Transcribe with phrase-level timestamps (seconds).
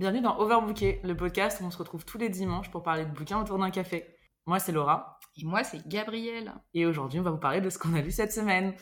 [0.00, 3.10] Bienvenue dans Overbooké, le podcast où on se retrouve tous les dimanches pour parler de
[3.10, 4.16] bouquins autour d'un café.
[4.46, 5.18] Moi, c'est Laura.
[5.36, 6.54] Et moi, c'est Gabriel.
[6.72, 8.72] Et aujourd'hui, on va vous parler de ce qu'on a lu cette semaine.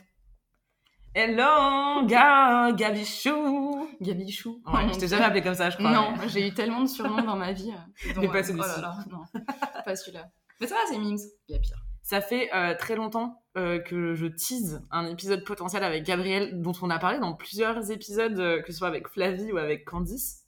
[1.17, 3.89] Hello, ga, Gabichou.
[4.01, 4.63] Gabichou.
[4.73, 5.91] Ouais, je t'ai jamais appelé comme ça, je crois.
[5.91, 7.75] Non, j'ai eu tellement de surnoms dans ma vie.
[8.17, 8.81] Mais pas celui-ci.
[9.11, 9.25] non,
[9.85, 10.31] pas celui-là.
[10.61, 11.19] Mais ça va, c'est Mims.
[11.49, 11.83] Il y a pire.
[12.05, 16.75] Ça fait euh, très longtemps euh, que je tease un épisode potentiel avec Gabriel, dont
[16.81, 20.45] on a parlé dans plusieurs épisodes, euh, que ce soit avec Flavie ou avec Candice.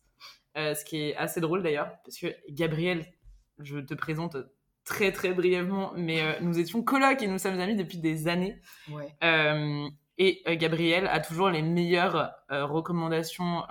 [0.75, 3.07] Ce qui est assez drôle d'ailleurs, parce que Gabriel,
[3.59, 4.37] je te présente
[4.85, 8.61] très très brièvement, mais nous étions colocs et nous sommes amis depuis des années.
[8.91, 9.09] Ouais.
[10.18, 13.63] et Gabriel a toujours les meilleures recommandations,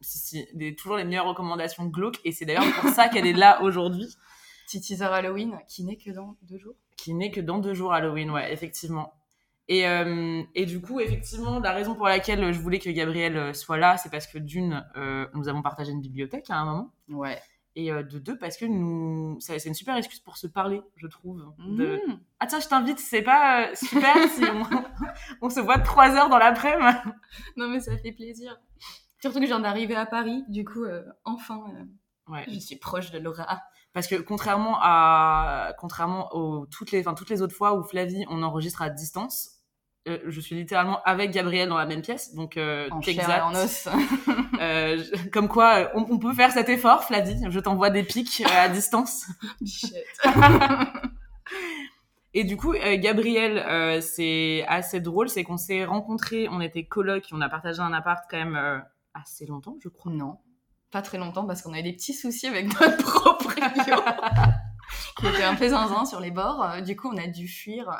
[0.00, 3.32] si, si, des, toujours les meilleures recommandations glauques, et c'est d'ailleurs pour ça qu'elle est
[3.32, 4.08] là aujourd'hui.
[4.66, 7.92] Petit teaser Halloween qui n'est que dans deux jours qui n'est que dans deux jours
[7.92, 9.12] Halloween, ouais, effectivement.
[9.68, 13.52] Et, euh, et, du coup, effectivement, la raison pour laquelle je voulais que Gabriel euh,
[13.52, 16.92] soit là, c'est parce que d'une, euh, nous avons partagé une bibliothèque à un moment.
[17.08, 17.40] Ouais.
[17.74, 21.42] Et de deux, parce que nous, c'est une super excuse pour se parler, je trouve.
[21.58, 22.02] De...
[22.06, 22.20] Mmh.
[22.38, 24.44] Ah tiens, je t'invite, c'est pas super si
[25.40, 26.98] on, se voit trois heures dans l'après-midi.
[27.56, 28.60] non mais ça fait plaisir.
[29.22, 30.84] Surtout que je viens d'arriver à Paris, du coup,
[31.24, 31.64] enfin,
[32.28, 32.44] ouais.
[32.46, 33.62] je suis proche de Laura.
[33.92, 38.24] Parce que contrairement à contrairement aux toutes les enfin toutes les autres fois où Flavie
[38.30, 39.62] on enregistre à distance,
[40.08, 43.54] euh, je suis littéralement avec Gabriel dans la même pièce, donc euh, en chair en
[43.54, 43.88] os.
[44.60, 45.00] euh,
[45.32, 47.40] comme quoi, euh, on, on, peut faire cet effort, Flavie.
[47.48, 49.26] Je t'envoie des pics euh, à distance.
[52.34, 57.42] Et du coup, Gabriel, c'est assez drôle, c'est qu'on s'est rencontrés, on était colocs, on
[57.42, 60.10] a partagé un appart quand même assez longtemps, je crois.
[60.10, 60.38] Non
[60.92, 63.64] pas très longtemps parce qu'on avait des petits soucis avec notre proprio
[65.18, 66.62] qui était un peu zinzin sur les bords.
[66.62, 67.90] Euh, du coup, on a dû fuir.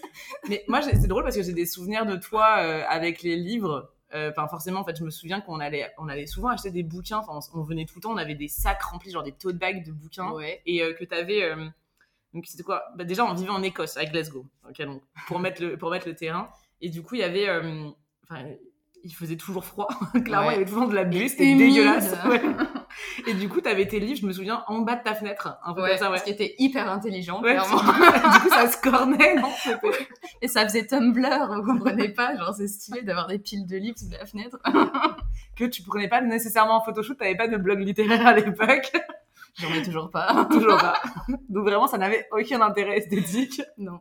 [0.48, 3.92] Mais moi, c'est drôle parce que j'ai des souvenirs de toi euh, avec les livres.
[4.14, 6.82] Euh, enfin, forcément, en fait, je me souviens qu'on allait, on allait souvent acheter des
[6.82, 7.18] bouquins.
[7.18, 9.84] Enfin, on, venait tout le temps, on avait des sacs remplis, genre des tote bags
[9.84, 10.32] de bouquins.
[10.32, 10.62] Ouais.
[10.66, 11.54] Et que tu avais.
[12.34, 12.84] donc, c'était quoi?
[12.96, 16.16] Bah, Déjà, on vivait en Écosse, à Glasgow, donc, pour, mettre le, pour mettre le
[16.16, 16.48] terrain.
[16.80, 17.48] Et du coup, il y avait.
[18.24, 18.46] Enfin,
[19.04, 19.88] il faisait toujours froid.
[20.24, 22.14] Clairement, il y avait toujours de la buée, c'était dégueulasse.
[23.26, 25.58] Et du coup, t'avais tes livres, je me souviens, en bas de ta fenêtre.
[25.64, 26.18] Un peu ouais, comme ça, ouais.
[26.18, 27.76] Ce qui était hyper intelligent, clairement.
[27.82, 29.48] du coup, ça se cornait, non
[30.42, 33.98] Et ça faisait Tumblr, vous comprenez pas Genre, c'est stylé d'avoir des piles de livres
[33.98, 34.58] sous la fenêtre.
[35.56, 38.92] que tu prenais pas nécessairement en photoshoot, t'avais pas de blog littéraire à l'époque.
[39.58, 40.46] J'en ai toujours pas.
[40.50, 41.00] toujours pas.
[41.48, 43.62] Donc vraiment, ça n'avait aucun intérêt esthétique.
[43.78, 44.00] Non.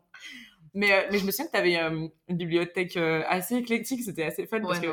[0.73, 4.03] Mais, euh, mais je me souviens que tu avais euh, une bibliothèque euh, assez éclectique,
[4.03, 4.87] c'était assez fun parce que.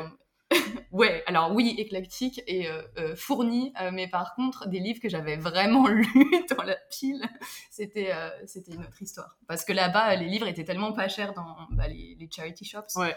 [0.91, 2.69] ouais, alors oui, éclectique et
[3.17, 7.21] fournie, mais par contre, des livres que j'avais vraiment lus dans la pile,
[7.69, 8.13] c'était
[8.45, 9.37] c'était une autre histoire.
[9.49, 12.95] Parce que là-bas, les livres étaient tellement pas chers dans bah, les, les, charity shops.
[12.95, 13.13] Ouais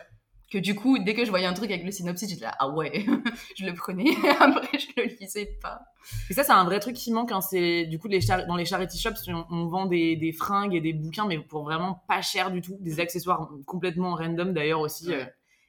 [0.51, 2.69] que du coup, dès que je voyais un truc avec le synopsis, j'étais là, ah
[2.69, 3.07] ouais,
[3.57, 5.81] je le prenais, après je le lisais pas.
[6.29, 7.41] Et ça, c'est un vrai truc qui manque, hein.
[7.41, 10.93] c'est du coup, les dans les charity shops, on, vend des, des, fringues et des
[10.93, 15.13] bouquins, mais pour vraiment pas cher du tout, des accessoires complètement random d'ailleurs aussi.
[15.13, 15.25] Euh.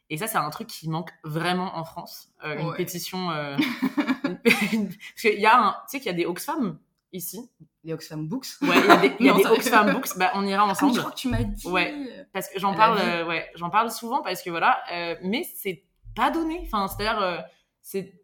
[0.09, 3.29] et ça, c'est un truc qui manque vraiment en France, euh, une pétition.
[3.29, 3.57] Euh,
[4.43, 6.79] parce qu'il y a un, tu sais qu'il y a des Oxfam
[7.13, 7.51] ici,
[7.83, 8.47] les Oxfam Books.
[8.61, 10.17] Ouais, il y a des, y a des Oxfam Books.
[10.17, 10.91] Bah, on ira ensemble.
[10.91, 11.67] Ah, je crois que tu m'as dit.
[11.67, 11.93] Ouais,
[12.33, 12.99] parce que j'en parle.
[12.99, 15.83] Euh, ouais, j'en parle souvent parce que voilà, euh, mais c'est
[16.15, 16.61] pas donné.
[16.65, 17.37] Enfin, c'est-à-dire, euh,
[17.81, 18.21] c'est.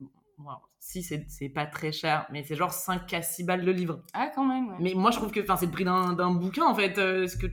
[0.79, 4.03] si c'est pas très cher, mais c'est genre 5 à 6 balles le livre.
[4.13, 4.69] Ah, quand même.
[4.69, 4.77] Ouais.
[4.79, 6.95] Mais moi, je trouve que c'est le prix d'un bouquin en fait.
[6.95, 7.47] ce que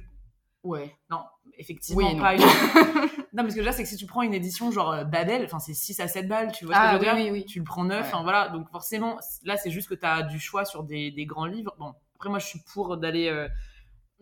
[0.63, 0.97] Ouais.
[1.11, 1.21] Non,
[1.59, 2.45] effectivement, oui, pas non.
[3.33, 5.75] non, parce que déjà, c'est que si tu prends une édition genre Babel, enfin, c'est
[5.75, 7.45] 6 à 7 balles, tu vois ce que je veux ah, dire oui.
[7.45, 8.49] Tu le prends neuf, enfin voilà.
[8.49, 11.75] Donc forcément, là, c'est juste que tu as du choix sur des, des, grands livres.
[11.79, 13.29] Bon, après, moi, je suis pour d'aller.
[13.29, 13.49] Euh...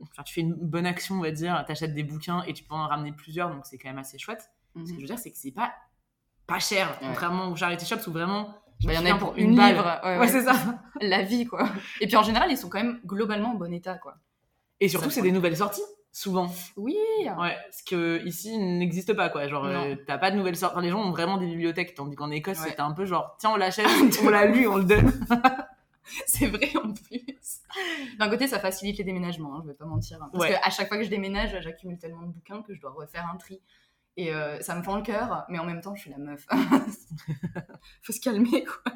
[0.02, 1.62] Enfin, tu fais une bonne action, on va dire.
[1.66, 4.18] Tu achètes des bouquins et tu peux en ramener plusieurs, donc c'est quand même assez
[4.18, 4.50] chouette.
[4.74, 4.86] Mm -hmm.
[4.86, 5.72] Ce que je veux dire, c'est que c'est pas
[6.46, 7.08] pas cher, ouais.
[7.08, 8.54] contrairement aux charity shops où vraiment.
[8.80, 10.00] Il bah, y en a pour une, une livre.
[10.02, 10.28] Ouais, ouais.
[10.28, 10.54] c'est ça.
[11.00, 11.68] La vie, quoi.
[12.00, 14.16] Et puis en général, ils sont quand même globalement en bon état, quoi.
[14.80, 16.52] Et surtout, c'est des nouvelles sorties souvent.
[16.76, 16.96] Oui.
[17.38, 19.48] Ouais, ce que ici n'existe pas quoi.
[19.48, 20.76] Genre euh, t'as pas de nouvelles sorties.
[20.76, 22.68] Enfin, les gens ont vraiment des bibliothèques, tandis qu'en Écosse ouais.
[22.68, 23.86] c'était un peu genre tiens on l'achète,
[24.24, 25.12] on l'a lu, on le donne.
[26.26, 27.60] c'est vrai en plus.
[28.18, 30.22] D'un côté ça facilite les déménagements, hein, je vais pas mentir.
[30.22, 30.52] Hein, parce ouais.
[30.52, 33.36] qu'à chaque fois que je déménage, j'accumule tellement de bouquins que je dois refaire un
[33.36, 33.60] tri.
[34.18, 36.46] Et euh, ça me fend le cœur, mais en même temps je suis la meuf.
[38.02, 38.92] Faut se calmer quoi.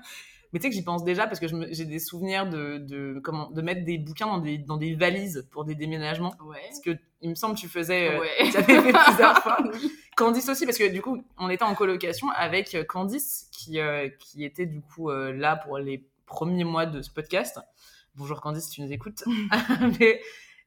[0.52, 3.50] Mais tu sais que j'y pense déjà parce que j'ai des souvenirs de, de, comment,
[3.50, 6.34] de mettre des bouquins dans des, dans des valises pour des déménagements.
[6.44, 6.60] Ouais.
[6.68, 6.90] Parce que
[7.20, 8.50] il me semble que tu faisais, euh, ouais.
[8.50, 9.58] tu avais fait plusieurs fois.
[10.16, 14.08] Candice aussi, parce que du coup, on était en colocation avec euh, Candice qui, euh,
[14.18, 17.60] qui était du coup euh, là pour les premiers mois de ce podcast.
[18.14, 19.24] Bonjour Candice, tu nous écoutes.
[20.00, 20.22] mais,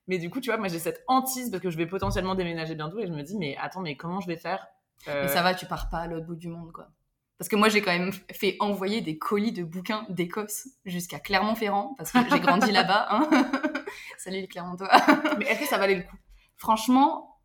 [0.07, 2.75] mais du coup, tu vois, moi j'ai cette hantise parce que je vais potentiellement déménager
[2.75, 4.67] bientôt et je me dis, mais attends, mais comment je vais faire
[5.07, 6.89] Mais ça va, tu pars pas à l'autre bout du monde, quoi.
[7.39, 11.95] Parce que moi, j'ai quand même fait envoyer des colis de bouquins d'Écosse jusqu'à Clermont-Ferrand,
[11.97, 13.07] parce que j'ai grandi là-bas.
[13.09, 13.29] Hein.
[14.17, 14.91] Salut les Clermontois.
[15.37, 16.17] Mais est-ce que ça valait le coup?
[16.57, 17.39] Franchement,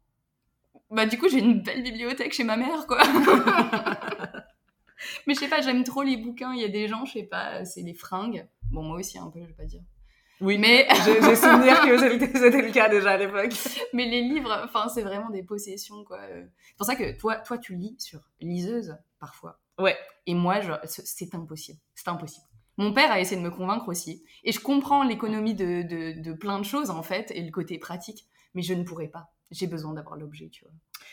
[0.90, 2.98] bah du coup, j'ai une belle bibliothèque chez ma mère, quoi.
[5.28, 6.52] Mais je sais pas, j'aime trop les bouquins.
[6.52, 8.48] Il y a des gens, je sais pas, c'est les fringues.
[8.72, 9.82] Bon, moi aussi, un peu, je vais pas dire.
[10.40, 13.54] Oui, mais j'ai souvenir que c'était le cas déjà à l'époque.
[13.92, 16.18] Mais les livres, enfin, c'est vraiment des possessions, quoi.
[16.28, 19.60] C'est pour ça que toi, toi, tu lis sur liseuse parfois.
[19.78, 19.96] Ouais.
[20.26, 21.78] Et moi, c'est impossible.
[21.94, 22.46] C'est impossible.
[22.76, 24.24] Mon père a essayé de me convaincre aussi.
[24.42, 27.78] Et je comprends l'économie de, de, de, plein de choses, en fait, et le côté
[27.78, 28.26] pratique.
[28.54, 29.32] Mais je ne pourrais pas.
[29.50, 30.72] J'ai besoin d'avoir l'objet, tu vois.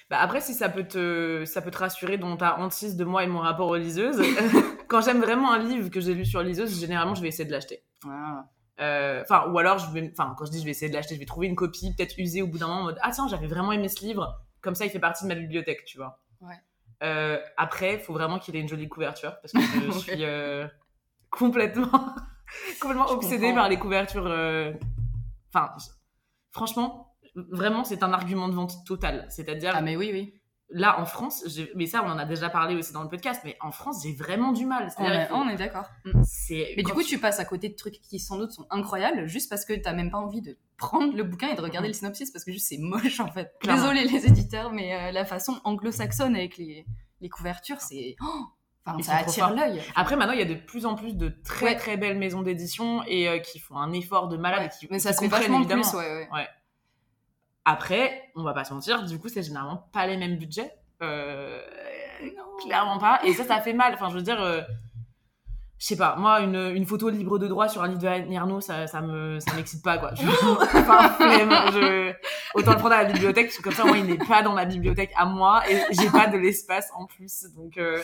[0.10, 3.24] Bah après, si ça peut te, ça peut te rassurer dans ta hantise de moi
[3.24, 4.22] et mon rapport aux liseuses,
[4.88, 7.52] quand j'aime vraiment un livre que j'ai lu sur liseuse, généralement, je vais essayer de
[7.52, 7.84] l'acheter.
[8.06, 8.46] Ah.
[8.80, 11.16] Euh, enfin, ou alors, je vais, enfin, quand je dis je vais essayer de l'acheter,
[11.16, 13.28] je vais trouver une copie, peut-être usée au bout d'un moment, en mode ah tiens,
[13.28, 16.20] j'avais vraiment aimé ce livre, comme ça, il fait partie de ma bibliothèque, tu vois.
[16.42, 16.56] Ouais.
[17.02, 20.68] Euh, après, il faut vraiment qu'il ait une jolie couverture parce que je suis euh,
[21.30, 22.16] complètement,
[22.80, 24.28] complètement obsédée par les couvertures.
[24.28, 24.72] Euh,
[25.54, 25.74] enfin,
[26.52, 29.26] franchement, vraiment, c'est un argument de vente total.
[29.30, 29.74] C'est-à-dire.
[29.76, 30.41] Ah, mais oui, oui.
[30.74, 31.44] Là, en France,
[31.76, 34.14] mais ça, on en a déjà parlé aussi dans le podcast, mais en France, j'ai
[34.14, 34.90] vraiment du mal.
[34.98, 35.86] On est, on est d'accord.
[36.06, 36.22] Mm.
[36.78, 37.20] Mais du coup, tu...
[37.20, 40.12] passes à côté de trucs qui sans doute sont incroyables juste parce que t'as même
[40.12, 42.78] pas envie de prendre le bouquin et de regarder le synopsis parce que juste c'est
[42.78, 43.54] moche en fait.
[43.64, 46.86] Désolé les éditeurs, mais euh, la façon anglo-saxonne avec les,
[47.22, 48.16] les couvertures, c'est.
[48.22, 48.46] Oh
[48.86, 49.82] enfin, ça attire l'œil.
[49.96, 53.04] Après, maintenant, il y a de plus en plus de très très belles maisons d'édition
[53.08, 54.72] et euh, qui font un effort de malade.
[54.78, 55.84] qui, mais ça se fait vachement évidemment.
[55.84, 56.48] plus, ouais, ouais.
[57.66, 60.72] Après, on va pas se mentir, du coup, c'est généralement pas les mêmes budgets.
[61.02, 61.60] Euh,
[62.64, 63.20] clairement pas.
[63.24, 63.94] Et ça, ça fait mal.
[63.94, 64.62] Enfin, je veux dire, euh,
[65.78, 68.62] je sais pas, moi, une, une, photo libre de droit sur un livre de Annie
[68.62, 70.14] ça, ça me, ça m'excite pas, quoi.
[70.14, 70.28] Je,
[70.78, 72.14] enfin, je,
[72.54, 74.54] autant le prendre à la bibliothèque, parce que comme ça, moi, il n'est pas dans
[74.54, 77.46] ma bibliothèque à moi et j'ai pas de l'espace en plus.
[77.56, 78.02] Donc, euh,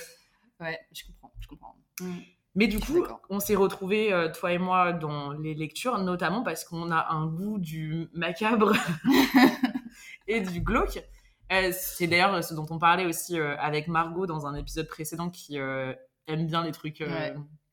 [0.60, 1.76] ouais, je comprends, je comprends.
[2.02, 2.18] Mm.
[2.58, 6.66] Mais du coup, on s'est retrouvés, euh, toi et moi, dans les lectures, notamment parce
[6.66, 8.74] qu'on a un goût du macabre
[10.28, 11.04] et du glauque.
[11.52, 15.30] Euh, c'est d'ailleurs ce dont on parlait aussi euh, avec Margot dans un épisode précédent
[15.30, 15.60] qui
[16.28, 17.04] aime bien les trucs.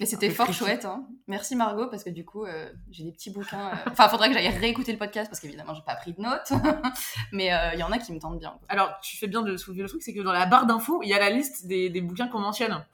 [0.00, 0.84] Et c'était fort chouette.
[0.84, 1.06] Hein.
[1.28, 2.44] Merci Margot, parce que du coup,
[2.90, 3.70] j'ai des petits bouquins.
[3.90, 6.52] Enfin, il faudrait que j'aille réécouter le podcast, parce qu'évidemment, j'ai pas pris de notes.
[7.32, 8.58] Mais il y en a qui me tentent bien.
[8.68, 11.08] Alors, tu fais bien de soulever le truc, c'est que dans la barre d'infos, il
[11.08, 12.84] y a la liste des, des bouquins qu'on mentionne.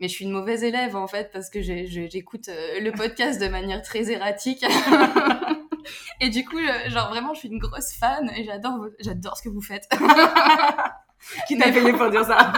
[0.00, 3.48] Mais je suis une mauvaise élève en fait parce que j'écoute euh, le podcast de
[3.48, 4.64] manière très erratique.
[6.20, 9.60] et du coup, genre vraiment, je suis une grosse fan et j'adore, ce que vous
[9.60, 9.88] faites.
[11.48, 12.52] Qui t'a payé pour dire ça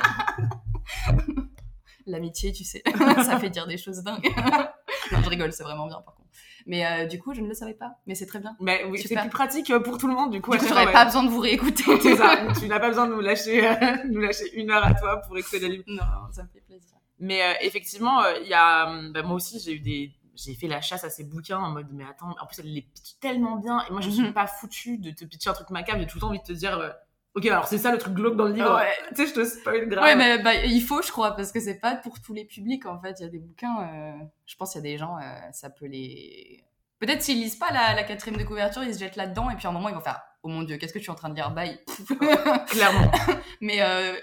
[2.11, 2.83] L'amitié, tu sais,
[3.25, 4.29] ça fait dire des choses dingues.
[5.13, 6.29] non, je rigole, c'est vraiment bien par contre.
[6.67, 7.97] Mais euh, du coup, je ne le savais pas.
[8.07, 8.57] Mais c'est très bien.
[8.61, 10.31] Mais oui, c'est plus pratique pour tout le monde.
[10.31, 11.85] Du coup, tu n'aurais pas besoin de vous réécouter.
[12.03, 12.37] c'est ça.
[12.59, 13.77] Tu n'as pas besoin de nous lâcher,
[14.09, 15.85] nous lâcher une heure à toi pour écouter des livres.
[15.87, 16.97] Non, ça me fait plaisir.
[17.21, 20.69] Mais euh, effectivement, euh, il y a, bah, moi aussi, j'ai eu des, j'ai fait
[20.69, 23.57] la chasse à ces bouquins en mode, mais attends, en plus, elle les pitch tellement
[23.57, 23.85] bien.
[23.87, 24.33] Et moi, je ne suis mhm.
[24.33, 26.01] pas foutue de te pitcher un truc macabre.
[26.01, 26.91] J'ai tout le temps envie de te dire, euh,
[27.35, 28.81] ok, alors c'est ça le truc glauque dans le livre.
[29.11, 30.05] tu sais, je te spoil grave.
[30.05, 32.87] Ouais, mais bah, il faut, je crois, parce que c'est pas pour tous les publics,
[32.87, 33.17] en fait.
[33.21, 35.17] Il y a des bouquins, je pense qu'il y a des gens,
[35.53, 36.65] ça peut les.
[36.99, 39.67] Peut-être s'ils lisent pas la, la, quatrième de couverture, ils se jettent là-dedans et puis
[39.67, 41.31] à un moment ils vont faire Oh mon dieu, qu'est-ce que tu es en train
[41.31, 41.51] de dire?
[41.51, 41.81] Bye
[42.67, 43.11] Clairement.
[43.63, 43.79] mais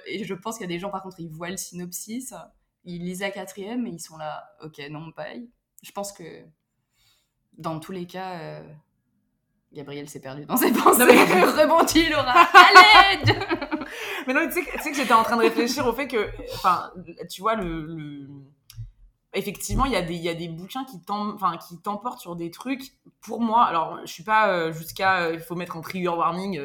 [0.06, 2.34] et je pense qu'il y a des gens, par contre, ils voient le synopsis
[2.88, 5.50] ils lisent la quatrième et ils sont là, ok, non, pareil.
[5.84, 6.24] Je pense que
[7.58, 8.74] dans tous les cas, euh,
[9.74, 11.06] Gabriel s'est perdu dans ses pensées.
[11.06, 11.44] mais...
[11.44, 13.36] Rebondit, Laura, à l'aide
[14.28, 16.92] Mais non, tu sais, que j'étais en train de réfléchir au fait que, enfin,
[17.30, 18.28] tu vois, le,
[19.34, 21.00] effectivement, il y, a des, y a des bouquins qui
[21.82, 22.94] t'emportent sur des trucs.
[23.22, 26.60] Pour moi, alors, je suis pas euh, jusqu'à, euh, il faut mettre en trigger warning,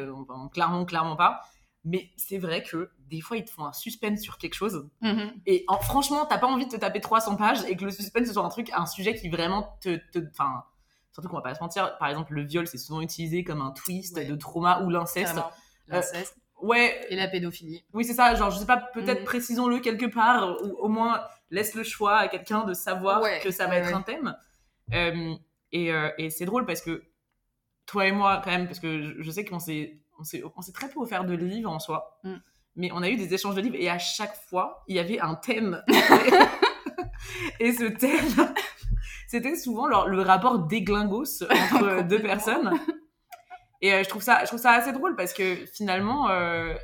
[0.51, 1.41] clairement, clairement pas.
[1.85, 4.89] Mais c'est vrai que des fois, ils te font un suspense sur quelque chose.
[5.01, 5.31] Mm-hmm.
[5.45, 8.31] Et en, franchement, t'as pas envie de te taper 300 pages et que le suspense
[8.31, 9.99] soit un truc, un sujet qui vraiment te.
[10.31, 10.63] Enfin,
[11.13, 13.71] surtout qu'on va pas se mentir, par exemple, le viol, c'est souvent utilisé comme un
[13.71, 15.37] twist de trauma ou l'inceste.
[15.37, 15.41] Euh,
[15.87, 16.37] l'inceste.
[16.61, 17.05] ouais.
[17.09, 17.85] Et la pédophilie.
[17.93, 18.35] Oui, c'est ça.
[18.35, 19.25] Genre, je sais pas, peut-être mm.
[19.25, 23.67] précisons-le quelque part, ou au moins laisse le choix à quelqu'un de savoir que ça
[23.67, 24.35] va être un thème.
[24.91, 25.33] Euh,
[25.71, 27.03] et, euh, et c'est drôle parce que
[27.85, 30.23] toi et moi, quand même, parce que je, sais qu'on s'est on
[30.61, 32.19] s'est très peu offert de livres en soi.
[32.23, 32.35] Mm
[32.75, 35.19] mais on a eu des échanges de livres et à chaque fois, il y avait
[35.19, 35.83] un thème.
[37.59, 38.53] et ce thème,
[39.33, 42.71] c'était souvent le, rapport déglingos entre deux personnes.
[43.81, 46.75] Et euh, je, trouve ça, je trouve ça assez drôle parce que finalement, euh,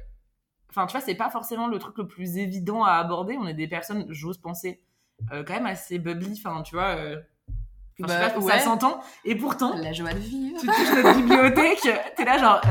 [0.72, 3.38] enfin, tu vois, c'est pas forcément le truc le plus évident à aborder.
[3.40, 4.82] On est des personnes, j'ose penser,
[5.32, 6.96] euh, quand même assez bubbly, enfin, tu vois.
[8.00, 9.00] Bah, ça s'entend.
[9.26, 10.60] Et pourtant, la joie de vivre.
[10.60, 12.62] Tu touches notre bibliothèque, t'es là genre,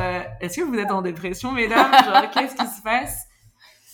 [0.40, 1.92] est-ce que vous êtes en dépression, mesdames?
[2.04, 3.27] Genre, qu'est-ce qui se passe?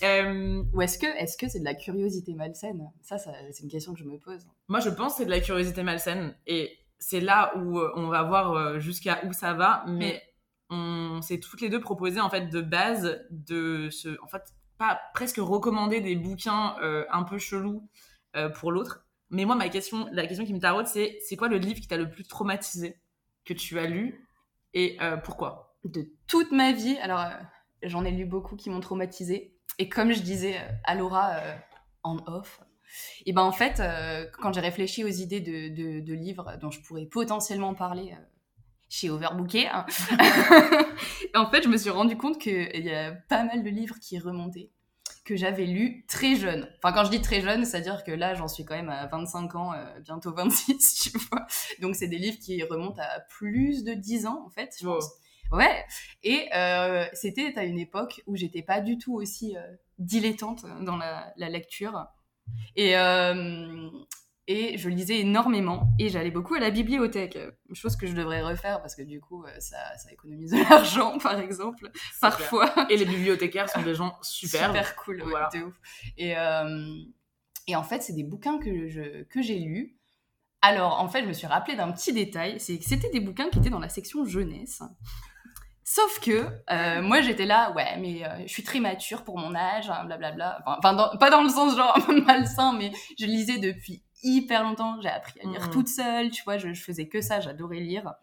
[0.05, 2.91] Euh, Ou est-ce que est-ce que c'est de la curiosité malsaine?
[3.03, 4.47] Ça, c'est une question que je me pose.
[4.69, 6.37] Moi, je pense que c'est de la curiosité malsaine.
[6.47, 9.85] Et c'est là où euh, on va voir euh, jusqu'à où ça va.
[9.89, 10.23] Mais
[10.71, 14.21] on s'est toutes les deux proposé, en fait, de base, de se...
[14.23, 14.43] En fait,
[14.79, 16.75] pas presque recommander des bouquins
[17.11, 17.89] un peu chelous
[18.57, 19.07] pour l'autre.
[19.31, 21.87] Mais moi, ma question, la question qui me taraude, c'est c'est quoi le livre qui
[21.87, 22.99] t'a le plus traumatisé
[23.45, 24.27] que tu as lu
[24.73, 25.77] et pourquoi?
[25.85, 26.97] De toute ma vie.
[26.99, 27.25] Alors,
[27.85, 29.54] j'en ai lu beaucoup qui m'ont traumatisé.
[29.79, 31.55] Et comme je disais euh, à Laura euh,
[32.03, 32.61] en off,
[33.27, 36.81] et ben en fait, euh, quand j'ai réfléchi aux idées de, de, livres dont je
[36.81, 38.15] pourrais potentiellement parler
[38.89, 39.85] chez Overbooké, hein,
[41.35, 44.19] en fait, je me suis rendu compte qu'il y a pas mal de livres qui
[44.21, 44.71] remontaient
[45.25, 46.69] que j'avais lus très jeune.
[46.77, 49.55] Enfin, quand je dis très jeune, c'est-à-dire que là, j'en suis quand même à 25
[49.57, 49.73] ans,
[50.05, 51.47] bientôt 26, tu vois.
[51.81, 55.11] Donc, c'est des livres qui remontent à plus de 10 ans, en fait, je pense.
[55.53, 55.85] Ouais.
[56.23, 59.61] Et euh, c'était à une époque où j'étais pas du tout aussi euh,
[59.99, 62.07] dilettante dans la, lecture.
[62.77, 63.89] Et, euh,
[64.47, 65.89] et je lisais énormément.
[65.99, 67.39] Et j'allais beaucoup à la bibliothèque.
[67.73, 71.39] Chose que je devrais refaire parce que du coup, ça, ça économise de l'argent, par
[71.39, 72.73] exemple, parfois.
[72.91, 74.67] Et les bibliothécaires sont des gens super.
[74.67, 75.49] Super cool, voilà.
[75.55, 75.75] de ouf.
[76.17, 76.35] Et,
[77.67, 79.97] et en fait, c'est des bouquins que, je, que j'ai lus.
[80.61, 83.51] Alors, en fait, je me suis rappelé d'un petit détail, c'est que c'était des bouquins
[83.51, 84.83] qui étaient dans la section jeunesse.
[85.87, 89.55] Sauf que euh, moi j'étais là, ouais, mais euh, je suis très mature pour mon
[89.55, 90.63] âge, hein, blablabla.
[90.67, 94.99] Enfin, pas dans le sens genre malsain, mais je lisais depuis hyper longtemps.
[95.03, 95.71] J'ai appris à lire mmh.
[95.71, 98.15] toute seule, tu vois, je, je faisais que ça, j'adorais lire.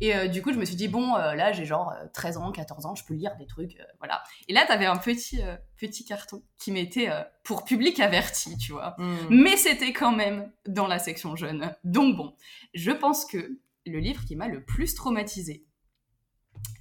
[0.00, 2.86] Et euh, du coup, je me suis dit, bon, là, j'ai genre 13 ans, 14
[2.86, 4.22] ans, je peux lire des trucs, voilà.
[4.46, 5.40] Et là, t'avais un petit,
[5.76, 7.08] petit carton qui mettait
[7.42, 8.94] pour public averti, tu vois.
[8.98, 9.16] Mmh.
[9.30, 11.74] Mais c'était quand même dans la section jeune.
[11.82, 12.36] Donc bon,
[12.74, 15.66] je pense que le livre qui m'a le plus traumatisé,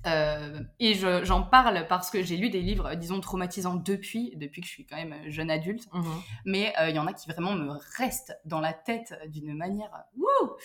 [0.08, 4.68] euh, et j'en parle parce que j'ai lu des livres, disons, traumatisants depuis, depuis que
[4.68, 5.88] je suis quand même jeune adulte.
[5.94, 6.22] Mhm.
[6.46, 9.92] Mais euh, il y en a qui vraiment me restent dans la tête d'une manière,
[10.16, 10.56] wouh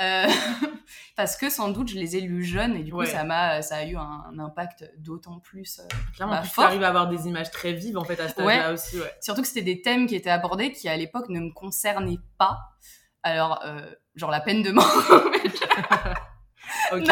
[0.00, 0.26] euh,
[1.16, 3.76] Parce que sans doute je les ai lus jeunes et du coup ça m'a, ça
[3.76, 5.80] a eu un, impact d'autant plus.
[6.14, 8.72] Clairement, bah, tu arrives à avoir des images très vives en fait à ce âge-là
[8.72, 8.98] aussi.
[9.20, 12.58] Surtout que c'était des thèmes qui étaient abordés qui à l'époque ne me concernaient pas.
[13.22, 13.62] Alors,
[14.14, 14.86] genre la peine de mort.
[16.92, 17.04] Ok.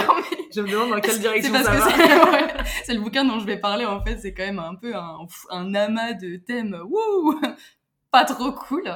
[0.55, 2.65] Je me demande dans quelle direction ça va.
[2.85, 4.19] C'est le bouquin dont je vais parler en fait.
[4.19, 6.79] C'est quand même un peu un, un amas de thèmes.
[6.89, 7.41] Wouh
[8.11, 8.89] Pas trop cool.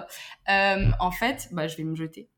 [0.48, 2.30] Euh, en fait, bah, je vais me jeter.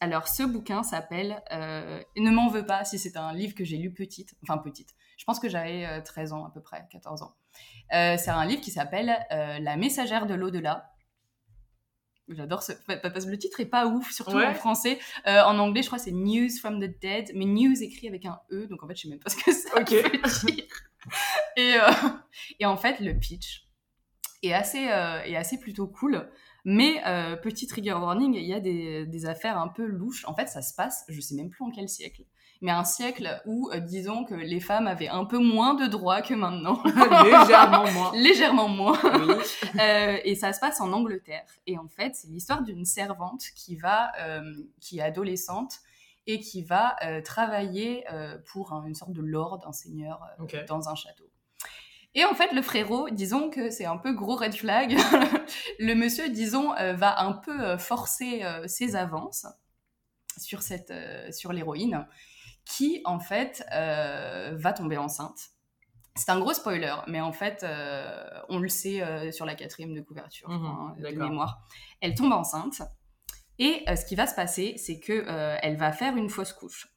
[0.00, 3.78] Alors, ce bouquin s'appelle euh, Ne m'en veux pas si c'est un livre que j'ai
[3.78, 4.34] lu petite.
[4.42, 4.90] Enfin, petite.
[5.16, 7.34] Je pense que j'avais 13 euh, ans à peu près, 14 ans.
[7.90, 10.91] c'est un livre qui s'appelle La messagère de l'au-delà
[12.34, 12.72] J'adore ce.
[12.86, 14.98] Parce que le titre est pas ouf, surtout en français.
[15.26, 18.40] Euh, en anglais, je crois c'est News from the Dead, mais News écrit avec un
[18.50, 20.04] E, donc en fait, je sais même pas ce que ça veut dire.
[21.56, 21.90] Et, euh,
[22.60, 23.66] et en fait, le pitch
[24.42, 26.30] est assez, euh, est assez plutôt cool.
[26.64, 27.02] Mais
[27.42, 30.24] petit trigger warning, il y a des, des, affaires un peu louches.
[30.26, 32.22] En fait, ça se passe, je sais même plus en quel siècle
[32.62, 36.22] mais un siècle où, euh, disons que les femmes avaient un peu moins de droits
[36.22, 36.80] que maintenant.
[37.24, 38.12] Légèrement moins.
[38.14, 38.98] Légèrement moins.
[39.02, 39.34] Oui.
[39.80, 41.44] euh, et ça se passe en Angleterre.
[41.66, 44.42] Et en fait, c'est l'histoire d'une servante qui va, euh,
[44.80, 45.80] qui est adolescente
[46.28, 48.04] et qui va travailler
[48.52, 50.20] pour une sorte de lord, un seigneur,
[50.68, 51.28] dans un château.
[52.14, 54.96] Et en fait, le frérot, disons que c'est un peu gros red flag.
[55.80, 59.46] le monsieur, disons, va un peu forcer ses avances
[60.38, 60.94] sur cette,
[61.32, 62.06] sur l'héroïne
[62.64, 65.50] qui en fait euh, va tomber enceinte.
[66.14, 69.94] C'est un gros spoiler, mais en fait, euh, on le sait euh, sur la quatrième
[69.94, 71.62] de couverture mhm, hein, de mémoire.
[72.00, 72.82] Elle tombe enceinte
[73.58, 75.24] et ce qui va se passer, c'est que
[75.62, 76.88] elle va faire une fausse couche.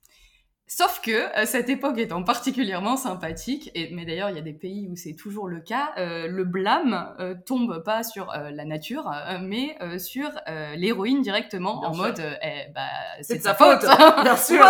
[0.67, 4.53] Sauf que euh, cette époque étant particulièrement sympathique, et, mais d'ailleurs il y a des
[4.53, 9.11] pays où c'est toujours le cas, euh, le blâme euh, tombe pas sur la nature,
[9.41, 10.31] mais sur
[10.75, 12.81] l'héroïne directement, en mode eh, bah,
[13.21, 13.81] c'est de sa faute,
[14.23, 14.65] bien sûr,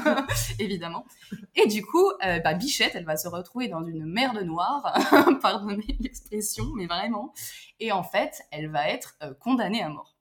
[0.58, 1.06] évidemment.
[1.54, 4.92] Et du coup, bah, Bichette, elle va se retrouver dans une merde noire,
[5.42, 7.32] pardonnez l'expression, mais vraiment,
[7.78, 10.19] et en fait, elle va être condamnée à mort.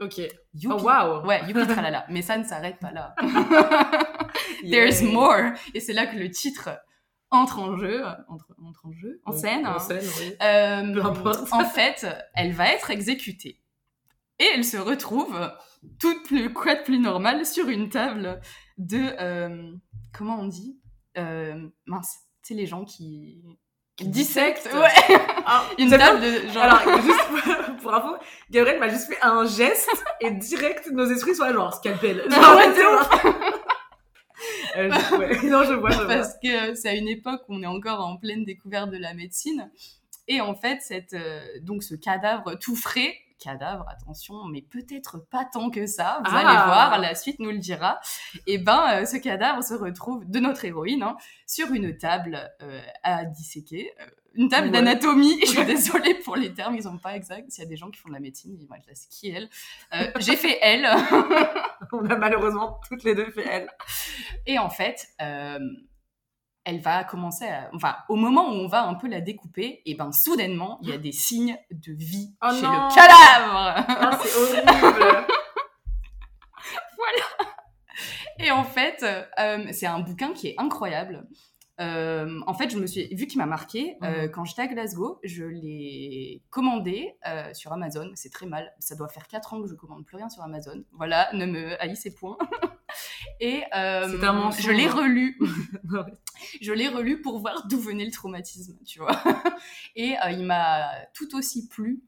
[0.00, 0.20] Ok.
[0.66, 1.26] Oh wow.
[1.26, 2.06] Ouais, tralala.
[2.10, 3.14] Mais ça ne s'arrête pas là.
[4.70, 5.52] There's more.
[5.74, 6.70] Et c'est là que le titre
[7.30, 9.66] entre en jeu, entre, entre en jeu, en scène.
[9.66, 10.34] En scène, oui.
[10.42, 11.52] Euh, Peu importe.
[11.52, 13.60] en fait, elle va être exécutée.
[14.38, 15.38] Et elle se retrouve,
[16.00, 18.40] toute plus, quoi de plus normal, sur une table
[18.78, 19.72] de, euh,
[20.12, 20.80] comment on dit?
[21.18, 23.44] Euh, Mince, tu sais, les gens qui
[24.02, 24.68] dissecte.
[24.72, 25.16] Ouais.
[25.46, 26.62] Ah, une table de genre.
[26.62, 27.20] Alors, juste
[27.82, 28.16] pour, info,
[28.50, 29.90] Gabriel m'a juste fait un geste
[30.20, 32.24] et direct nos esprits sont là, genre scalpel.
[32.30, 32.68] Genre, ouais,
[34.76, 35.42] euh, ouais.
[35.44, 38.16] Non, je vois, je Parce que c'est à une époque où on est encore en
[38.16, 39.70] pleine découverte de la médecine.
[40.28, 41.16] Et en fait, cette,
[41.62, 46.20] donc ce cadavre tout frais, cadavre, attention, mais peut-être pas tant que ça.
[46.24, 46.64] Vous allez ah.
[46.66, 47.98] voir, la suite nous le dira.
[48.46, 51.16] Et ben, ce cadavre se retrouve de notre héroïne hein,
[51.46, 52.52] sur une table
[53.02, 53.92] à disséquer
[54.34, 55.38] une table d'anatomie.
[55.40, 57.50] Je suis désolée pour les termes, ils sont pas exacts.
[57.50, 59.08] S'il y a des gens qui font de la médecine, ils vont être là, c'est
[59.08, 59.48] qui elle?
[59.94, 60.86] Euh, J'ai fait elle.
[61.92, 63.68] On a malheureusement toutes les deux fait elle.
[64.46, 65.58] Et en fait, euh,
[66.64, 67.70] elle va commencer à...
[67.74, 70.92] Enfin, au moment où on va un peu la découper, et ben soudainement, il y
[70.92, 73.84] a des signes de vie oh chez le cadavre.
[73.88, 74.66] Ah, c'est horrible.
[76.96, 77.24] voilà.
[78.38, 79.04] Et en fait,
[79.38, 81.26] euh, c'est un bouquin qui est incroyable.
[81.80, 84.30] Euh, en fait, je me suis, vu qu'il m'a marqué, euh, mhm.
[84.30, 88.10] quand j'étais à Glasgow, je l'ai commandé euh, sur Amazon.
[88.14, 88.72] C'est très mal.
[88.78, 90.84] Ça doit faire 4 ans que je commande plus rien sur Amazon.
[90.92, 92.36] Voilà, ne me haïssez point.
[93.40, 95.38] Et je l'ai relu.
[96.60, 99.22] je l'ai relu pour voir d'où venait le traumatisme, tu vois.
[99.96, 102.02] Et il m'a tout aussi plu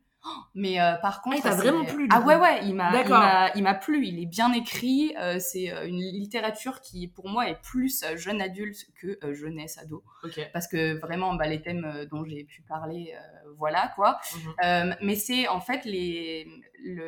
[0.55, 2.09] mais euh, par contre, ah, vraiment plu.
[2.11, 4.07] Ah ouais ouais, il m'a il m'a plu.
[4.07, 5.15] Il est bien écrit.
[5.19, 10.05] Euh, c'est euh, une littérature qui pour moi est plus jeune adulte que jeunesse ado.
[10.53, 13.15] Parce que vraiment bah, les thèmes dont j'ai pu parler,
[13.59, 14.21] voilà quoi.
[14.63, 14.97] Mhm.
[15.03, 16.47] mais c'est en fait les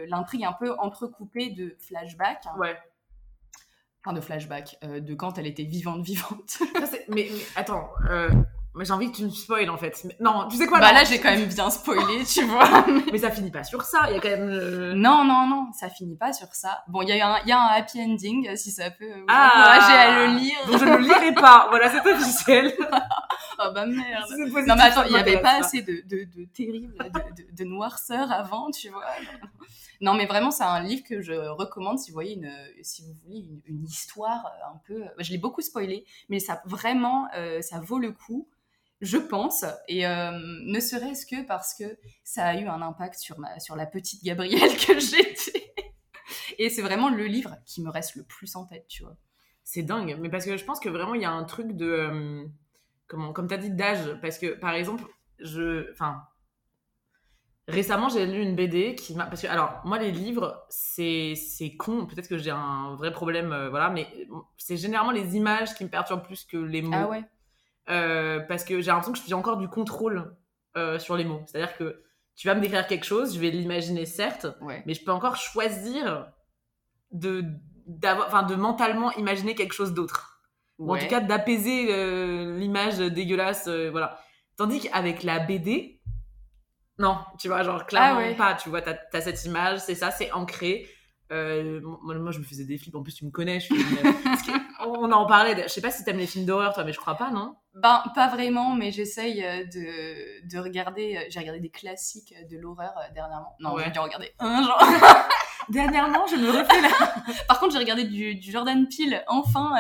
[0.08, 2.46] l'intrigue un peu entrecoupée de flashbacks.
[2.46, 2.58] Hein.
[2.58, 2.76] Ouais.
[4.04, 6.58] Enfin de flashbacks de quand elle était vivante vivante.
[7.08, 7.88] mais, mais, attends.
[8.76, 10.04] Mais j'ai envie que tu me spoiles en fait.
[10.18, 12.84] non, tu sais quoi Bah là, j'ai quand même bien spoilé, tu vois.
[13.12, 14.06] mais ça finit pas sur ça.
[14.08, 14.48] Il y a quand même.
[14.48, 16.82] Euh, non, non, non, ça finit pas sur ça.
[16.88, 19.50] Bon, il y, a un, y a un happy ending, si ça peut vous ah,
[19.54, 20.58] encourager à le lire.
[20.66, 21.68] Je ne le lirai pas.
[21.70, 22.74] Voilà, c'est officiel.
[23.60, 24.26] oh bah merde.
[24.66, 28.32] Non mais attends, il y avait pas assez de, de, de terrible, de, de, noirceur
[28.32, 29.04] avant, tu vois.
[30.04, 33.14] Non, mais vraiment, c'est un livre que je recommande si vous voyez une, si vous
[33.24, 35.02] voulez une, histoire un peu.
[35.18, 38.46] Je l'ai beaucoup spoilé, mais ça vraiment, euh, ça vaut le coup
[39.00, 41.84] je pense, et euh, ne serait-ce que parce que
[42.22, 45.74] ça a eu un impact sur, ma, sur la petite Gabrielle que j'étais.
[46.58, 49.16] et c'est vraiment le livre qui me reste le plus en tête, tu vois.
[49.62, 51.86] C'est dingue, mais parce que je pense que vraiment il y a un truc de.
[51.86, 52.44] Euh,
[53.06, 54.18] comment, comme tu as dit, d'âge.
[54.20, 55.04] Parce que par exemple,
[55.38, 55.90] je.
[55.92, 56.22] Enfin.
[57.66, 59.24] Récemment, j'ai lu une BD qui m'a.
[59.24, 61.34] Parce que, alors, moi, les livres, c'est
[61.78, 62.04] con.
[62.04, 64.06] Peut-être que j'ai un vrai problème, euh, voilà, mais
[64.58, 66.92] c'est généralement les images qui me perturbent plus que les mots.
[66.94, 67.24] Ah ouais
[67.90, 70.34] euh, parce que j'ai l'impression que je fais encore du contrôle
[70.76, 71.42] euh, sur les mots.
[71.46, 72.02] C'est-à-dire que
[72.34, 74.46] tu vas me décrire quelque chose, je vais l'imaginer certes,
[74.86, 76.32] mais je peux encore choisir
[77.12, 77.44] de,
[78.02, 80.40] enfin, de mentalement imaginer quelque chose d'autre.
[80.78, 81.86] Ou en tout cas d'apaiser
[82.56, 84.18] l'image dégueulasse, voilà.
[84.56, 86.00] Tandis qu'avec la BD,
[86.98, 90.10] non, tu vois, genre clairement ah pas, tu vois, t'as as cette image, c'est ça,
[90.10, 90.88] c'est ancré.
[91.32, 92.94] Euh, moi, je me faisais des flips.
[92.94, 93.58] En plus, tu me connais.
[93.58, 93.74] Je
[94.86, 95.60] on en parlait.
[95.62, 97.56] Je sais pas si t'aimes les films d'horreur, toi, mais je crois pas, non?
[97.74, 101.16] Ben, pas vraiment, mais j'essaye euh, de, de regarder.
[101.16, 103.56] Euh, j'ai regardé des classiques de l'horreur dernièrement.
[103.58, 104.82] Non, j'ai dû regarder un genre.
[105.70, 107.24] dernièrement, je me refais là.
[107.48, 109.72] Par contre, j'ai regardé du, du, Jordan Peele enfin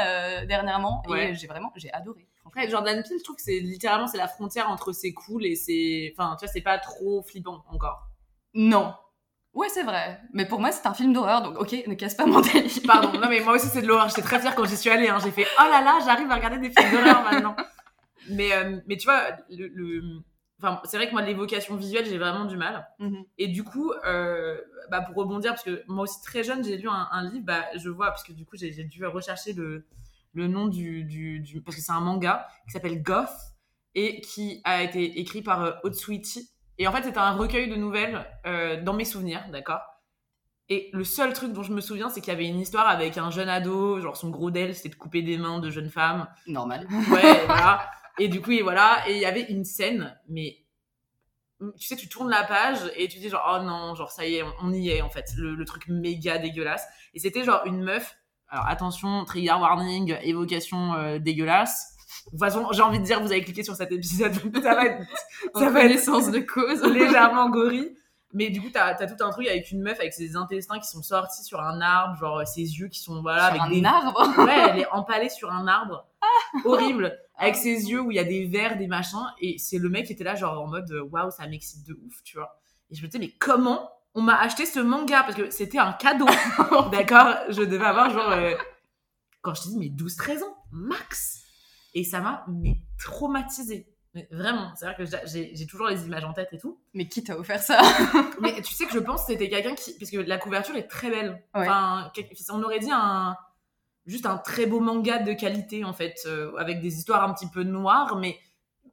[0.46, 2.26] dernièrement et j'ai vraiment, j'ai adoré.
[2.54, 5.56] Après, Jordan Peele, je trouve que c'est littéralement c'est la frontière entre c'est cool et
[5.56, 8.06] c'est, enfin, tu vois, c'est pas trop flippant encore.
[8.54, 8.94] Non,
[9.54, 10.20] Ouais, c'est vrai.
[10.32, 12.70] Mais pour moi, c'est un film d'horreur, donc ok, ne casse pas mon délire.
[12.86, 14.08] Pardon, non mais moi aussi c'est de l'horreur.
[14.08, 15.08] J'étais très fière quand j'y suis allée.
[15.08, 15.18] Hein.
[15.22, 17.56] J'ai fait oh là là, j'arrive à regarder des films d'horreur maintenant.
[18.30, 20.22] Mais, euh, mais tu vois, le,
[20.60, 22.88] Enfin, c'est vrai que moi, l'évocation visuelle, j'ai vraiment du mal.
[22.98, 23.24] Mm-hmm.
[23.38, 24.56] Et du coup, euh,
[24.90, 27.90] bah, pour rebondir, parce que moi aussi très jeune, j'ai lu un, livre, bah, je
[27.90, 29.86] vois, parce que du coup, j'ai dû rechercher le,
[30.34, 33.28] le nom du, du, Parce que c'est un manga qui s'appelle Goth
[33.94, 37.76] et qui a été écrit par euh, Otsuichi et en fait, c'était un recueil de
[37.76, 39.80] nouvelles euh, dans mes souvenirs, d'accord?
[40.68, 43.18] Et le seul truc dont je me souviens, c'est qu'il y avait une histoire avec
[43.18, 46.26] un jeune ado, genre son gros d'elle, c'était de couper des mains de jeunes femmes.
[46.46, 46.86] Normal.
[47.10, 47.90] Ouais, voilà.
[48.18, 49.04] Et du coup, et voilà.
[49.08, 50.58] Et il y avait une scène, mais
[51.78, 54.36] tu sais, tu tournes la page et tu dis genre, oh non, genre ça y
[54.36, 55.26] est, on y est en fait.
[55.36, 56.86] Le, truc méga dégueulasse.
[57.12, 58.16] Et c'était genre une meuf.
[58.54, 61.90] Alors attention, trigger warning, évocation euh, dégueulasse
[62.26, 64.86] de toute façon, j'ai envie de dire, vous avez cliqué sur cet épisode, ça va
[64.86, 65.02] être,
[65.54, 67.96] ça va l'essence de cause, légèrement gorille.
[68.32, 70.86] Mais du coup, t'as as tout un truc avec une meuf avec ses intestins qui
[70.86, 74.38] sont sortis sur un arbre, genre ses yeux qui sont voilà sur avec un arbre.
[74.38, 76.58] Ouais, elle est empalée sur un arbre, ah.
[76.64, 79.88] horrible, avec ses yeux où il y a des vers, des machins, et c'est le
[79.88, 82.56] mec qui était là genre en mode waouh, ça m'excite de ouf, tu vois.
[82.90, 85.92] Et je me disais mais comment on m'a acheté ce manga parce que c'était un
[85.92, 86.26] cadeau,
[86.92, 87.36] d'accord?
[87.48, 88.54] Je devais avoir genre euh,
[89.42, 91.42] quand je te dis mais 12-13 ans max.
[91.94, 92.44] Et ça m'a
[92.98, 93.88] traumatisée.
[94.14, 96.80] Mais vraiment, c'est vrai que j'ai toujours les images en tête et tout.
[96.92, 97.80] Mais qui t'a offert ça?
[98.40, 99.92] Mais tu sais que je pense que c'était quelqu'un qui.
[99.98, 101.42] Parce que la couverture est très belle.
[101.52, 102.12] Enfin,
[102.50, 103.36] on aurait dit un.
[104.06, 107.48] Juste un très beau manga de qualité, en fait, euh, avec des histoires un petit
[107.48, 108.38] peu noires, mais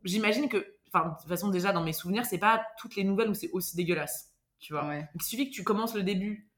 [0.06, 0.76] j'imagine que.
[0.92, 3.50] enfin, de toute façon, déjà, dans mes souvenirs, c'est pas toutes les nouvelles où c'est
[3.52, 4.31] aussi dégueulasse.
[4.62, 4.88] Tu vois.
[5.16, 6.50] Il suffit que tu commences le début.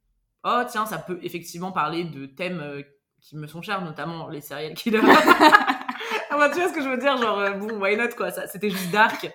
[0.43, 2.83] Oh, tiens, ça peut effectivement parler de thèmes euh,
[3.21, 4.99] qui me sont chers, notamment les serial killers.
[5.03, 7.17] ah, bah, tu vois ce que je veux dire?
[7.17, 8.29] Genre, euh, bon, why not, quoi.
[8.29, 9.31] Ça, c'était juste dark.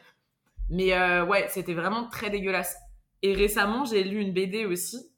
[0.71, 2.77] Mais euh, ouais, c'était vraiment très dégueulasse.
[3.23, 5.11] Et récemment, j'ai lu une BD aussi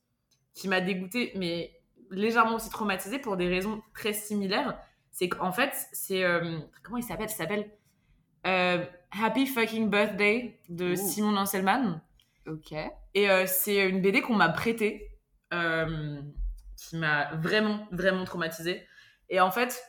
[0.55, 1.77] qui m'a dégoûtée, mais
[2.11, 4.79] légèrement aussi traumatisée pour des raisons très similaires.
[5.11, 6.25] C'est qu'en fait, c'est.
[6.83, 7.71] comment il s'appelle Il s'appelle
[8.47, 12.01] euh, Happy Fucking Birthday de Simon Anselman.
[12.47, 12.75] Ok.
[13.15, 15.19] Et euh, c'est une BD qu'on m'a prêtée,
[15.53, 16.21] euh,
[16.77, 18.87] qui m'a vraiment, vraiment traumatisée.
[19.29, 19.83] Et en fait,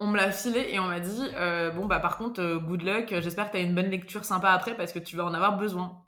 [0.00, 1.22] on me l'a filé et on m'a dit
[1.74, 4.76] Bon, bah par contre, good luck, j'espère que tu as une bonne lecture sympa après
[4.76, 6.04] parce que tu vas en avoir besoin.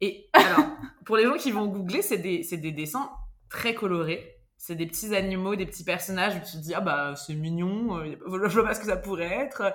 [0.00, 0.66] Et alors,
[1.04, 3.10] pour les gens qui vont googler, c'est des, des dessins
[3.50, 7.14] très colorés c'est des petits animaux, des petits personnages où tu te dis ah bah
[7.16, 8.14] c'est mignon, euh,
[8.46, 9.74] je vois pas ce que ça pourrait être.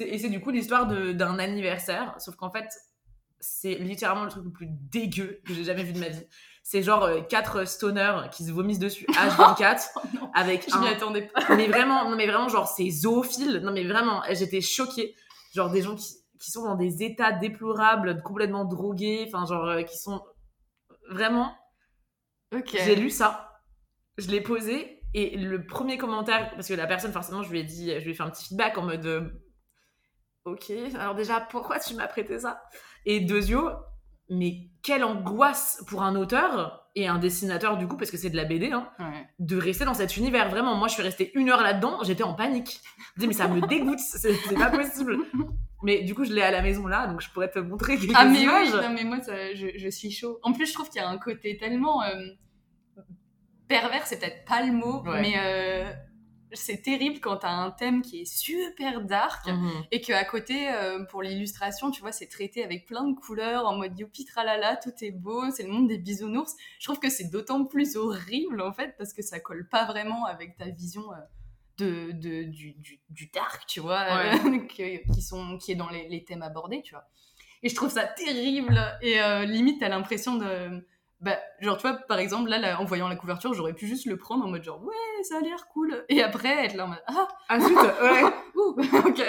[0.00, 2.68] Et c'est du coup l'histoire d'un anniversaire, sauf qu'en fait
[3.40, 6.24] c'est littéralement le truc le plus dégueu que j'ai jamais vu de ma vie.
[6.62, 9.88] C'est genre euh, quatre stoners qui se vomissent dessus H24
[10.34, 11.54] avec je m'y attendais pas.
[11.56, 13.60] mais vraiment, non mais vraiment genre c'est zoophile.
[13.64, 15.14] Non mais vraiment, j'étais choquée.
[15.54, 19.82] Genre des gens qui, qui sont dans des états déplorables, complètement drogués, enfin genre euh,
[19.82, 20.22] qui sont
[21.10, 21.54] vraiment.
[22.54, 22.76] Ok.
[22.84, 23.48] J'ai lu ça
[24.18, 27.64] je l'ai posé et le premier commentaire, parce que la personne, forcément, je lui ai
[27.64, 29.30] dit, je lui ai fait un petit feedback en mode euh,
[30.52, 32.62] Ok, alors déjà, pourquoi tu m'as prêté ça?
[33.04, 33.70] Et Dezio,
[34.30, 38.36] mais quelle angoisse pour un auteur et un dessinateur, du coup, parce que c'est de
[38.36, 38.90] la BD, hein,
[39.38, 40.48] de rester dans cet univers.
[40.48, 42.80] Vraiment, moi, je suis restée une heure là-dedans, j'étais en panique.
[43.16, 45.18] Je dis, mais ça me dégoûte, c'est pas possible.
[45.82, 48.12] Mais du coup, je l'ai à la maison là, donc je pourrais te montrer quelques
[48.16, 48.74] ah, mais images.
[48.74, 49.18] Oui, non, mais moi,
[49.54, 50.40] je, suis chaud.
[50.42, 52.02] En plus, je trouve qu'il y a un côté tellement.
[52.02, 52.26] Euh,
[53.68, 55.84] pervers, c'est peut-être pas le mot, mais euh,
[56.52, 59.84] c'est terrible quand t'as un thème qui est super dark mhm.
[59.90, 63.76] et qu'à côté, euh, pour l'illustration, tu vois, c'est traité avec plein de couleurs en
[63.76, 66.54] mode youpi tralala, tout est beau, c'est le monde des bisounours.
[66.78, 70.24] Je trouve que c'est d'autant plus horrible en fait parce que ça colle pas vraiment
[70.24, 71.12] avec ta vision.
[71.12, 71.16] Euh,
[71.78, 72.74] de, de du,
[73.08, 74.04] du, dark, tu vois,
[74.68, 77.04] qui, sont, qui est dans les, les, thèmes abordés, tu vois.
[77.62, 78.76] Et je trouve ça terrible.
[79.00, 80.84] Et limite, t'as l'impression de
[81.20, 84.16] bah, genre, tu vois, par exemple, là, en voyant la couverture, j'aurais pu juste le
[84.16, 86.04] prendre en mode genre, ouais, ça a l'air cool.
[86.08, 88.22] Et après, être là en mode, ah, ah zut, ouais.
[88.54, 88.76] Ouh,
[89.08, 89.22] ok.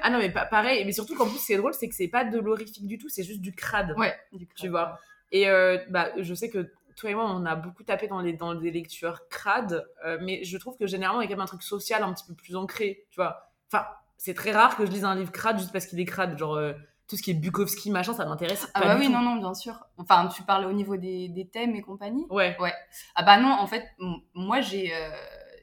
[0.00, 2.08] Ah non, mais pareil, mais surtout qu'en plus, ce qui est drôle, c'est que c'est
[2.08, 3.94] pas de l'horrifique du tout, c'est juste du crade.
[3.98, 4.56] Ouais, du crade.
[4.56, 4.98] Tu vois.
[5.30, 8.32] Et euh, bah, je sais que toi et moi, on a beaucoup tapé dans, les,
[8.32, 11.44] dans des lectures crades, euh, mais je trouve que généralement, il y a quand même
[11.44, 13.52] un truc social un petit peu plus ancré, tu vois.
[13.70, 16.38] Enfin, c'est très rare que je lise un livre crade juste parce qu'il est crade.
[16.38, 16.72] Genre, euh,
[17.08, 18.68] tout ce qui est Bukowski, machin, ça m'intéresse.
[18.74, 19.86] Ah bah oui, non, non, bien sûr.
[19.96, 22.56] Enfin, tu parles au niveau des, des thèmes et compagnie Ouais.
[22.58, 22.72] Ouais.
[23.14, 23.86] Ah bah non, en fait,
[24.34, 25.10] moi, j'ai euh,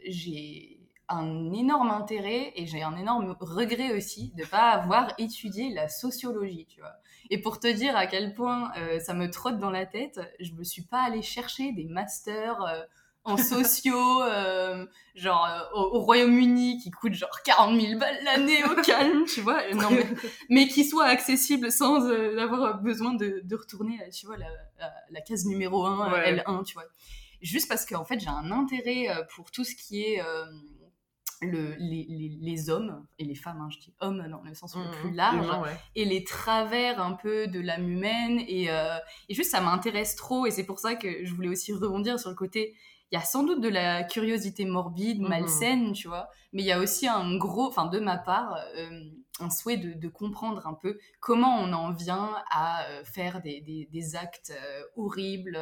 [0.07, 0.79] j'ai
[1.09, 6.65] un énorme intérêt et j'ai un énorme regret aussi de pas avoir étudié la sociologie,
[6.67, 6.93] tu vois.
[7.29, 10.53] Et pour te dire à quel point euh, ça me trotte dans la tête, je
[10.53, 12.61] me suis pas allée chercher des masters...
[12.63, 12.83] Euh,
[13.25, 18.75] en sociaux, euh, genre euh, au, Royaume-Uni, qui coûte genre 40 000 balles l'année au
[18.81, 20.05] calme, tu vois, non, mais,
[20.49, 24.47] mais qui soit accessible sans euh, avoir besoin de, de, retourner, tu vois, la,
[25.09, 26.83] la, case numéro 1, L1, tu vois.
[27.41, 30.21] Juste parce qu'en fait, j'ai un intérêt pour tout ce qui est
[31.41, 34.77] le, les, les, les, hommes, et les femmes, hein, je dis hommes dans le sens
[34.77, 35.47] le mmh, plus large,
[35.95, 40.51] et les travers un peu de l'âme humaine, et, et juste ça m'intéresse trop, et
[40.51, 42.75] c'est pour ça que je voulais aussi rebondir sur le côté
[43.13, 45.29] il y a sans doute de la curiosité morbide, mhm.
[45.29, 48.89] malsaine, tu vois, mais il y a aussi un gros, enfin de ma part, euh,
[49.39, 54.15] un souhait de, comprendre un peu comment on en vient à euh, faire des, des,
[54.15, 55.59] actes euh, horribles.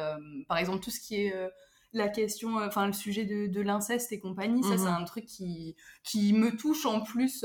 [0.48, 1.34] par exemple, tout ce qui est
[1.92, 5.02] la question, enfin le sujet de, de l'inceste et compagnie, ça c'est mhm.
[5.02, 7.44] un truc qui, qui me touche en plus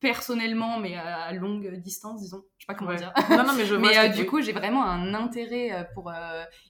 [0.00, 2.42] personnellement, mais à longue distance, disons.
[2.56, 3.12] Je sais pas comment dire.
[3.28, 6.10] Non, non, mais je Mais du coup, j'ai vraiment un intérêt pour.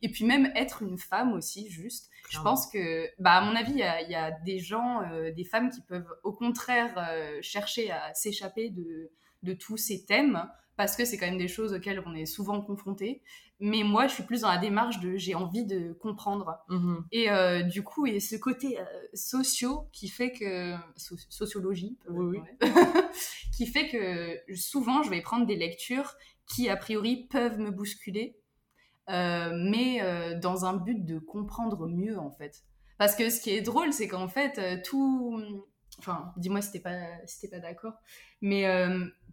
[0.03, 2.11] Et puis même être une femme aussi, juste.
[2.31, 3.79] Je pense que, bah, à mon avis, il
[4.11, 8.71] y, a, des gens, euh, des femmes qui peuvent au contraire euh, chercher à s'échapper
[8.71, 9.11] de,
[9.43, 12.61] de tous ces thèmes parce que c'est quand même des choses auxquelles on est souvent
[12.62, 13.21] confronté.
[13.59, 16.57] Mais moi, je suis plus dans la démarche de j'ai envie de comprendre.
[16.71, 17.03] Mm-hmm.
[17.12, 18.79] Et euh, du coup, il y a ce côté
[19.12, 20.75] socio qui fait que.
[20.97, 22.38] sociologie, oui,
[23.55, 26.14] qui fait que souvent, je vais prendre des lectures
[26.47, 28.39] qui, a priori, peuvent me bousculer euh,
[29.53, 32.62] mais euh, dans un but de comprendre mieux en fait.
[32.99, 35.42] Parce que ce qui est drôle, c'est qu'en fait, euh, tout.
[35.99, 37.94] Enfin, dis-moi si t'es pas, si pas d'accord,
[38.40, 38.64] mais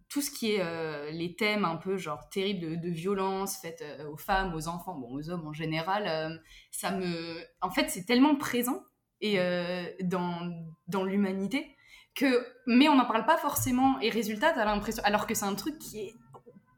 [0.08, 4.54] tout ce qui est les thèmes un peu genre terribles de, violence faites aux femmes,
[4.54, 7.38] aux enfants, bon, aux hommes en général, ça me.
[7.62, 8.82] En fait, c'est tellement présent
[9.22, 9.38] et
[10.02, 10.52] dans,
[10.88, 11.74] dans l'humanité
[12.18, 13.98] que, mais on n'en parle pas forcément.
[14.00, 16.14] Et résultat, t'as l'impression, alors que c'est un truc qui est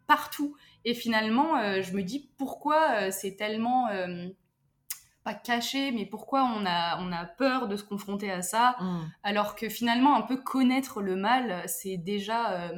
[0.06, 0.56] partout.
[0.84, 4.28] Et finalement, euh, je me dis pourquoi euh, c'est tellement euh,
[5.24, 9.00] pas caché, mais pourquoi on a, on a peur de se confronter à ça, Mm.
[9.22, 12.70] alors que finalement, un peu connaître le mal, c'est déjà.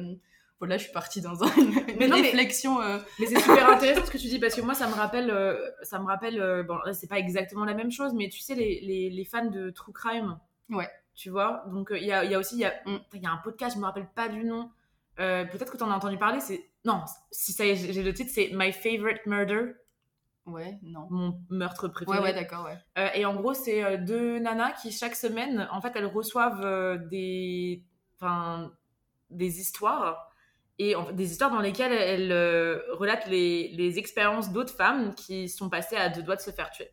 [0.59, 2.79] voilà, je suis partie dans un- une, Mais non, mais- réflexion.
[3.19, 5.33] Mais c'est super intéressant ce que tu dis parce que moi ça me rappelle,
[5.81, 8.79] ça me rappelle, bon là c'est pas exactement la même chose, mais tu sais les,
[8.81, 10.37] les, les fans de true crime,
[10.69, 10.89] Ouais.
[11.15, 12.97] tu vois, donc il y, a, y a aussi il y a, Mm.
[13.13, 14.69] il y a un podcast, je me rappelle pas du nom,
[15.19, 18.31] Euh, peut-être que tu en as entendu parler, c'est non si ça j'ai le titre
[18.33, 19.73] c'est My Favorite Murder,
[20.45, 21.07] Ouais, non.
[21.09, 22.17] mon meurtre préféré.
[22.17, 22.77] Ouais, ouais, d'accord, ouais.
[22.97, 26.97] Euh, et en gros, c'est euh, deux nanas qui, chaque semaine, en fait, elles reçoivent
[27.07, 27.81] des,
[28.19, 28.73] enfin,
[29.29, 30.29] des histoires.
[30.79, 32.33] Et en fait, des histoires dans lesquelles elles
[32.91, 36.71] relatent les, les expériences d'autres femmes qui sont passées à deux doigts de se faire
[36.71, 36.89] tuer.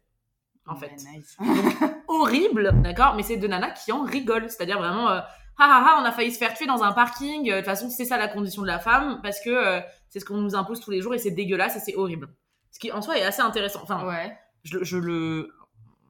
[0.66, 0.92] En fait.
[0.92, 1.36] Ouais, nice.
[2.08, 4.48] Horrible, d'accord Mais c'est deux nanas qui en rigolent.
[4.48, 5.20] C'est-à-dire vraiment, euh,
[5.58, 7.50] ah ah ah, on a failli se faire tuer dans un parking.
[7.50, 10.20] Euh, De toute façon, c'est ça la condition de la femme parce que euh, c'est
[10.20, 12.28] ce qu'on nous impose tous les jours et c'est dégueulasse et c'est horrible.
[12.70, 13.80] Ce qui, en soi, est assez intéressant.
[13.82, 14.36] Enfin, ouais.
[14.64, 15.52] je, je le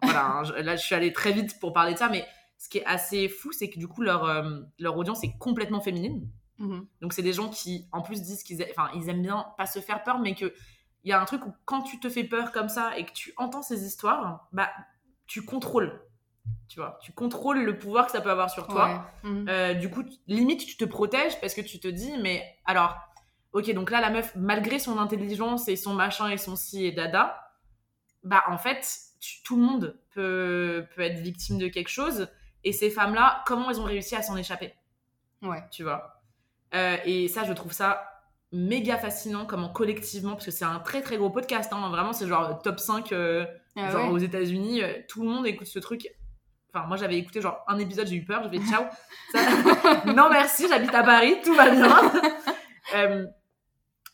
[0.03, 2.25] voilà hein, je- là je suis allée très vite pour parler de ça mais
[2.57, 5.81] ce qui est assez fou c'est que du coup leur euh, leur audience est complètement
[5.83, 6.27] féminine
[6.59, 6.87] Mhm.
[7.03, 9.79] donc c'est des gens qui en plus disent qu'ils enfin ils aiment bien pas se
[9.79, 10.55] faire peur mais que
[11.05, 13.13] il y a un truc où quand tu te fais peur comme ça et que
[13.13, 14.71] tu entends ces histoires bah
[15.27, 16.03] tu contrôles
[16.69, 19.31] tu vois tu contrôles le pouvoir que ça peut avoir sur toi Ouais.
[19.31, 19.49] Mhm.
[19.49, 22.97] euh, du coup, limite, tu te protèges parce que tu te dis, mais alors,
[23.53, 26.93] ok, donc là, la meuf, malgré son intelligence et son machin et son si et
[26.93, 27.41] dada,
[28.23, 28.87] bah en fait,
[29.21, 32.29] tu- tout le monde peut, peut être victime de quelque chose.
[32.65, 34.75] Et ces femmes-là, comment elles ont réussi à s'en échapper?
[35.43, 35.63] Ouais.
[35.71, 36.23] Tu vois?
[36.75, 38.07] Euh, Et ça, je trouve ça
[38.53, 42.27] méga fascinant, comment collectivement, parce que c'est un très très gros podcast, hein, vraiment, c'est
[42.27, 44.11] genre top 5 euh, Ah genre ouais.
[44.11, 46.09] aux États-Unis, tout le monde écoute ce truc.
[46.73, 48.85] Enfin, moi j'avais écouté genre un épisode, j'ai eu peur, j'ai fait ciao.
[49.33, 51.97] Ça- non merci, j'habite à Paris, tout va bien.
[52.97, 53.25] Euh,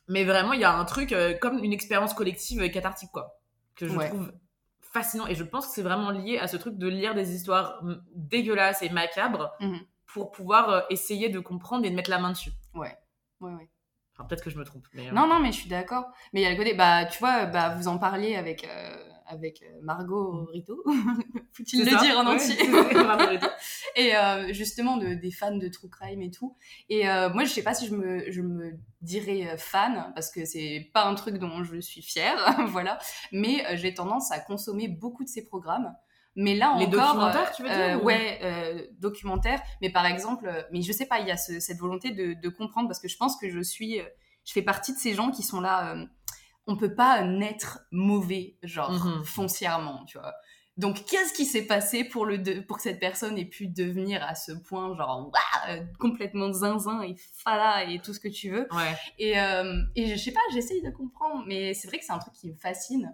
[0.08, 3.38] mais vraiment, il y a un truc euh, comme une expérience collective cathartique, quoi,
[3.74, 4.08] que je Ouais.
[4.10, 4.32] trouve
[4.82, 5.26] fascinant.
[5.28, 7.94] Et je pense que c'est vraiment lié à ce truc de lire des histoires mm,
[8.14, 9.80] dégueulasses et macabres Mhm.
[10.12, 12.50] pour pouvoir euh, essayer de comprendre et de mettre la main dessus.
[12.74, 12.94] Ouais,
[13.40, 13.70] ouais.
[14.14, 14.86] Enfin, peut-être que je me trompe.
[14.92, 16.04] Mais, Non, non, mais je suis d'accord.
[16.34, 18.64] Mais il y a le côté, bah, tu vois, bah, vous en parliez avec,
[19.28, 20.82] avec euh, Margot Rito,
[21.52, 22.56] faut-il le ça dire en Ouais, entier.
[23.96, 26.56] Et euh, justement, de, des fans de True Crime et tout.
[26.88, 30.44] Et euh, moi, je sais pas si je me, je me dirais fan, parce que
[30.44, 32.36] c'est pas un truc dont je suis fière,
[32.68, 32.98] voilà.
[33.32, 35.94] Mais j'ai tendance à consommer beaucoup de ces programmes.
[36.38, 39.62] Mais là Les encore, documentaires, tu veux dire, euh, ou- Ouais, euh, documentaires.
[39.80, 42.34] Mais par exemple, euh, mais je sais pas, il y a ce- cette volonté de,
[42.34, 44.00] de comprendre parce que je pense que je suis,
[44.44, 45.96] je fais partie de ces gens qui sont là.
[46.68, 49.24] Euh, on peut pas naître mauvais, genre Mhm.
[49.24, 50.34] foncièrement, tu vois.
[50.76, 54.22] Donc, qu'est-ce qui s'est passé pour, le de- pour que cette personne ait pu devenir
[54.22, 55.32] à ce point, genre,
[55.70, 58.68] euh, complètement zinzin et fala et tout ce que tu veux?
[58.72, 58.94] Ouais.
[59.18, 62.18] Et, euh, et je sais pas, j'essaye de comprendre, mais c'est vrai que c'est un
[62.18, 63.10] truc qui me fascine.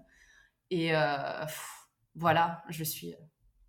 [0.71, 1.87] Et euh, pff,
[2.17, 3.12] voilà, je suis.
[3.12, 3.17] euh,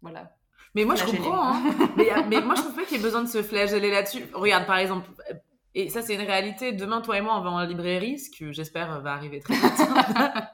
[0.02, 0.36] voilà.
[0.74, 1.54] Mais moi, je comprends.
[1.54, 1.62] Hein.
[1.96, 4.26] mais, mais moi, je trouve pas qu'il y ait besoin de se flageller là-dessus.
[4.34, 5.36] Regarde, par exemple, euh,
[5.76, 6.72] et ça, c'est une réalité.
[6.72, 9.64] Demain, toi et moi, on va en librairie, ce que j'espère va arriver très vite.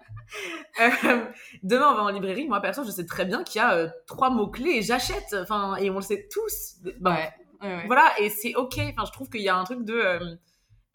[0.79, 1.25] Euh,
[1.63, 2.47] demain, on va en librairie.
[2.47, 5.35] Moi, perso, je sais très bien qu'il y a euh, trois mots-clés et j'achète.
[5.41, 6.75] Enfin, et on le sait tous.
[6.99, 7.83] Bon, Ouais, ouais, ouais.
[7.87, 8.75] Voilà, et c'est ok.
[8.77, 10.35] Enfin, je trouve qu'il y a un truc de euh,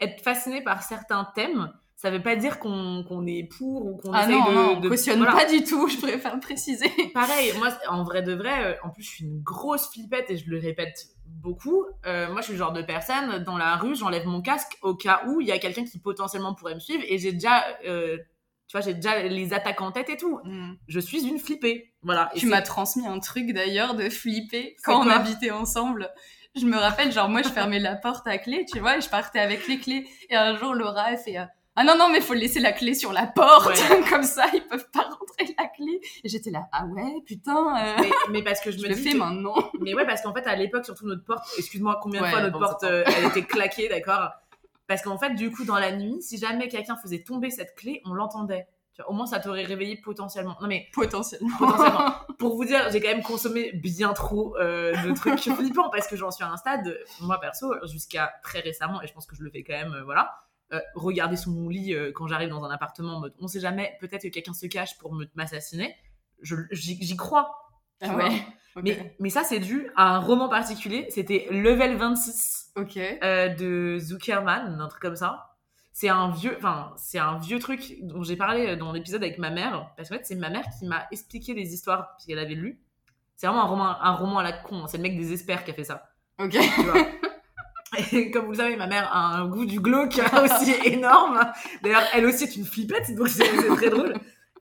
[0.00, 1.70] être fasciné par certains thèmes.
[1.96, 4.80] Ça veut pas dire qu'on est pour ou qu'on Ah essaye non, de, non, on
[4.80, 5.32] de- cautionne voilà.
[5.32, 6.88] pas du tout, je préfère préciser.
[7.12, 10.48] Pareil, moi, en vrai de vrai, en plus, je suis une grosse flippette et je
[10.48, 11.84] le répète beaucoup.
[12.06, 14.94] Euh, moi, je suis le genre de personne, dans la rue, j'enlève mon casque au
[14.94, 18.16] cas où il y a quelqu'un qui potentiellement pourrait me suivre et j'ai déjà, euh,
[18.66, 20.40] tu vois, j'ai déjà les attaques en tête et tout.
[20.88, 21.92] Je suis une flippée.
[22.02, 22.30] Voilà.
[22.34, 26.10] Et Tu m'as transmis un truc d'ailleurs de flipper quand on habitait ensemble.
[26.56, 29.08] Je me rappelle, genre, moi, je fermais la porte à clé, tu vois, et je
[29.08, 30.06] partais avec les clés.
[30.30, 31.44] Et un jour, Laura, elle fait, euh,
[31.76, 33.66] ah non, non, mais faut laisser la clé sur la porte.
[33.68, 34.00] Ouais.
[34.10, 36.00] Comme ça, ils peuvent pas rentrer la clé.
[36.22, 38.94] Et j'étais là, ah ouais, putain, euh, mais, mais parce que je, je me le
[38.94, 39.54] fais que- maintenant.
[39.80, 42.40] Mais ouais, parce qu'en fait, à l'époque, surtout notre porte, excuse-moi, combien de Ouais, fois
[42.42, 44.30] notre porte, euh, elle était claquée, d'accord?
[44.86, 48.02] Parce qu'en fait, du coup, dans la nuit, si jamais quelqu'un faisait tomber cette clé,
[48.04, 48.66] on l'entendait.
[48.94, 50.56] Tu vois, Au moins, ça t'aurait réveillé potentiellement.
[50.60, 51.48] Non, mais Potentiellement.
[51.58, 52.12] potentiellement.
[52.38, 56.14] Pour vous dire, j'ai quand même consommé bien trop euh, de trucs flippants parce que
[56.16, 59.42] j'en suis à un stade, moi perso, jusqu'à très récemment, et je pense que je
[59.42, 60.43] le fais quand même, euh, voilà.
[60.72, 63.60] Euh, regarder sous mon lit euh, quand j'arrive dans un appartement en mode on sait
[63.60, 65.94] jamais, peut-être que quelqu'un se cache pour m'assassiner.
[66.42, 67.54] J'y crois.
[68.02, 68.30] tu Ah ouais.
[68.82, 71.06] Mais, mais ça, c'est dû à un roman particulier.
[71.08, 72.96] C'était Level 26 Ok.
[72.96, 75.54] euh, de Zuckerman, un truc comme ça.
[75.92, 79.50] C'est un vieux, enfin, c'est un vieux truc dont j'ai parlé dans l'épisode avec ma
[79.50, 82.56] mère, parce qu'en fait, c'est ma mère qui m'a expliqué les histoires parce qu'elle avait
[82.56, 82.80] lu.
[83.36, 84.82] C'est vraiment un roman, un roman à la con.
[84.82, 84.86] hein.
[84.88, 86.08] C'est le mec des experts qui a fait ça.
[86.40, 86.50] Ok.
[86.50, 87.06] Tu vois.
[88.12, 91.40] Et comme vous le savez, ma mère a un goût du glauque aussi énorme.
[91.82, 93.44] D'ailleurs, elle aussi est une flippette, donc c'est
[93.76, 94.14] très drôle.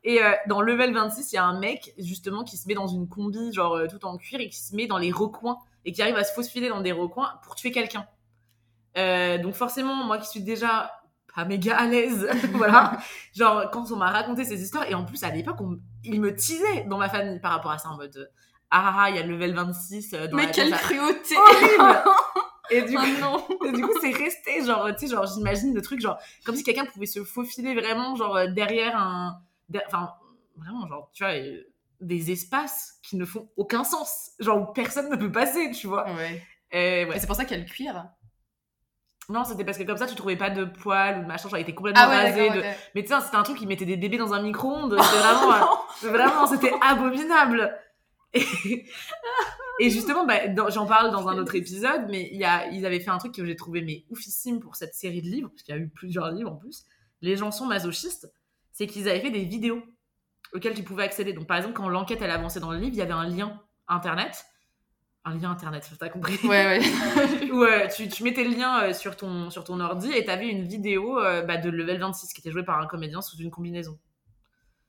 [0.06, 2.88] Et euh, dans Level 26, il y a un mec, justement, qui se met dans
[2.88, 5.92] une combi, genre euh, tout en cuir, et qui se met dans les recoins, et
[5.94, 8.06] qui arrive à se faufiler dans des recoins pour tuer quelqu'un.
[8.98, 10.92] Euh, donc forcément, moi qui suis déjà
[11.36, 12.98] pas méga à l'aise, voilà,
[13.36, 16.36] genre quand on m'a raconté ces histoires, et en plus à l'époque, on- il me
[16.36, 18.30] teasait dans ma famille par rapport à ça, en mode,
[18.70, 21.36] ah ah ah, il y a le Level 26 euh, dans Mais la quelle cruauté
[21.38, 22.04] Horrible
[22.70, 25.82] Et du Oh non et du coup, c'est resté, genre, tu sais, genre, j'imagine le
[25.82, 29.42] truc, genre, comme si quelqu'un pouvait se faufiler vraiment, genre, euh, derrière un.
[29.88, 30.12] Enfin,
[30.58, 31.62] vraiment, genre, tu vois, euh,
[32.00, 34.32] des espaces qui ne font aucun sens.
[34.40, 36.06] Genre, où personne ne peut passer, tu vois.
[36.14, 36.42] Ouais.
[36.72, 37.20] Et ouais.
[37.20, 38.06] c'est pour ça qu'il y a le cuir.
[39.30, 41.58] Non, c'était parce que comme ça, tu trouvais pas de poils ou de machin, genre,
[41.58, 42.50] il était complètement Ah ouais, rasé.
[42.50, 42.64] de-.
[42.94, 44.98] Mais tu sais, c'était un truc qui mettait des bébés dans un micro-ondes.
[45.02, 45.54] C'était vraiment.
[46.04, 47.74] euh, Vraiment, c'était abominable.
[48.34, 48.86] Et,
[49.80, 53.10] et justement, bah, j'en parle dans un autre épisode, mais y a, ils avaient fait
[53.10, 55.78] un truc que j'ai trouvé mais oufissime pour cette série de livres, parce qu'il y
[55.78, 56.86] a eu plusieurs livres en plus.
[57.22, 58.32] Les gens sont masochistes,
[58.72, 59.82] c'est qu'ils avaient fait des vidéos
[60.54, 61.34] auxquelles tu pouvais accéder.
[61.34, 63.62] Donc par exemple, quand l'enquête elle avançait dans le livre, il y avait un lien
[63.88, 64.46] internet.
[65.26, 66.38] Un lien internet, t'as compris?
[66.46, 67.52] Ouais, ouais.
[67.52, 70.50] où euh, tu, tu mettais le lien euh, sur, ton, sur ton ordi et t'avais
[70.50, 73.50] une vidéo euh, bah, de Level 26 qui était jouée par un comédien sous une
[73.50, 73.98] combinaison.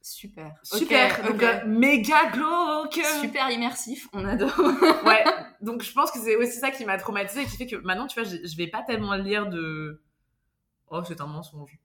[0.07, 0.53] Super.
[0.63, 1.43] Super, Ok, donc ok.
[1.43, 3.01] euh, méga glauque.
[3.23, 4.53] Super immersif, on adore.
[5.07, 5.25] Ouais,
[5.63, 8.07] donc je pense que c'est aussi ça qui m'a traumatisée et qui fait que maintenant,
[8.07, 10.03] tu vois, je, vais pas tellement lire de.
[10.89, 11.79] Oh, c'est un mensonge.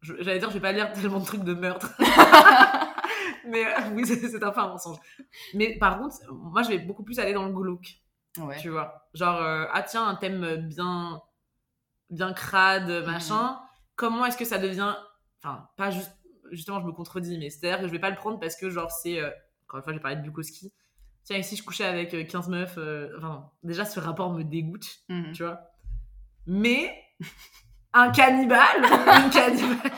[0.00, 1.92] J'allais dire, je vais pas lire tellement de trucs de meurtre.
[3.46, 4.96] Mais euh, oui, c'est un peu un mensonge.
[5.52, 7.98] Mais par contre, moi, je vais beaucoup plus aller dans le glauque,
[8.38, 8.56] Ouais.
[8.58, 9.06] tu vois.
[9.12, 11.20] Genre, euh, ah tiens, un thème bien,
[12.08, 13.60] bien crade, machin.
[13.96, 14.94] Comment est-ce que ça devient.
[15.42, 16.15] Enfin, pas juste.
[16.52, 18.90] Justement, je me contredis, mais c'est-à-dire que je vais pas le prendre parce que, genre,
[18.90, 19.18] c'est.
[19.20, 19.30] euh,
[19.68, 20.72] Encore une fois, j'ai parlé de Bukowski.
[21.24, 22.76] Tiens, ici, je couchais avec euh, 15 meufs.
[22.78, 25.32] euh, Enfin, déjà, ce rapport me dégoûte, Mhm.
[25.32, 25.60] tu vois.
[26.46, 26.92] Mais
[27.92, 29.92] un cannibale, une cannibale,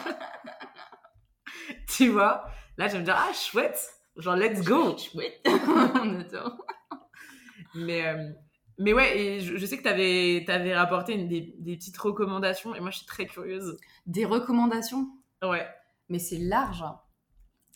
[1.87, 2.45] tu vois,
[2.77, 3.79] là, je vais me dire, ah, chouette,
[4.17, 4.97] genre, let's go.
[5.13, 5.41] Chouette.
[5.47, 6.57] on adore.
[7.75, 8.31] Mais, euh,
[8.79, 9.89] mais ouais, et je, je sais que tu
[10.51, 13.77] avais, rapporté une, des, des petites recommandations, et moi, je suis très curieuse.
[14.07, 15.09] Des recommandations?
[15.43, 15.67] Ouais.
[16.09, 16.85] Mais c'est large.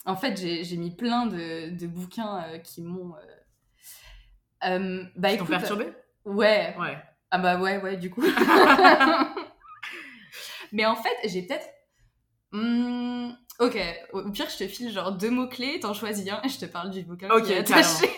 [0.05, 3.15] En fait, j'ai mis plein de, de bouquins euh, qui m'ont.
[3.15, 3.19] euh,
[4.65, 5.93] euh, bah écoute, perturbé
[6.25, 6.75] ouais.
[6.79, 6.99] Ouais.
[7.31, 8.23] Ah bah ouais, ouais, du coup.
[10.73, 11.69] mais en fait, j'ai peut-être.
[12.53, 13.79] Hmm, ok,
[14.13, 16.91] au pire, je te file genre deux mots-clés, t'en choisis un et je te parle
[16.91, 18.11] du bouquin Ok, qui est attaché.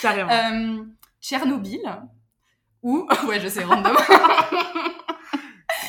[0.00, 0.30] Carrément.
[0.32, 0.84] Euh,
[1.20, 1.80] Tchernobyl,
[2.82, 3.06] ou.
[3.28, 3.94] ouais, je sais, random.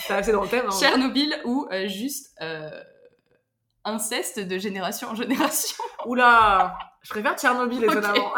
[0.06, 0.66] C'est assez dans le thème.
[0.68, 0.72] hein.
[0.78, 2.36] Tchernobyl, ou euh, juste.
[2.42, 2.70] euh,
[3.84, 5.84] inceste de génération en génération.
[6.06, 8.34] Oula Je préfère Tchernobyl, étonnamment.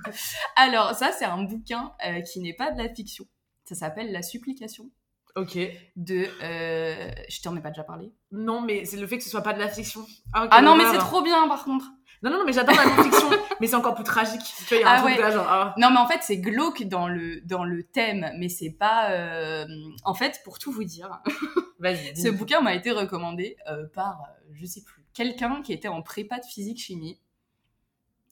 [0.56, 3.24] Alors, ça, c'est un bouquin euh, qui n'est pas de la fiction.
[3.64, 4.90] Ça s'appelle La supplication
[5.36, 5.58] ok.
[5.96, 6.26] de.
[6.42, 8.12] euh, Je t'en ai pas déjà parlé.
[8.30, 10.00] Non, mais c'est le fait que ce soit pas de la fiction.
[10.02, 11.86] ok, Ah non, mais c'est trop bien par contre.
[12.24, 14.40] Non, non, non, mais j'adore la non-fiction, mais c'est encore plus tragique.
[14.66, 15.20] Tu vois, il y a un Ah truc ouais.
[15.20, 15.74] là, genre, ah.
[15.76, 19.10] Non, mais en fait, c'est glauque dans le, dans le thème, mais c'est pas.
[19.12, 19.66] euh,
[20.04, 21.20] En fait, pour tout vous dire,
[21.78, 25.88] Vas-y, ce bouquin m'a été recommandé euh, par, euh, je sais plus, quelqu'un qui était
[25.88, 27.20] en prépa de physique-chimie.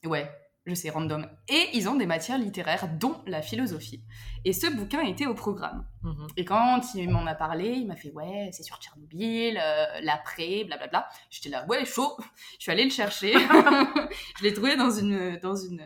[0.05, 0.29] Ouais,
[0.65, 1.27] je sais, random.
[1.49, 4.01] Et ils ont des matières littéraires, dont la philosophie.
[4.45, 5.85] Et ce bouquin était au programme.
[6.03, 6.27] Mhm.
[6.37, 10.63] Et quand il m'en a parlé, il m'a fait ouais, c'est sur Tchernobyl, euh, l'après,
[10.63, 11.07] blablabla.
[11.29, 12.17] J'étais là, ouais, chaud.
[12.57, 13.33] Je suis allée le chercher.
[14.37, 15.85] je l'ai trouvé dans une, dans, une,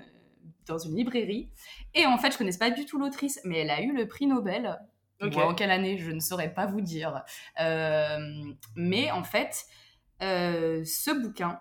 [0.68, 1.50] dans une librairie.
[1.96, 4.28] Et en fait, je connaissais pas du tout l'autrice, mais elle a eu le prix
[4.28, 4.78] Nobel.
[5.22, 5.34] Ok.
[5.34, 7.24] Bon, en quelle année, je ne saurais pas vous dire.
[7.60, 8.20] Euh,
[8.76, 9.66] mais en fait,
[10.22, 11.60] euh, ce bouquin,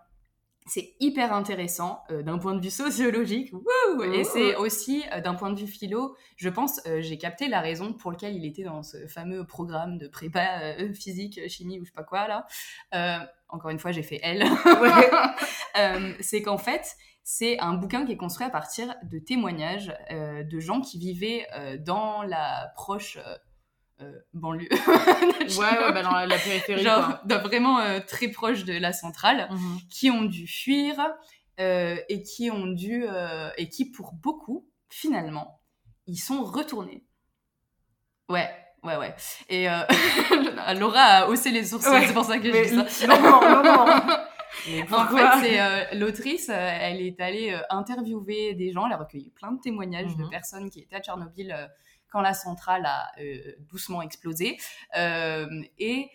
[0.67, 3.53] c'est hyper intéressant euh, d'un point de vue sociologique.
[3.53, 6.17] Wouh et c'est aussi euh, d'un point de vue philo.
[6.37, 9.99] Je pense, euh, j'ai capté la raison pour laquelle il était dans ce fameux programme
[9.99, 12.47] de prépa euh, physique, chimie ou je sais pas quoi là.
[13.49, 14.45] Encore une fois, j'ai fait L.
[16.21, 20.81] C'est qu'en fait, c'est un bouquin qui est construit à partir de témoignages de gens
[20.81, 21.47] qui vivaient
[21.79, 23.19] dans la proche
[24.01, 24.69] euh, banlieue.
[24.71, 24.79] Ouais,
[25.59, 26.83] ouais, bah dans la, la périphérie.
[26.83, 27.39] Genre, quoi.
[27.39, 29.79] vraiment euh, très proche de la centrale, Mhm.
[29.91, 30.95] qui ont dû fuir
[31.61, 33.07] euh, et qui ont dû.
[33.57, 35.61] et qui, pour beaucoup, finalement,
[36.07, 37.05] ils sont retournés.
[38.29, 38.49] Ouais.
[38.83, 39.15] Ouais, ouais.
[39.49, 39.67] Et
[40.79, 43.07] Laura a haussé les sourcils, Ouais, c'est pour ça que je dis ça.
[43.09, 43.21] non,
[43.63, 43.85] non,
[44.93, 48.97] En fait, c'est euh, l'autrice, euh, elle est allée euh, interviewer des gens, elle a
[48.97, 50.31] recueilli plein de témoignages de Mhm.
[50.31, 51.55] personnes qui étaient à Tchernobyl
[52.11, 54.57] quand la centrale a euh, doucement explosé.
[54.97, 55.47] Euh,
[55.79, 56.09] et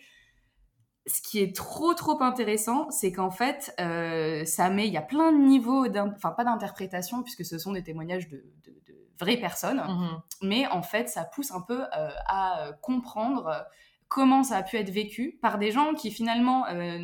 [1.06, 5.02] ce qui est trop trop intéressant, c'est qu'en fait, euh, ça met, il y a
[5.02, 5.84] plein de niveaux,
[6.14, 10.20] enfin pas d'interprétation puisque ce sont des témoignages de, de- de vraies personnes, Mhm.
[10.42, 13.66] mais en fait, ça pousse un peu euh, à comprendre
[14.08, 16.98] comment ça a pu être vécu par des gens qui finalement euh,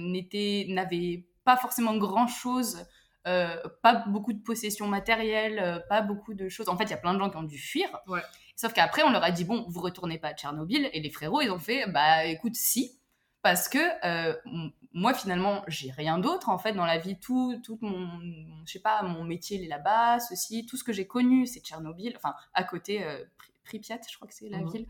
[0.69, 2.87] n'avaient pas forcément grand-chose,
[3.27, 6.69] euh, pas beaucoup de possessions matérielles, euh, pas beaucoup de choses.
[6.69, 7.89] En fait, il y a plein de gens qui ont dû fuir.
[8.07, 8.23] Ouais.
[8.61, 10.91] Sauf qu'après, on leur a dit, bon, vous retournez pas à Tchernobyl.
[10.93, 12.99] Et les frérots, ils ont fait, bah écoute, si.
[13.41, 14.35] Parce que euh,
[14.93, 17.17] moi, finalement, j'ai rien d'autre, en fait, dans la vie.
[17.21, 18.09] Tout, tout mon,
[18.67, 20.67] je sais pas, mon métier, il est là-bas, ceci.
[20.67, 22.15] Tout ce que j'ai connu, c'est Tchernobyl.
[22.17, 24.71] Enfin, à côté, euh, Pri- Pripyat, je crois que c'est la Mhm.
[24.73, 24.87] ville.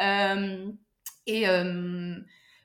[0.00, 0.70] Euh,
[1.26, 2.16] et euh,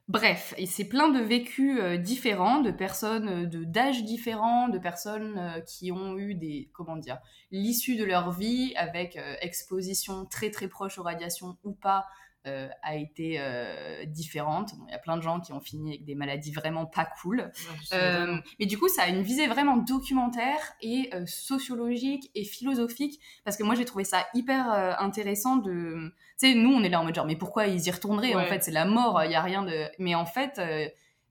[0.07, 4.77] bref, et c'est plein de vécus euh, différents, de personnes euh, de d'âges différents, de
[4.77, 7.19] personnes euh, qui ont eu des, comment dire,
[7.51, 12.05] l'issue de leur vie avec exposition très très proche aux radiations ou pas.
[12.45, 14.75] Euh, a été euh, différente.
[14.77, 17.05] Bon, Il y a plein de gens qui ont fini avec des maladies vraiment pas
[17.21, 17.39] cool.
[17.39, 23.19] Ouais, Euh, mais du coup, ça a une visée vraiment documentaire et sociologique et philosophique
[23.45, 26.13] parce que moi j'ai trouvé ça hyper intéressant de.
[26.39, 28.45] Tu sais, nous on est là en mode genre, mais pourquoi ils y retourneraient En
[28.45, 29.87] fait, c'est la mort, il y a rien de.
[29.99, 30.59] Mais en fait,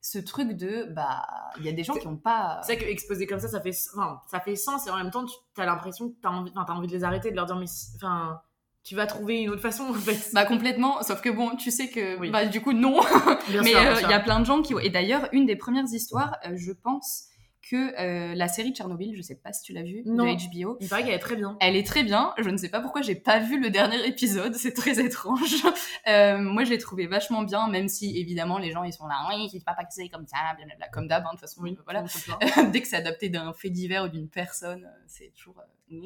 [0.00, 0.86] ce truc de.
[0.92, 1.22] Bah,
[1.58, 2.60] il y a des gens qui ont pas.
[2.64, 5.10] C'est vrai que exposé comme ça, ça fait, enfin, ça fait sens et en même
[5.10, 7.36] temps, tu as l'impression que tu as envie, enfin, t'as envie de les arrêter, de
[7.36, 8.40] leur dire, mais enfin,
[8.85, 10.30] tu vas trouver une autre façon en fait.
[10.33, 12.30] Bah complètement, sauf que bon, tu sais que Oui.
[12.30, 13.01] bah du coup non,
[13.49, 15.87] Bien mais euh, il y a plein de gens qui et d'ailleurs une des premières
[15.93, 17.26] histoires, euh, je pense
[17.68, 20.24] que euh, la série Tchernobyl, je sais pas si tu l'as vue Non.
[20.24, 21.56] de HBO, Il paraît qu'elle est très bien.
[21.60, 22.34] Elle est très bien.
[22.38, 24.54] Je ne sais pas pourquoi j'ai pas vu le dernier épisode.
[24.54, 25.40] C'est très étrange.
[26.08, 29.24] Euh, moi, je l'ai trouvé vachement bien, même si évidemment les gens ils sont là,
[29.28, 31.22] oui, c'est pas passé comme ça, blablabla, comme d'hab.
[31.24, 32.02] hein, de toute façon, Oui, voilà.
[32.72, 35.96] Dès que c'est adapté d'un fait divers ou d'une personne, euh, c'est toujours, euh,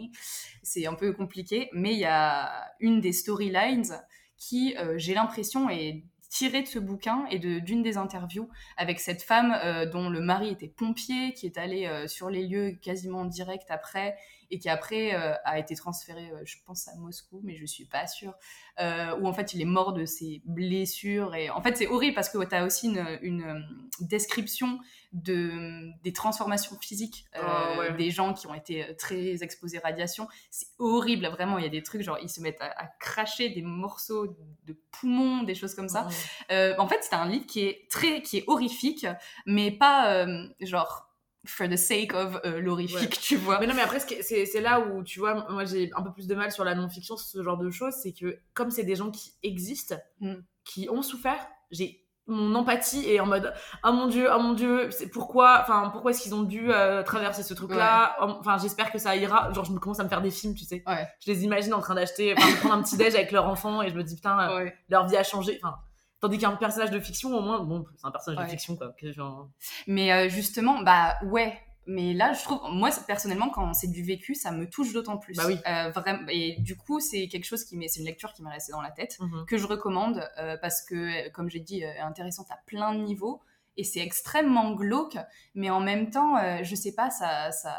[0.62, 1.70] c'est un peu compliqué.
[1.72, 3.98] Mais il y a une des storylines
[4.36, 9.56] qui, j'ai l'impression, est tirée de ce bouquin et d'une des interviews avec cette femme
[9.62, 13.70] euh, dont le mari était pompier, qui est allé euh, sur les lieux quasiment direct
[13.70, 14.16] après
[14.50, 17.84] et qui après euh, a été transféré, euh, je pense à Moscou, mais je suis
[17.84, 18.34] pas sûre,
[18.80, 22.14] euh, où en fait il est mort de ses blessures et en fait c'est horrible
[22.14, 23.64] parce que tu as aussi une, une,
[24.00, 24.78] description
[25.12, 27.96] de des transformations physiques Oh, ouais.
[27.96, 30.28] des gens qui ont été très exposés radiation.
[30.50, 31.58] C'est horrible, vraiment.
[31.58, 34.78] Il y a des trucs genre ils se mettent à, à cracher des morceaux de
[34.90, 36.08] poumons, des choses comme ça.
[36.50, 39.06] En fait, c'est un livre qui est très, qui est horrifique,
[39.46, 40.26] mais pas
[40.60, 41.05] genre
[41.46, 43.08] for the sake of euh, l'horrifique, Ouais.
[43.22, 43.58] tu vois.
[43.60, 46.34] Mais non, mais après, c'est là où, tu vois, moi j'ai un peu plus de
[46.34, 49.34] mal sur la non-fiction, ce genre de choses, c'est que comme c'est des gens qui
[49.42, 50.34] existent, Mm.
[50.64, 54.90] qui ont souffert, j'ai mon empathie est en mode oh mon dieu oh mon dieu
[54.90, 58.90] c'est pourquoi enfin pourquoi est-ce qu'ils ont dû euh, traverser ce truc là enfin j'espère
[58.90, 61.06] que ça ira genre je me commence à me faire des films tu sais Ouais.
[61.24, 63.94] je les imagine en train d'acheter prendre un petit déj avec leur enfant et je
[63.94, 65.76] me dis putain euh, leur vie a changé enfin
[66.20, 68.46] tandis qu'un personnage de fiction au moins bon c'est un personnage Ouais.
[68.46, 69.48] de fiction quoi que genre
[69.86, 71.58] Mais euh, justement, bah ouais.
[71.88, 75.34] Mais là, je trouve, moi personnellement, quand c'est du vécu, ça me touche d'autant plus.
[75.36, 75.56] Bah oui.
[75.68, 76.26] Euh, vraiment.
[76.28, 78.80] Et du coup, c'est quelque chose qui m'est, c'est une lecture qui m'est restée dans
[78.82, 79.16] la tête.
[79.20, 79.44] Mhm.
[79.46, 83.40] que je recommande euh, parce que, comme j'ai dit, est intéressante à plein de niveaux
[83.76, 85.16] et c'est extrêmement glauque,
[85.54, 87.76] mais en même temps, euh, je sais pas, ça, ça,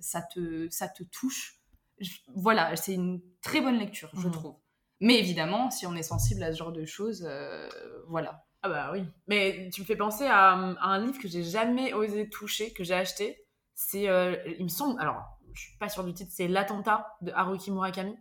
[0.00, 1.58] ça, te, ça te touche.
[1.98, 4.32] Je- voilà, c'est une très bonne lecture, je Mhm.
[4.32, 4.54] trouve.
[5.00, 7.68] Mais évidemment, si on est sensible à ce genre de choses, euh,
[8.08, 8.44] voilà.
[8.62, 9.04] Ah bah oui.
[9.26, 12.84] Mais tu me fais penser à, à un livre que j'ai jamais osé toucher, que
[12.84, 13.38] j'ai acheté.
[13.74, 15.22] C'est, euh, il me semble, alors
[15.54, 18.14] je suis pas sûre du titre, c'est L'attentat de Haruki Murakami.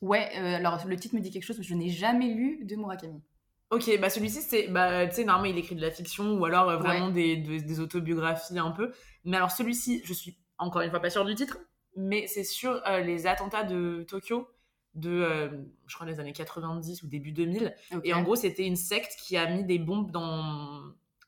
[0.00, 2.74] Ouais, euh, alors le titre me dit quelque chose, mais je n'ai jamais lu de
[2.74, 3.22] Murakami.
[3.70, 6.68] Ok, bah celui-ci, c'est, bah tu sais, normalement il écrit de la fiction ou alors
[6.68, 8.92] euh, vraiment des, des, des autobiographies un peu.
[9.24, 11.58] Mais alors celui-ci, je suis encore une fois pas sûre du titre,
[11.96, 14.48] mais c'est sur les attentats de Tokyo
[14.96, 15.48] de, euh,
[15.86, 17.74] je crois, les années 90 ou début 2000.
[17.94, 18.00] Ok.
[18.04, 20.82] Et en gros, c'était une secte qui a mis des bombes dans.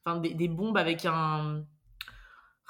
[0.05, 1.65] Enfin, des, des bombes avec un.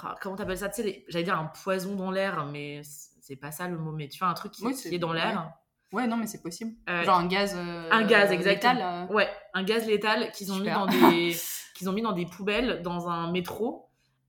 [0.03, 0.69] Ah, comment t'appelles ça?
[0.69, 3.93] Tu sais, les- j'allais dire un poison dans l'air, mais c'est pas ça le mot.
[3.93, 5.53] Mais tu vois, un truc qui, Oui, qui c'est- est dans l'air.
[5.93, 6.73] Ouais, non, mais c'est possible.
[6.89, 7.55] Euh, Genre un gaz.
[7.57, 8.75] euh, un gaz, exactement.
[8.75, 9.15] létal, euh.
[9.15, 11.35] Ouais, un gaz létal qu'ils ont, mis dans des...
[11.75, 13.87] qu'ils ont mis dans des poubelles dans un métro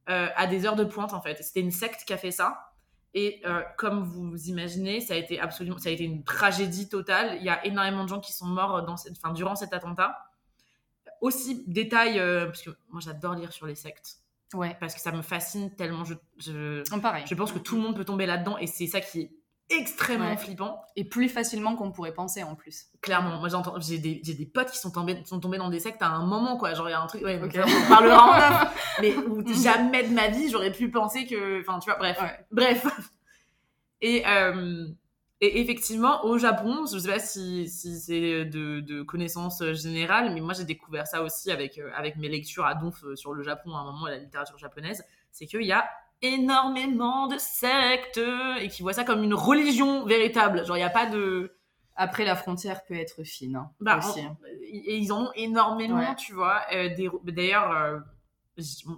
[0.07, 1.35] à des heures de pointe, en fait.
[1.43, 2.68] C'était une secte qui a fait ça.
[3.13, 7.37] Et euh, comme vous imaginez, ça a été absolument, ça a été une tragédie totale.
[7.39, 10.17] Il y a énormément de gens qui sont morts dans cette, enfin, durant cet attentat.
[11.21, 14.19] Aussi, détail, euh, parce que moi j'adore lire sur les sectes,
[14.53, 16.05] Ouais, parce que ça me fascine tellement.
[16.05, 17.23] Je, je, pareil.
[17.27, 19.31] je pense que tout le monde peut tomber là-dedans, et c'est ça qui est
[19.69, 20.37] extrêmement Ouais.
[20.37, 20.81] flippant.
[20.95, 22.87] Et plus facilement qu'on pourrait penser en plus.
[23.01, 25.79] Clairement, moi j'entends, j'ai des, j'ai des potes qui sont tombés, sont tombés dans des
[25.79, 26.73] sectes à un moment, quoi.
[26.73, 30.13] Genre, il y a un truc, ouais, on parlera en off, mais où jamais de
[30.13, 31.61] ma vie j'aurais pu penser que.
[31.61, 32.19] Enfin, tu vois, bref.
[32.21, 32.45] Ouais.
[32.51, 32.85] Bref.
[34.01, 34.87] Et, euh,
[35.41, 40.39] et effectivement, au Japon, je sais pas si, si c'est de, de connaissance générale, mais
[40.41, 43.43] moi j'ai découvert ça aussi avec, euh, avec mes lectures à donf euh, sur le
[43.43, 45.89] Japon à un moment la littérature japonaise, c'est qu'il y a
[46.21, 48.19] énormément de sectes
[48.59, 50.65] et qui voient ça comme une religion véritable.
[50.65, 51.55] Genre, il n'y a pas de.
[51.95, 53.57] Après, la frontière peut être fine.
[53.57, 54.21] Hein, Bah, aussi.
[54.63, 56.15] et ils en ont énormément, Ouais.
[56.15, 56.61] tu vois.
[56.73, 57.99] Euh, des- D'ailleurs, euh,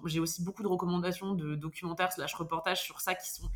[0.05, 3.47] j'ai aussi beaucoup de recommandations de documentaires slash reportages sur ça qui sont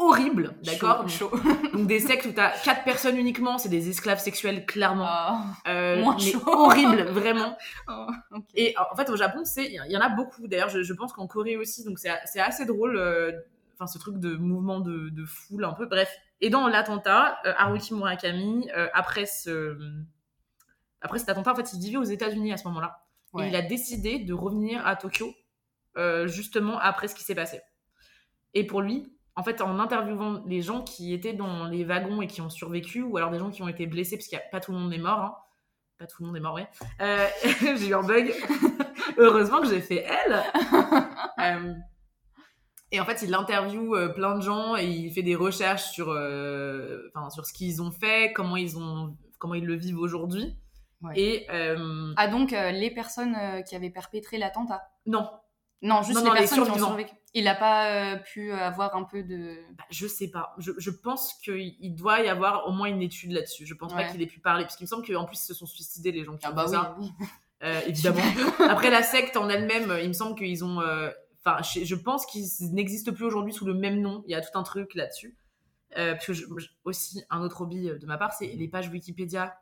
[0.00, 1.40] horribles, d'accord Chaud, chaud.
[1.72, 5.06] Donc des sectes où t'as quatre personnes uniquement, c'est des esclaves sexuels, clairement.
[5.08, 6.40] Ah, Euh, moins mais chaud.
[6.46, 7.56] horrible, vraiment.
[7.88, 8.06] oh.
[8.54, 10.48] Et en fait, au Japon, c'est il y en a beaucoup.
[10.48, 11.84] D'ailleurs, je, je pense qu'en Corée aussi.
[11.84, 12.96] Donc, c'est assez drôle.
[12.96, 13.32] euh,
[13.82, 15.86] Enfin, ce truc de mouvement de, de foule, un peu.
[15.86, 16.14] Bref.
[16.42, 19.78] Et dans l'attentat, euh, Haruki Murakami, après ce
[21.00, 23.04] après cet attentat, en fait, il vivait aux États-Unis à ce moment-là.
[23.32, 23.46] Ouais.
[23.46, 25.32] Et il a décidé de revenir à Tokyo,
[26.26, 27.60] justement après ce qui s'est passé.
[28.52, 32.26] Et pour lui, en fait, en interviewant les gens qui étaient dans les wagons et
[32.26, 34.44] qui ont survécu, ou alors des gens qui ont été blessés, parce qu'il y a
[34.50, 35.34] pas tout le monde est mort, hein.
[35.98, 36.68] pas tout le monde est mort, ouais.
[37.00, 37.26] Euh,
[37.76, 38.32] j'ai eu un bug.
[39.16, 40.42] Heureusement que j'ai fait elle.
[41.40, 41.72] Euh,
[42.92, 46.08] et en fait, il interviewe euh, plein de gens et il fait des recherches sur,
[46.08, 50.58] sur ce qu'ils ont fait, comment ils ont, comment ils le vivent aujourd'hui.
[51.00, 51.18] Ouais.
[51.18, 51.46] Et
[52.18, 53.34] Ah, donc les personnes
[53.66, 54.82] qui avaient perpétré l'attentat?
[55.06, 55.30] Non,
[55.82, 57.12] Non, juste Non, les non, les personnes qui ont survécu.
[57.32, 59.56] Il n'a pas euh, pu avoir un peu de.
[59.78, 60.52] Bah, je sais pas.
[60.58, 63.64] Je, je pense qu'il il doit y avoir au moins une étude là-dessus.
[63.66, 64.64] Je pense pas qu'il ait pu parler.
[64.64, 66.54] Parce qu'il me semble qu'en plus, ils se sont suicidés, les gens qui Ah ont
[66.54, 66.96] bah fait oui, ça.
[66.98, 67.10] oui.
[67.62, 68.22] Euh, évidemment.
[68.68, 70.80] Après, la secte en elle-même, euh, il me semble qu'ils ont.
[71.42, 74.22] Enfin, je, je pense qu'ils n'existent plus aujourd'hui sous le même nom.
[74.26, 75.36] Il y a tout un truc là-dessus.
[75.94, 76.44] Parce que je-
[76.84, 79.56] aussi, un autre hobby de ma part, c'est les pages Wikipédia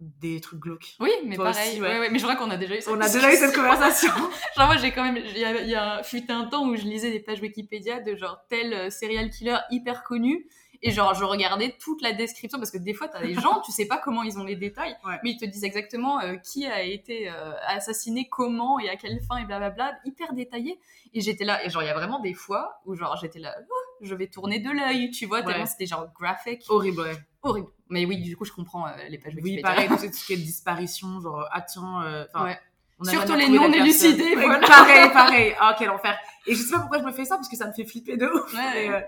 [0.00, 0.94] des trucs glauques.
[1.00, 1.70] Oui, mais Toi pareil.
[1.72, 1.88] aussi, ouais.
[1.88, 1.98] ouais.
[2.00, 4.10] ouais, Mais je crois qu'on a déjà eu cette On a déjà eu cette conversation.
[4.56, 6.76] Genre moi j'ai quand même, il y a, il y a fut un temps où
[6.76, 10.46] je lisais des pages Wikipédia de genre tel euh, serial killer hyper connu
[10.82, 13.72] et genre je regardais toute la description parce que des fois t'as des gens, tu
[13.72, 15.18] sais pas comment ils ont les détails, Ouais.
[15.22, 19.18] mais ils te disent exactement euh, qui a été euh, assassiné, comment et à quelle
[19.26, 20.78] fin et blablabla, hyper détaillé.
[21.14, 23.54] Et j'étais là et genre il y a vraiment des fois où genre j'étais là,
[23.70, 25.66] Oh, je vais tourner de l'œil, tu vois, tellement Ouais.
[25.70, 27.16] c'était genre graphique, Horrible, ouais.
[27.44, 27.68] Horrible.
[27.90, 29.62] Mais oui, du coup je comprends euh, les pages Oui, Wikipédia.
[29.68, 32.58] pareil, tout ce qui est disparition, genre, ah tiens, euh, Ouais.
[32.98, 34.36] on a Surtout les la élucidés.
[34.36, 34.66] Ouais, voilà.
[34.66, 35.54] Pareil, pareil.
[35.60, 36.16] Ah, quel enfer.
[36.46, 38.16] Et je sais pas pourquoi je me fais ça, parce que ça me fait flipper
[38.16, 38.52] de ouf.
[38.54, 38.88] Ouais.
[38.90, 39.00] Euh,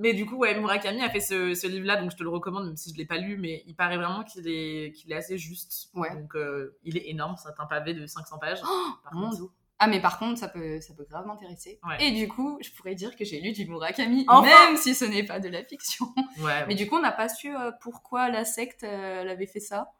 [0.00, 2.66] mais du coup, ouais, Murakami a fait ce, ce livre-là, donc je te le recommande,
[2.66, 5.38] même si je l'ai pas lu, mais il paraît vraiment qu'il est, qu'il est assez
[5.38, 5.88] juste.
[5.94, 8.60] Donc, euh, il est énorme, c'est un pavé de 500 pages.
[9.02, 9.30] par mon.
[9.30, 9.44] Dieu.
[9.80, 11.78] Ah mais par contre ça peut ça peut grave m'intéresser.
[11.86, 12.04] Ouais.
[12.04, 15.04] Et du coup je pourrais dire que j'ai lu du Murakami Enfin même si ce
[15.04, 16.06] n'est pas de la fiction.
[16.40, 16.66] Ouais.
[16.66, 19.60] Mais du coup on n'a pas su euh, pourquoi la secte euh, elle avait fait
[19.60, 19.92] ça.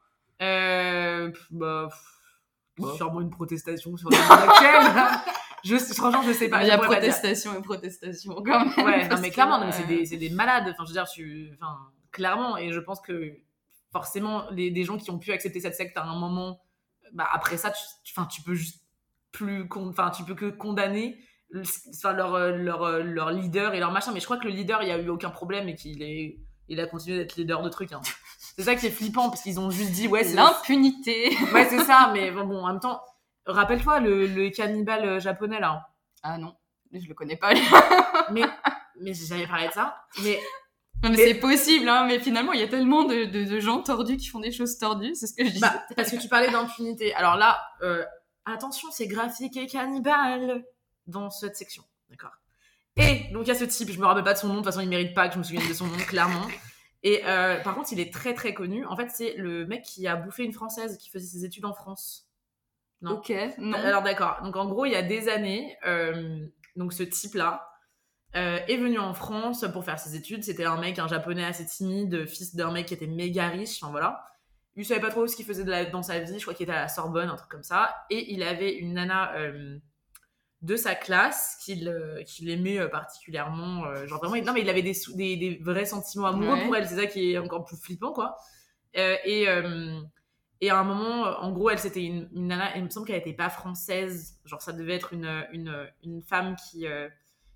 [0.42, 1.88] Euh, bah,
[2.78, 2.92] Bah.
[2.96, 5.32] sûrement une protestation sur le monde actuel.
[5.64, 6.62] je, franchement, je sais pas.
[6.62, 8.86] il y a protestation et protestation quand même.
[8.86, 10.68] Ouais, non, mais clairement, c'est euh, des, c'est des malades.
[10.68, 11.76] Enfin, je veux dire, tu, enfin,
[12.12, 13.36] clairement, et je pense que
[13.92, 16.60] forcément, les, des gens qui ont pu accepter cette secte à un moment,
[17.12, 18.84] bah, après ça, tu, tu peux juste
[19.32, 21.18] plus, enfin, tu peux que condamner
[21.50, 21.62] le-
[21.94, 24.12] enfin, leur, euh, leur, euh, leur leader et leur machin.
[24.12, 26.38] Mais je crois que le leader, il y a eu aucun problème et qu'il est,
[26.68, 27.92] il a continué d'être leader de trucs.
[27.92, 28.00] hein.
[28.56, 31.30] C'est ça qui est flippant parce qu'ils ont juste dit, ouais, c'est L'impunité.
[31.54, 32.10] ouais, c'est ça.
[32.12, 33.00] Mais bon, bon, en même temps,
[33.46, 35.86] rappelle-toi le, le cannibale euh, japonais là.
[36.24, 36.54] Ah non,
[36.92, 37.52] je le connais pas.
[38.32, 38.42] Mais,
[39.00, 39.96] mais j'ai jamais parlé de ça.
[40.24, 40.40] Mais
[41.04, 43.60] Non, mais Mais- c'est possible, hein, mais finalement, il y a tellement de, de- de
[43.60, 45.60] gens tordus qui font des choses tordues, c'est ce que je dis.
[45.60, 47.14] Bah, parce que tu parlais d'impunité.
[47.14, 48.04] Alors là, euh,
[48.52, 50.64] attention, c'est graphique et cannibale
[51.06, 51.84] dans cette section.
[52.08, 52.32] D'accord.
[52.96, 54.58] Et donc il y a ce type, je me rappelle pas de son nom, de
[54.58, 56.46] toute façon il mérite pas que je me souvienne de son nom, clairement.
[57.02, 58.84] Et euh, par contre, il est très très connu.
[58.86, 61.72] En fait, c'est le mec qui a bouffé une française qui faisait ses études en
[61.72, 62.26] France.
[63.00, 63.12] Non.
[63.12, 63.76] ok, non.
[63.78, 64.40] Alors d'accord.
[64.42, 66.44] Donc en gros, il y a des années, euh,
[66.74, 67.70] donc ce type-là
[68.34, 70.42] euh, est venu en France pour faire ses études.
[70.42, 73.80] C'était un mec, un japonais assez timide, fils d'un mec qui était méga riche.
[73.80, 74.24] Enfin voilà.
[74.78, 76.38] Il savait pas trop ce qu'il faisait de la- dans sa vie.
[76.38, 77.94] Je crois qu'il était à la Sorbonne, un truc comme ça.
[78.10, 79.76] Et il avait une nana euh,
[80.62, 83.84] de sa classe qu'il euh, aimait euh, particulièrement.
[83.86, 86.64] euh, genre vraiment, non mais il avait des, des, des vrais sentiments amoureux Ouais.
[86.64, 86.86] pour elle.
[86.88, 88.36] C'est ça qui est encore plus flippant, quoi.
[88.94, 89.46] Et
[90.60, 93.18] et à un moment, en gros, elle, c'était une, une nana, il me semble qu'elle
[93.18, 94.40] n'était pas française.
[94.44, 96.84] Genre, ça devait être une, une, une femme qui,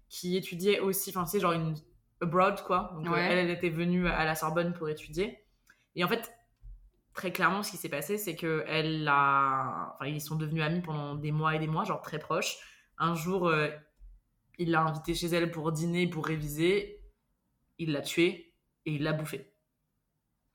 [0.08, 1.74] qui étudiait aussi, enfin, c'est genre une
[2.20, 2.92] abroad, quoi.
[3.02, 3.20] Donc, Ouais.
[3.28, 5.42] elle, elle était venue à la Sorbonne pour étudier.
[5.96, 6.32] Et en fait,
[7.14, 9.94] très clairement, ce qui s'est passé, c'est que elle a...
[9.94, 12.56] Enfin, ils sont devenus amis pendant des mois et des mois, genre très proches.
[12.98, 13.68] Un jour, euh,
[14.58, 17.00] il l'a invitée chez elle pour dîner, pour réviser.
[17.78, 18.54] Il l'a tuée
[18.86, 19.52] et il l'a bouffée.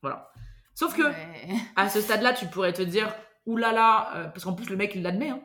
[0.02, 0.30] Voilà.
[0.74, 1.56] Sauf que Ouais.
[1.76, 3.12] à ce stade-là, tu pourrais te dire,
[3.46, 5.42] oulala, là là, euh, parce qu'en plus, le mec, il l'admet, hein.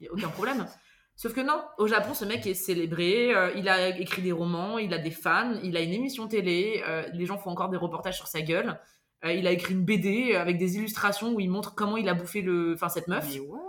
[0.00, 0.66] il n'y a aucun problème.
[1.16, 4.78] Sauf que non, au Japon, ce mec est célébré, euh, il a écrit des romans,
[4.78, 8.16] il a des fans, il a une émission télé, les gens font encore des reportages
[8.16, 8.78] sur sa gueule.
[9.24, 12.14] Euh, il a écrit une BD avec des illustrations où il montre comment il a
[12.14, 12.74] bouffé le...
[12.74, 13.26] enfin, cette meuf.
[13.32, 13.60] Mais ouais.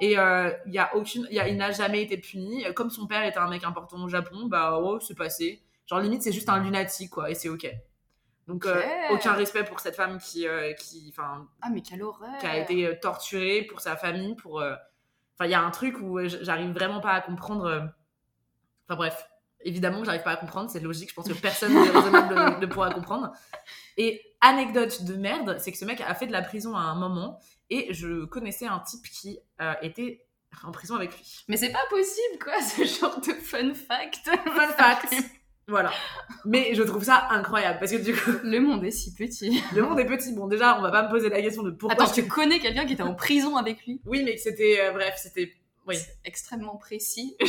[0.00, 2.64] Et euh, il y a aucune, y a, il n'a jamais été puni.
[2.74, 5.62] Comme son père était un mec important au Japon, bah oh, c'est passé.
[5.86, 7.70] Genre limite c'est juste un lunatique quoi, et c'est ok.
[8.48, 12.36] Donc euh, aucun respect pour cette femme qui, euh, qui, enfin, Ah, mais quelle horreur.
[12.40, 14.60] qui a été euh, torturée pour sa famille, pour.
[14.60, 14.74] euh,
[15.36, 17.64] Enfin, il y a un truc où euh, j'arrive vraiment pas à comprendre.
[17.64, 17.80] euh,
[18.88, 19.28] Enfin bref,
[19.62, 21.10] évidemment que j'arrive pas à comprendre, c'est logique.
[21.10, 23.32] Je pense que personne de raisonnable ne- ne pourra comprendre.
[23.96, 26.94] Et anecdote de merde, c'est que ce mec a fait de la prison à un
[26.94, 27.38] moment,
[27.70, 30.24] et je connaissais un type qui euh, était
[30.64, 31.24] en prison avec lui.
[31.48, 34.20] Mais c'est pas possible, quoi, ce genre de fun fact.
[34.24, 35.14] Fun fact.
[35.66, 35.90] Voilà.
[36.44, 39.62] Mais je trouve ça incroyable parce que du coup, Le monde est si petit.
[39.74, 40.32] le monde est petit.
[40.34, 41.94] Bon, déjà, on va pas me poser la question de pourquoi.
[42.04, 44.00] Attends, tu connais quelqu'un qui était en prison avec lui?
[44.04, 44.78] Oui, mais que c'était.
[44.80, 45.52] euh, bref, c'était.
[45.86, 45.96] Oui.
[46.24, 47.36] Extrêmement précis.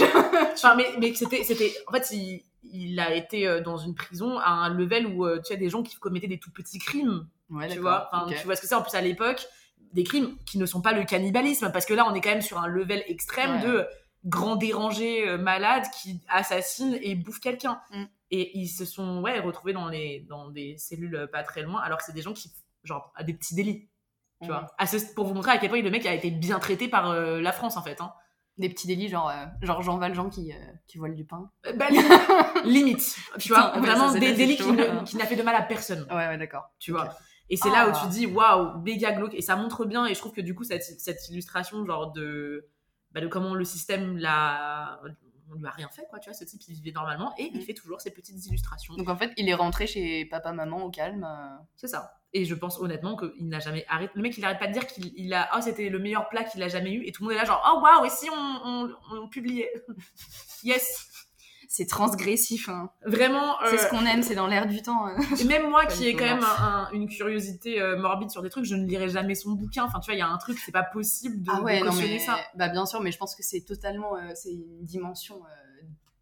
[0.53, 4.49] Enfin, mais, mais c'était, en fait, il, il a été euh, dans une prison à
[4.49, 7.67] un level où euh, tu as des gens qui commettaient des tout petits crimes, Ouais,
[7.67, 8.09] tu vois.
[8.11, 9.45] Enfin, tu vois ce que c'est en plus à l'époque,
[9.93, 12.41] des crimes qui ne sont pas le cannibalisme, parce que là, on est quand même
[12.41, 13.61] sur un level extrême Ouais.
[13.67, 13.87] de
[14.25, 17.79] grands dérangés euh, malades qui assassinent et bouffent quelqu'un.
[17.91, 18.03] Mm.
[18.31, 21.79] Et ils se sont, ouais, retrouvés dans les, dans des cellules euh, pas très loin,
[21.81, 22.51] alors que c'est des gens qui,
[22.83, 23.87] genre, à des petits délits.
[24.41, 24.55] Tu Ouais.
[24.57, 26.87] vois, à ce- pour vous montrer à quel point le mec a été bien traité
[26.87, 28.01] par euh, la France en fait.
[28.01, 28.11] Hein.
[28.57, 30.55] Des petits délits, genre, euh, genre Jean Valjean qui, euh,
[30.87, 31.51] qui vole du pain.
[31.65, 31.87] Euh, bah,
[32.63, 35.03] limite, tu vois, vraiment des délits qui, ne- hein.
[35.05, 36.71] qui n'a fait de mal à personne, Ouais, ouais, d'accord.
[36.79, 37.09] tu vois.
[37.49, 37.99] Et c'est là où Ah.
[38.01, 39.33] tu dis waouh, méga glauque.
[39.35, 42.67] Et ça montre bien, et je trouve que du coup, cette, cette illustration, genre de,
[43.11, 44.99] bah, de comment le système l'a.
[45.51, 46.33] On lui a rien fait, quoi, tu vois.
[46.33, 47.61] Ce type, il vivait normalement et il Mm.
[47.61, 48.95] fait toujours ses petites illustrations.
[48.95, 51.23] Donc en fait, il est rentré chez papa-maman au calme.
[51.23, 51.55] euh.
[51.75, 52.13] C'est ça.
[52.37, 54.11] Et je pense honnêtement qu'il n'a jamais arrêté.
[54.15, 55.49] Le mec, il arrête pas de dire qu'il il a.
[55.55, 57.03] Oh, c'était le meilleur plat qu'il a jamais eu.
[57.05, 58.89] Et tout le monde est là, genre, oh waouh, et si on, on,
[59.23, 59.71] on publiait?
[60.63, 61.07] Yes
[61.69, 62.67] C'est transgressif.
[62.69, 62.89] Hein.
[63.05, 63.55] Vraiment.
[63.69, 65.05] C'est euh, ce qu'on aime, c'est dans l'air du temps.
[65.07, 65.15] hein.
[65.39, 66.45] Et même moi qui ai quand même non.
[66.59, 69.85] un- un- une curiosité euh, morbide sur des trucs, je ne lirai jamais son bouquin.
[69.85, 71.85] Enfin, tu vois, il y a un truc, c'est pas possible de, Ah ouais, de
[71.85, 72.37] non cautionner mais ça.
[72.55, 75.39] bah bien sûr, mais je pense que c'est totalement, euh, c'est une dimension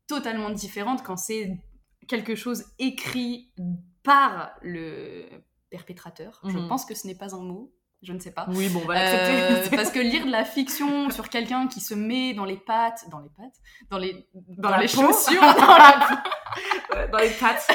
[0.07, 1.57] totalement différente quand c'est
[2.07, 3.51] quelque chose écrit
[4.03, 5.25] par le
[5.77, 6.39] perpétrateur.
[6.45, 6.67] Je Mhm.
[6.69, 7.71] pense que ce n'est pas un mot,
[8.03, 8.45] je ne sais pas.
[8.49, 11.95] Oui, bon, on va Euh, parce que lire de la fiction sur quelqu'un qui se
[11.95, 13.57] met dans les pattes, dans les pattes,
[13.89, 15.01] dans les, dans, les peau.
[15.01, 16.23] chaussures, dans la,
[17.11, 17.67] dans les pattes.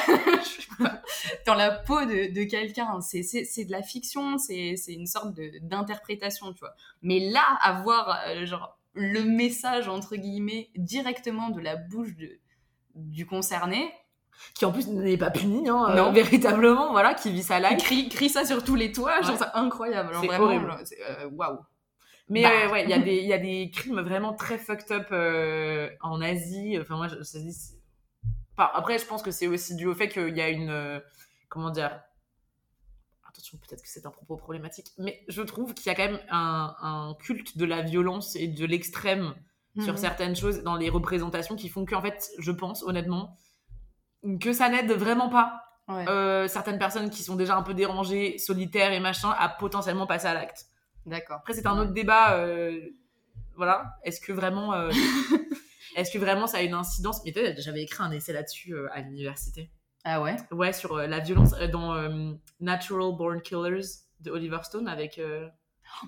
[1.46, 5.06] dans la peau de, de quelqu'un, c'est, c'est, c'est de la fiction, c'est, c'est une
[5.06, 6.74] sorte de, d'interprétation, tu vois.
[7.02, 12.38] Mais là, avoir euh, genre le message entre guillemets directement de la bouche de,
[12.94, 13.92] du concerné,
[14.54, 16.12] qui en plus n'est pas puni, hein, euh, Non.
[16.12, 17.78] véritablement, voilà, qui vit sa life.
[17.82, 19.34] crie, crie ça sur tous les toits, je Ouais.
[19.34, 20.08] trouve ça incroyable.
[20.10, 20.66] Alors C'est vraiment, horrible.
[20.68, 21.58] genre, c'est, euh, waouh.
[22.30, 22.50] Mais Bah.
[22.66, 25.06] euh, ouais, il y, a des- il y a des crimes vraiment très fucked up
[25.12, 26.76] euh, en Asie.
[26.80, 27.40] Enfin, moi, je, c'est-
[28.56, 30.68] enfin, après, je pense que c'est aussi dû au fait qu'il y a une.
[30.70, 31.00] euh,
[31.48, 32.00] comment dire
[33.28, 36.20] Attention, peut-être que c'est un propos problématique, mais je trouve qu'il y a quand même
[36.30, 39.34] un, un culte de la violence et de l'extrême
[39.80, 39.96] sur Mhm.
[39.98, 43.36] certaines choses dans les représentations qui font qu'en fait, je pense honnêtement,
[44.40, 46.06] que ça n'aide vraiment pas Ouais.
[46.06, 50.26] euh, certaines personnes qui sont déjà un peu dérangées, solitaires et machin, à potentiellement passer
[50.26, 50.66] à l'acte.
[51.06, 51.36] D'accord.
[51.38, 52.34] Après, c'est un autre débat.
[52.36, 52.78] euh,
[53.56, 53.94] voilà.
[54.04, 54.90] Est-ce que vraiment, euh,
[55.96, 57.22] est-ce que vraiment ça a une incidence?
[57.24, 59.70] Mais j'avais écrit un essai là-dessus à l'université.
[60.04, 60.36] Ah ouais?
[60.50, 61.94] Ouais, sur la violence dans
[62.60, 63.86] Natural Born Killers
[64.20, 65.18] de Oliver Stone avec.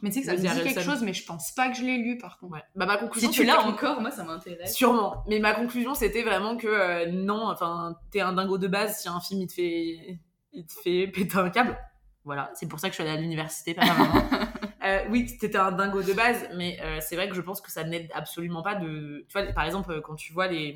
[0.02, 1.82] Mais tu sais que ça me dit quelque chose, mais je pense pas que je
[1.82, 2.54] l'ai lu par contre.
[2.54, 2.62] ouais.
[2.76, 3.30] Bah ma Si conclusion.
[3.30, 4.74] tu l'as encore, moi ça m'intéresse.
[4.74, 5.24] Sûrement.
[5.28, 9.08] Mais ma conclusion, c'était vraiment que euh, non, enfin, t'es un dingo de base si
[9.08, 10.18] un film il te fait,
[10.52, 11.76] il te fait péter un câble.
[12.24, 14.22] Voilà, c'est pour ça que je suis allée à l'université, pas vraiment.
[14.82, 17.70] Euh, oui, t'étais un dingo de base, mais euh, c'est vrai que je pense que
[17.70, 19.26] ça n'aide absolument pas de.
[19.28, 20.72] Tu vois, par exemple, euh, quand tu vois les.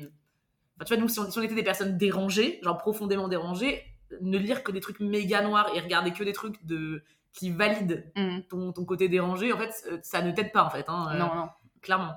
[0.75, 3.81] Enfin, tu vois, nous, si on, si on était des personnes dérangées, genre profondément dérangées,
[4.21, 7.03] ne lire que des trucs méga noirs et regarder que des trucs de
[7.35, 8.43] qui valident Mhm.
[8.49, 10.85] ton, ton côté dérangé, en fait, euh, ça ne t'aide pas, en fait.
[10.87, 11.49] Hein, euh, Non, non,
[11.81, 12.13] Clairement.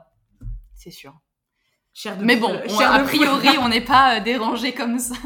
[0.74, 1.14] c'est sûr.
[1.94, 5.16] Cher de Mais bon, on- chair a priori, on n'est pas euh, dérangé comme ça.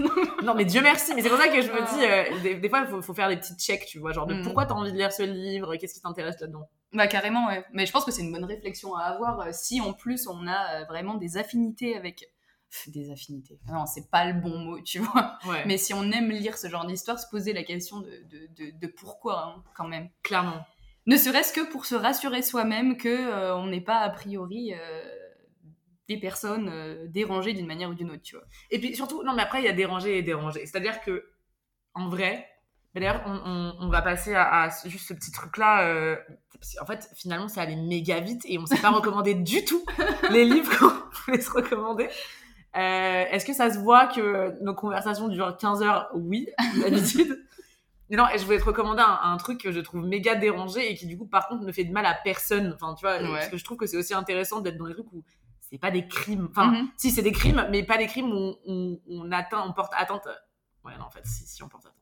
[0.43, 1.13] non mais Dieu merci.
[1.15, 1.95] Mais c'est pour ça que je me Ah.
[1.95, 2.05] dis,
[2.37, 4.13] euh, des, des fois, il faut, faut faire des petites checks, tu vois.
[4.13, 4.43] Genre, de Mm.
[4.43, 6.67] pourquoi t'as envie de lire ce livre Qu'est-ce qui t'intéresse là-dedans?
[6.95, 7.63] Bah carrément, ouais.
[7.73, 10.47] Mais je pense que c'est une bonne réflexion à avoir euh, si en plus on
[10.47, 12.31] a euh, vraiment des affinités avec...
[12.87, 13.59] Des affinités.
[13.71, 15.37] Non, c'est pas le bon mot, tu vois.
[15.47, 15.65] Ouais.
[15.67, 18.79] Mais si on aime lire ce genre d'histoire, se poser la question de, de, de,
[18.79, 20.09] de pourquoi, hein, quand même.
[20.23, 20.65] clairement.
[21.07, 25.03] Ne serait-ce que pour se rassurer soi-même que euh, on n'est pas a priori euh,
[26.09, 28.45] des personnes euh, dérangées d'une manière ou d'une autre, tu vois.
[28.71, 30.65] Et puis surtout, non, mais après, il y a dérangé et dérangé.
[30.67, 31.29] C'est-à-dire que,
[31.95, 32.49] en vrai,
[32.95, 35.89] d'ailleurs, on, on- on va passer à, juste ce petit truc-là.
[35.89, 36.17] euh,
[36.79, 39.85] qu'en fait, finalement, c'est allé méga vite et on s'est pas recommandé du tout
[40.31, 42.09] les livres qu'on voulait se recommander.
[42.77, 46.49] Euh, Est-ce que ça se voit que nos conversations durent 15 heures Oui,
[46.81, 47.39] d'habitude.
[48.11, 50.91] Mais non, et je voulais te recommander un, un truc que je trouve méga dérangé
[50.91, 52.73] et qui du coup par contre ne fait de mal à personne.
[52.75, 53.29] Enfin, tu vois, Ouais.
[53.31, 55.23] parce que je trouve que c'est aussi intéressant d'être dans des trucs où
[55.61, 56.49] c'est pas des crimes.
[56.51, 56.89] Enfin, Mhm.
[56.99, 60.27] si c'est des crimes, mais pas des crimes où on, on atteint, on porte atteinte.
[60.85, 61.97] Ouais, non, en fait, si, si on porte atteinte.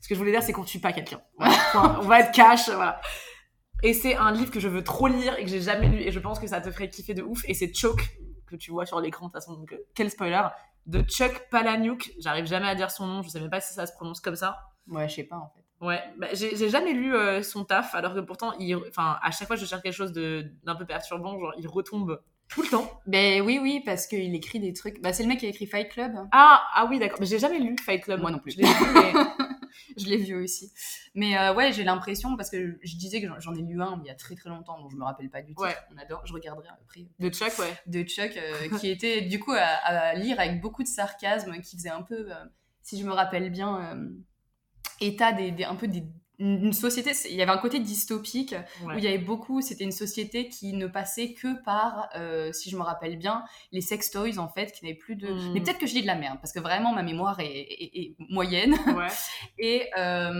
[0.00, 1.20] Ce que je voulais dire, c'est qu'on tue pas quelqu'un.
[1.38, 1.54] Voilà.
[2.00, 3.00] On va être cash, voilà.
[3.84, 6.10] Et c'est un livre que je veux trop lire et que j'ai jamais lu et
[6.10, 7.42] je pense que ça te ferait kiffer de ouf.
[7.46, 8.16] Et c'est Choke
[8.52, 9.54] que tu vois sur l'écran de toute façon.
[9.54, 10.42] Donc, euh, quel spoiler
[10.86, 12.12] de Chuck Palahniuk.
[12.20, 13.22] J'arrive jamais à dire son nom.
[13.22, 14.58] Je sais même pas si ça se prononce comme ça.
[14.88, 15.62] Ouais, je sais pas en fait.
[15.84, 19.48] Ouais, bah, j'ai jamais lu euh, son taf, alors que pourtant, il, enfin, à chaque
[19.48, 22.68] fois que je cherche quelque chose de- d'un peu perturbant, genre, il retombe tout le
[22.68, 22.88] temps.
[23.06, 25.02] Ben oui, oui, parce qu'il écrit des trucs.
[25.02, 26.12] Bah, c'est le mec qui a écrit Fight Club.
[26.30, 27.18] Ah, ah oui, d'accord.
[27.18, 28.20] Mais j'ai jamais lu Fight Club.
[28.20, 28.52] Moi non plus.
[28.52, 29.12] Je l'ai lu, mais...
[29.96, 30.72] je l'ai vu aussi.
[31.14, 34.06] Mais euh, ouais, j'ai l'impression, parce que je disais que j'en- ai lu un il
[34.06, 35.62] y a très très longtemps, donc je me rappelle pas du tout.
[35.62, 35.76] Ouais.
[35.94, 37.06] On adore, je regarderai après.
[37.18, 37.74] De Chuck, ouais.
[37.86, 41.76] De Chuck, euh, qui était du coup à, à lire avec beaucoup de sarcasme, qui
[41.76, 42.44] faisait un peu, euh,
[42.82, 43.98] si je me rappelle bien,
[45.00, 46.04] état des, des- un peu des
[46.44, 48.94] une société, il y avait un côté dystopique Ouais.
[48.94, 52.68] où il y avait beaucoup, c'était une société qui ne passait que par, euh, si
[52.70, 55.28] je me rappelle bien, les sex toys en fait, qui n'avaient plus de.
[55.28, 55.52] Mm.
[55.52, 57.90] Mais peut-être que je dis de la merde, parce que vraiment ma mémoire est, est-
[58.00, 58.74] est moyenne.
[58.96, 59.08] Ouais.
[59.58, 60.32] Et euh,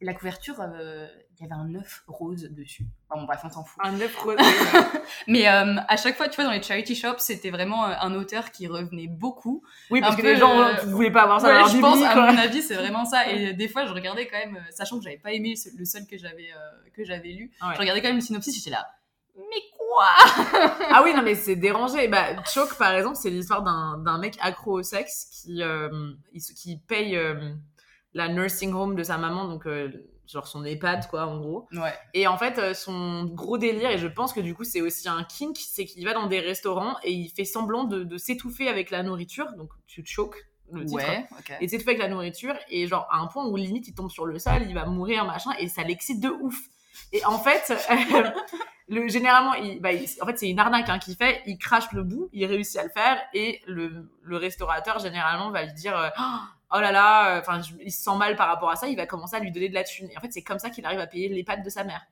[0.00, 1.06] la couverture, euh,
[1.38, 2.84] il y avait un œuf rose dessus.
[3.08, 3.82] Enfin, bon, bref, on s'en fout.
[3.84, 4.36] Un œuf rose.
[5.26, 8.14] Mais euh, à chaque fois, tu vois, dans les charity shops, c'était vraiment euh, un
[8.14, 9.62] auteur qui revenait beaucoup.
[9.90, 11.58] Oui, parce Un que peu, les gens euh, ne voulaient pas avoir ça Ouais, dans
[11.60, 12.32] leur je pense, biblique, à quoi.
[12.32, 13.28] mon avis, c'est vraiment ça.
[13.30, 16.06] Et des fois, je regardais quand même, euh, sachant que j'avais pas aimé le seul
[16.06, 17.74] que j'avais euh, que j'avais lu, Ouais.
[17.74, 18.86] je regardais quand même le synopsis, j'étais là.
[19.36, 20.70] Mais quoi?
[20.90, 22.06] Ah oui, non, mais c'est dérangé.
[22.06, 25.88] Bah, Choke, par exemple, c'est l'histoire d'un mec accro au sexe qui, euh,
[26.56, 27.52] qui paye euh,
[28.12, 29.90] la nursing home de sa maman, donc euh,
[30.26, 31.68] genre son EHPAD, quoi, en gros.
[31.72, 31.92] Ouais.
[32.14, 35.08] Et en fait, euh, son gros délire, et je pense que du coup c'est aussi
[35.08, 38.68] un kink, c'est qu'il va dans des restaurants et il fait semblant de, de s'étouffer
[38.68, 40.36] avec la nourriture, donc tu choke
[40.72, 40.96] le titre.
[40.96, 41.52] Ouais, ok.
[41.60, 44.24] Et s'étouffer avec la nourriture, et genre à un point où limite il tombe sur
[44.26, 46.58] le sol, il va mourir, machin, et ça l'excite de ouf.
[47.12, 47.74] Et en fait,
[48.88, 51.90] le, généralement, il, bah, il- en fait c'est une arnaque hein, qu'il fait, il crache
[51.92, 55.96] le bout, il réussit à le faire, et le, le restaurateur généralement va lui dire...
[55.98, 56.08] euh,
[56.76, 59.06] Oh là là, euh, enfin, il se sent mal par rapport à ça, il va
[59.06, 60.10] commencer à lui donner de la thune.
[60.10, 62.02] Et en fait, c'est comme ça qu'il arrive à payer les pattes de sa mère.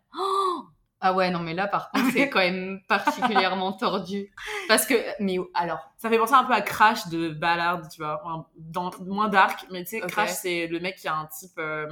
[1.04, 4.32] Ah ouais, non, mais là, par contre, c'est quand même particulièrement tordu.
[4.68, 8.22] Parce que, mais alors, Ça fait penser un peu à Crash de Ballard, tu vois,
[8.56, 10.00] dans, moins dark, mais tu sais.
[10.00, 11.58] Crash, c'est le mec qui a un type.
[11.58, 11.88] euh,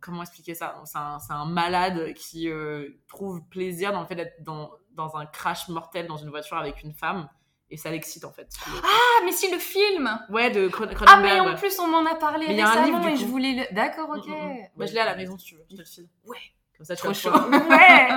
[0.00, 0.80] comment expliquer ça?
[0.84, 5.68] C'est un, malade qui euh, trouve plaisir dans le fait d'être dans, dans un crash
[5.68, 7.28] mortel dans une voiture avec une femme,
[7.72, 8.48] et ça l'excite en fait.
[8.84, 10.08] ah, mais si le film.
[10.30, 10.88] Ouais, de Cron- Ah,
[11.20, 11.48] mais Cronenberg.
[11.48, 13.16] en plus, on m'en a parlé Mais il y a un récemment livre, du et
[13.16, 13.74] je voulais le.
[13.74, 14.26] D'accord, ok.
[14.28, 14.66] Mm, mm, mm.
[14.76, 16.08] Bah, je l'ai à la maison si tu veux, je te le file.
[16.26, 16.36] Ouais.
[16.76, 17.30] Comme ça, tu Trop chaud.
[17.30, 18.08] Ouais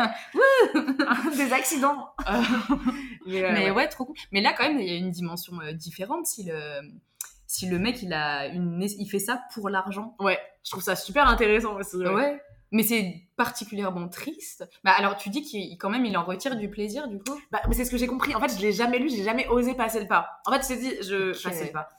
[1.37, 2.41] Des accidents Euh,
[3.27, 3.71] Mais, euh, mais ouais.
[3.71, 3.87] ouais.
[3.89, 4.15] trop cool.
[4.31, 6.81] Mais là, quand même, il y a une dimension euh, différente si le.
[7.47, 10.15] Si le mec il a une il fait ça pour l'argent.
[10.19, 11.95] Ouais, je trouve ça super intéressant aussi.
[11.97, 12.09] ouais.
[12.09, 12.41] Ouais.
[12.71, 14.67] Mais c'est particulièrement triste.
[14.83, 17.39] Bah alors tu dis qu'il quand même il en retire du plaisir du coup?
[17.51, 18.35] Bah, mais c'est ce que j'ai compris.
[18.35, 20.29] En fait, je l'ai jamais lu, j'ai jamais osé passer le pas.
[20.45, 21.89] En fait, je t'ai dit, je passer le pas.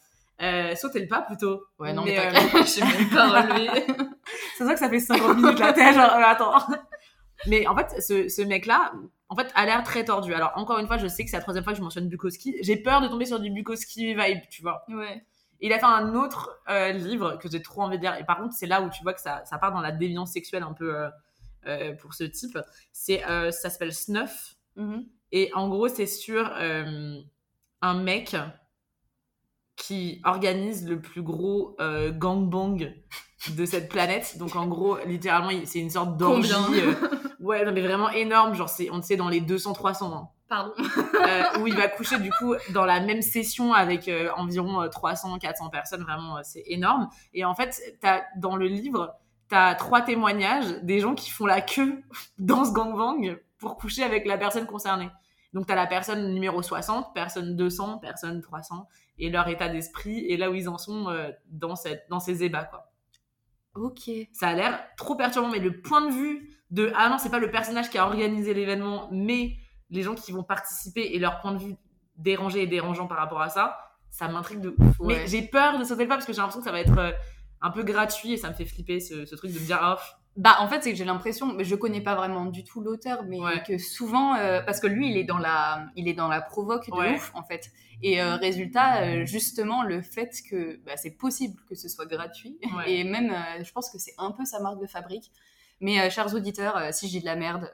[0.43, 1.63] Euh, sauter le pas plutôt.
[1.79, 3.87] Ouais non mais, euh, t'inquiète, j'ai même pas relevé.
[4.59, 6.59] c'est vrai que ça fait 50 minutes là, t'es genre, euh, attends.
[7.47, 8.93] Mais en fait, ce, ce mec-là,
[9.29, 10.33] en fait, a l'air très tordu.
[10.35, 12.57] Alors, encore une fois, je sais que c'est la troisième fois que je mentionne Bukowski.
[12.63, 14.85] J'ai peur de tomber sur du Bukowski vibe, tu vois.
[14.89, 15.23] ouais.
[15.61, 18.17] Il a fait un autre euh, livre que j'ai trop envie de lire.
[18.17, 20.33] Et par contre, c'est là où tu vois que ça, ça part dans la déviance
[20.33, 21.09] sexuelle un peu euh,
[21.67, 22.59] euh, pour ce type.
[22.93, 24.57] C'est, ça s'appelle Snuff.
[24.77, 25.07] Mhm.
[25.33, 26.53] Et en gros, c'est sur
[27.83, 28.37] un mec
[29.77, 31.77] qui organise le plus gros
[32.13, 32.95] gangbang
[33.57, 34.39] de cette planète.
[34.39, 36.53] Donc en gros, littéralement, c'est une sorte d'orgie.
[37.41, 38.55] Ouais, non, mais vraiment énorme.
[38.55, 40.13] Genre, c'est, on sait, dans les 200-300.
[40.13, 40.73] Hein, Pardon.
[40.79, 45.71] euh, où il va coucher du coup dans la même session avec euh, environ 300-400
[45.71, 46.03] personnes.
[46.03, 47.09] Vraiment, euh, c'est énorme.
[47.35, 47.81] Et en fait,
[48.37, 49.15] dans le livre,
[49.49, 52.03] t'as trois témoignages des gens qui font la queue
[52.39, 55.11] dans ce gangbang pour coucher avec la personne concernée.
[55.53, 58.87] Donc, t'as la personne numéro 60, personne 200, personne 300,
[59.19, 62.45] et leur état d'esprit, et là où ils en sont euh, dans, cette, dans ces
[62.45, 62.91] ébats, quoi.
[63.75, 64.11] Ok.
[64.33, 67.39] Ça a l'air trop perturbant, mais le point de vue de ah non, c'est pas
[67.39, 69.57] le personnage qui a organisé l'événement, mais
[69.91, 71.77] les gens qui vont participer et leur point de vue
[72.17, 73.79] dérangé et dérangeant par rapport à ça,
[74.11, 75.01] ça m'intrigue de ouf.
[75.01, 75.17] Ouais.
[75.21, 76.99] Mais j'ai peur de sauter le pas parce que j'ai l'impression que ça va être
[76.99, 77.13] euh,
[77.61, 79.97] un peu gratuit et ça me fait flipper ce, ce truc de me dire ah,
[79.97, 82.81] pff, Bah en fait c'est que j'ai l'impression, mais je connais pas vraiment du tout
[82.81, 83.63] l'auteur, mais Ouais.
[83.67, 86.87] que souvent euh, parce que lui il est dans la, il est dans la provoque
[86.89, 87.15] de Ouais.
[87.17, 87.71] ouf en fait.
[88.03, 92.59] Et euh, résultat euh, justement le fait que bah, c'est possible que ce soit gratuit
[92.77, 92.91] Ouais.
[92.93, 95.31] et même je pense que c'est un peu sa marque de fabrique.
[95.81, 97.71] Mais chers auditeurs, si dis de la merde,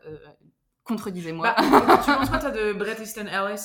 [0.85, 1.55] contredisez-moi.
[1.57, 3.63] Bah, tu penses quoi toi de Bret Easton Ellis?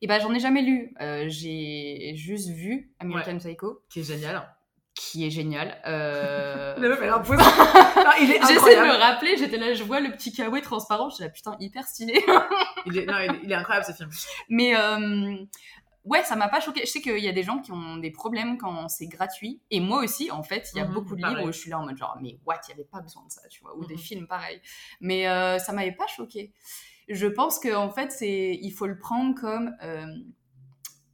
[0.00, 3.82] Et bah j'en ai jamais lu, Euh, j'ai juste vu American Psycho.
[3.88, 4.48] qui est génial.
[4.94, 5.80] qui est génial.
[5.86, 6.74] Euh...
[6.76, 11.08] La meuf, elle J'essaie de me rappeler, j'étais là, je vois le petit kawaii transparent,
[11.08, 12.20] je suis là, putain, hyper stylé.
[12.86, 14.10] Il est, non, il est, il est incroyable ce film.
[14.48, 15.36] Mais euh,
[16.04, 16.80] ouais, ça m'a pas choqué.
[16.84, 19.60] Je sais qu'il y a des gens qui ont des problèmes quand c'est gratuit.
[19.70, 21.36] Et moi aussi, en fait, il y a Mhm, beaucoup de pareil.
[21.36, 23.24] livres où je suis là en mode genre, mais what, il y avait pas besoin
[23.26, 23.76] de ça, tu vois.
[23.76, 24.00] Ou des Mhm.
[24.00, 24.60] films pareil.
[25.00, 26.52] Mais euh, ça m'avait pas choqué.
[27.08, 30.06] Je pense que en fait, c'est, il faut le prendre comme euh,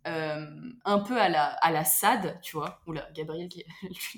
[0.08, 0.46] euh,
[0.84, 2.80] un peu à la, à la SAD, tu vois.
[2.86, 3.64] Oula, Gabriel qui.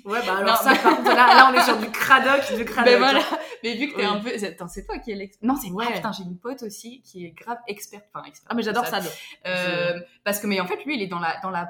[0.05, 2.65] Ouais, bah alors Non, ça, mais- contre, là, là, on est sur du cradoc, du
[2.65, 2.91] cradoc.
[2.93, 3.21] Mais voilà.
[3.63, 4.05] Mais vu que t'es Oui.
[4.07, 4.31] un peu.
[4.45, 5.47] Attends, c'est toi qui es l'expert.
[5.47, 5.85] Non, c'est moi.
[5.85, 5.93] Ouais.
[5.93, 8.05] putain, j'ai une pote aussi qui est grave experte.
[8.13, 8.47] Enfin, experte.
[8.51, 9.01] Ah, mais j'adore ça.
[9.01, 9.09] ça.
[9.45, 11.69] Euh, parce que, mais en fait, lui, il est dans la, dans la,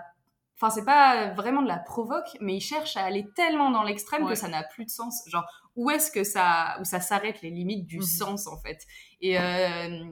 [0.55, 4.23] enfin, c'est pas vraiment de la provoque, mais il cherche à aller tellement dans l'extrême
[4.23, 4.29] Ouais.
[4.33, 5.23] que ça n'a plus de sens.
[5.27, 5.45] Genre,
[5.75, 8.03] où est-ce que ça, où ça s'arrête les limites du Mhm.
[8.03, 8.79] sens, en fait?
[9.21, 10.03] Et, euh,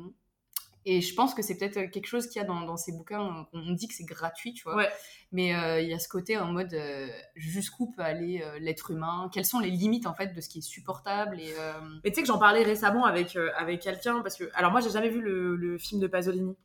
[0.85, 3.47] et je pense que c'est peut-être quelque chose qu'il y a dans, dans ces bouquins.
[3.53, 4.75] On dit que c'est gratuit, tu vois.
[4.75, 4.89] Ouais.
[5.31, 8.91] Mais euh, il y a ce côté en mode euh, jusqu'où peut aller euh, l'être
[8.91, 9.29] humain?
[9.33, 11.73] Quelles sont les limites, en fait, de ce qui est supportable et, euh,
[12.03, 14.45] Mais tu sais que j'en parlais récemment avec, euh, avec quelqu'un, parce que.
[14.53, 16.55] Alors, moi, j'ai jamais vu le, le film de Pasolini,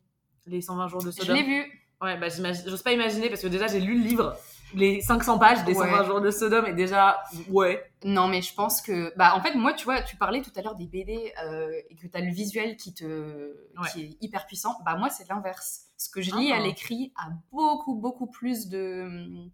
[0.45, 1.35] Les 120 jours de Je Sodome.
[1.35, 1.81] l'ai vu.
[2.01, 4.37] Ouais, bah, j'ose pas imaginer, parce que déjà, j'ai lu le livre,
[4.73, 5.87] les 500 pages des Ouais.
[5.89, 7.83] 120 jours de Sodome, et déjà, ouais.
[8.03, 9.13] Non, mais je pense que.
[9.17, 11.95] Bah, en fait, moi, tu vois, tu parlais tout à l'heure des BD euh, et
[11.95, 13.53] que tu as le visuel qui, te...
[13.93, 14.75] qui est hyper puissant.
[14.85, 15.83] Bah, moi, c'est l'inverse.
[15.97, 16.57] Ce que je lis Ah.
[16.57, 19.47] à l'écrit a beaucoup, beaucoup plus de-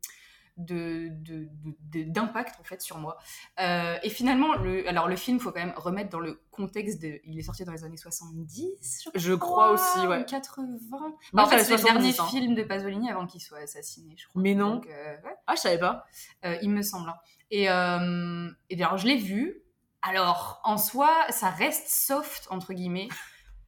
[0.57, 3.17] d'impact en fait sur moi
[3.59, 7.19] Euh, et finalement le alors le film faut quand même remettre dans le contexte de
[7.25, 10.21] il est sorti dans les années 70 je, Je crois aussi, ouais.
[10.21, 12.25] ou 80 Moi, Bah, en fait c'est le dernier 70, hein.
[12.27, 14.75] film de Pasolini avant qu'il soit assassiné je crois Mais non.
[14.75, 15.35] Donc, euh, ouais.
[15.47, 16.05] Ah, je savais pas.
[16.45, 17.09] Euh, il me semble.
[17.09, 17.15] hein.
[17.49, 19.61] Et, euh, et alors, je l'ai vu.
[20.01, 23.09] Alors, en soi, ça reste soft, entre guillemets.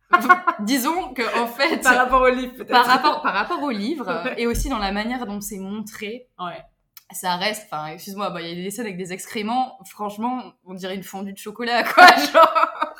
[0.62, 2.70] Disons que en fait, Par rapport au livre, peut-être.
[2.70, 4.42] par rapport, par rapport au livre Ouais.
[4.42, 6.64] et aussi dans la manière dont c'est montré, Ouais.
[7.12, 10.74] Ça reste, enfin, excuse-moi, bah, il y a des scènes avec des excréments, franchement, on
[10.74, 12.94] dirait une fondue de chocolat, quoi, genre.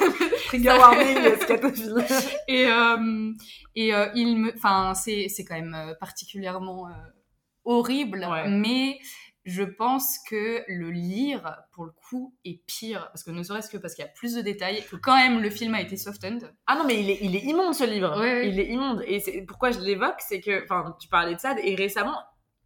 [0.46, 2.04] Trigger warning, scatophile.
[2.48, 3.32] Et, euh,
[3.74, 6.92] et euh, il me, enfin, c'est, c'est quand même euh, particulièrement euh,
[7.64, 8.48] horrible, Ouais.
[8.48, 8.98] mais
[9.44, 13.76] je pense que le lire, pour le coup, est pire, parce que ne serait-ce que
[13.76, 16.52] parce qu'il y a plus de détails, que quand même le film a été softened.
[16.66, 18.18] Ah non, mais il est, il est immonde ce livre.
[18.20, 18.48] Ouais, ouais.
[18.48, 19.02] Il est immonde.
[19.06, 22.16] Et c'est pourquoi je l'évoque, c'est que, enfin, tu parlais de ça, et récemment,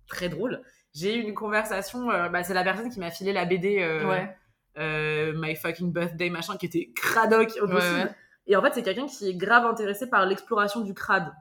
[0.07, 0.63] très drôle,
[0.95, 4.25] j'ai eu une conversation, euh, bah, c'est la personne qui m'a filé la BD euh,
[4.79, 7.95] euh, My Fucking Birthday, machin, qui était cradoc au Ouais, possible.
[7.97, 8.15] ouais.
[8.47, 11.33] Et en fait, c'est quelqu'un qui est grave intéressé par l'exploration du crade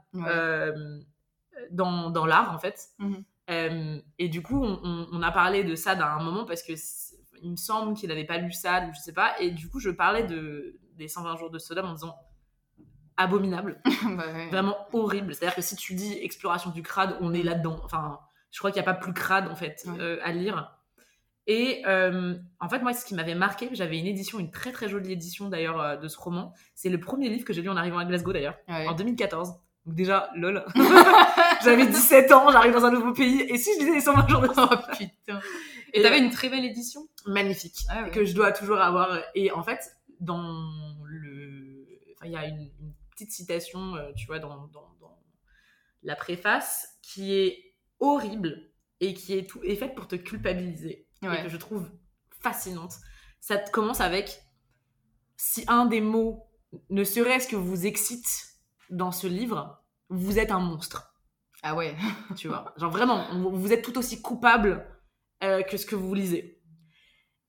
[1.72, 2.80] dans, dans l'art, en fait.
[2.99, 3.24] Mhm.
[4.18, 6.74] Et du coup, on, on- on a parlé de ça d'un moment parce que
[7.41, 9.39] il me semble qu'il n'avait pas lu ça, ou je sais pas.
[9.39, 12.16] Et du coup, je parlais de, des 120 jours de Sodome en disant
[13.18, 14.47] abominable, Bah, ouais.
[14.49, 15.36] vraiment horrible.
[15.36, 17.80] C'est-à-dire que si tu dis exploration du crade, on est là-dedans.
[17.84, 18.20] Enfin,
[18.56, 19.97] je crois qu'il n'y a pas plus crade en fait Ouais.
[19.99, 20.72] euh, à lire.
[21.45, 24.88] Et euh, en fait, moi, ce qui m'avait marqué, j'avais une édition, une très très
[24.88, 26.53] jolie édition d'ailleurs euh, de ce roman.
[26.74, 28.88] C'est le premier livre que j'ai lu en arrivant à Glasgow d'ailleurs, Ouais.
[28.88, 29.49] en 2014.
[29.86, 30.66] Donc déjà, lol.
[31.64, 33.41] J'avais 17 ans, j'arrive dans un nouveau pays.
[33.41, 35.39] Et si je lisais les 120 jours de Oh putain.
[35.93, 37.08] Et Et- t'avais une très belle édition?
[37.28, 38.10] Magnifique Ah ouais.
[38.12, 39.20] que je dois toujours avoir.
[39.36, 40.39] Et en fait, dans
[41.03, 41.86] le,
[42.16, 45.20] enfin, il y a une, une petite citation, euh, tu vois, dans, dans, dans
[46.03, 47.64] la préface, qui est
[48.00, 51.89] horrible et qui est tout est faite pour te culpabiliser et que je trouve
[52.41, 52.93] fascinante.
[53.39, 54.41] Ça te commence avec
[55.38, 56.48] si un des mots,
[56.89, 58.48] ne serait-ce que vous excite
[58.89, 61.14] dans ce livre, vous êtes un monstre
[61.64, 61.96] Ah ouais.
[62.36, 62.74] tu vois?
[62.78, 64.86] Genre vraiment, vous vous êtes tout aussi coupable
[65.43, 66.62] euh, que ce que vous lisez.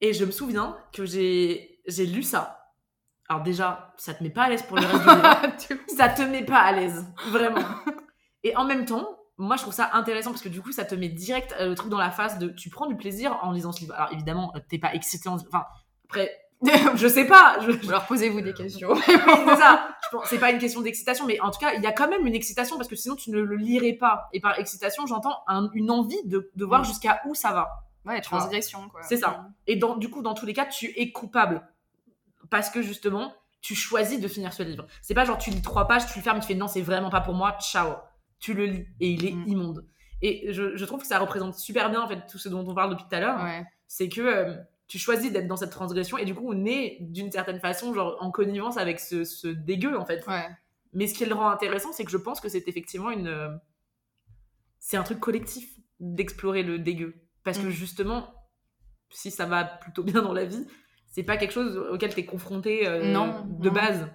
[0.01, 2.73] Et je me souviens que j'ai j'ai lu ça.
[3.29, 5.85] Alors déjà, ça te met pas à l'aise pour le reste du livre.
[5.97, 7.65] Ça te met pas à l'aise, vraiment.
[8.43, 10.95] Et en même temps, moi je trouve ça intéressant parce que du coup, ça te
[10.95, 13.73] met direct euh, le truc dans la face de tu prends du plaisir en lisant
[13.73, 13.95] ce livre.
[13.95, 15.35] Alors évidemment, euh, t'es pas excité en...
[15.37, 15.65] Enfin,
[16.07, 16.31] après,
[16.95, 17.59] je sais pas.
[17.61, 18.95] Je, Alors posez-vous des questions.
[19.05, 19.89] c'est ça.
[20.41, 22.77] Pas une question d'excitation, mais en tout cas, il y a quand même une excitation
[22.77, 24.29] parce que sinon tu ne le lirais pas.
[24.33, 26.85] Et par excitation, j'entends un- une envie de, de voir Mm.
[26.87, 27.69] jusqu'à où ça va.
[28.07, 29.03] Ouais, transgression quoi.
[29.03, 29.49] C'est ça.
[29.67, 31.61] Et dans, du coup, dans tous les cas, tu es coupable
[32.49, 34.87] parce que justement, tu choisis de finir ce livre.
[35.03, 37.11] C'est pas genre tu lis trois pages, tu le fermes, tu fais non, c'est vraiment
[37.11, 37.95] pas pour moi, ciao.
[38.47, 39.45] Tu le lis et il est Mm.
[39.49, 39.87] immonde.
[40.23, 42.75] Et je, je trouve que ça représente super bien en fait tout ce dont on
[42.75, 43.65] parle depuis tout à l'heure Ouais.
[43.89, 44.57] c'est que euh,
[44.89, 48.17] tu choisis d'être dans cette transgression et du coup on est d'une certaine façon genre
[48.21, 50.25] en connivence avec ce, ce dégueu en fait.
[50.29, 50.47] Ouais.
[50.93, 53.49] Mais ce qui le rend intéressant, c'est que je pense que c'est effectivement une euh,
[54.79, 55.69] c'est un truc collectif
[56.01, 57.71] d'explorer le dégueu parce que Mm.
[57.71, 58.33] justement
[59.11, 60.67] si ça va plutôt bien dans la vie,
[61.13, 63.75] c'est pas quelque chose auquel tu es confronté euh, Non, de non.
[63.75, 64.09] base,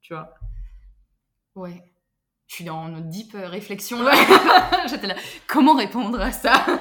[0.00, 0.34] tu vois.
[1.54, 1.82] Ouais.
[2.46, 4.12] Je suis dans une deep euh, réflexion là.
[4.88, 5.16] J'étais là.
[5.46, 6.64] Comment répondre à ça?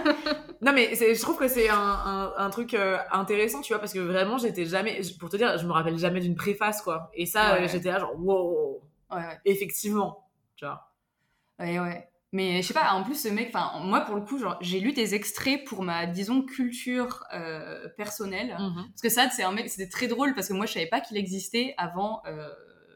[0.62, 4.00] Non, mais je trouve que c'est un, un, truc euh, intéressant, tu vois, parce que
[4.00, 5.00] vraiment, j'étais jamais.
[5.20, 7.12] Pour te dire, je me rappelle jamais d'une préface, quoi.
[7.14, 8.82] Et ça, j'étais là, genre, wow.
[9.12, 9.38] Ouais.
[9.44, 10.92] Effectivement, tu vois.
[11.60, 12.10] Ouais, ouais.
[12.36, 14.92] Mais je sais pas, en plus, ce mec, enfin, moi, pour le coup, j'ai lu
[14.92, 18.58] des extraits pour ma, disons, culture euh, personnelle.
[18.60, 18.88] Mhm.
[18.90, 21.00] Parce que ça, c'est un mec, c'était très drôle parce que moi, je savais pas
[21.00, 22.50] qu'il existait avant euh,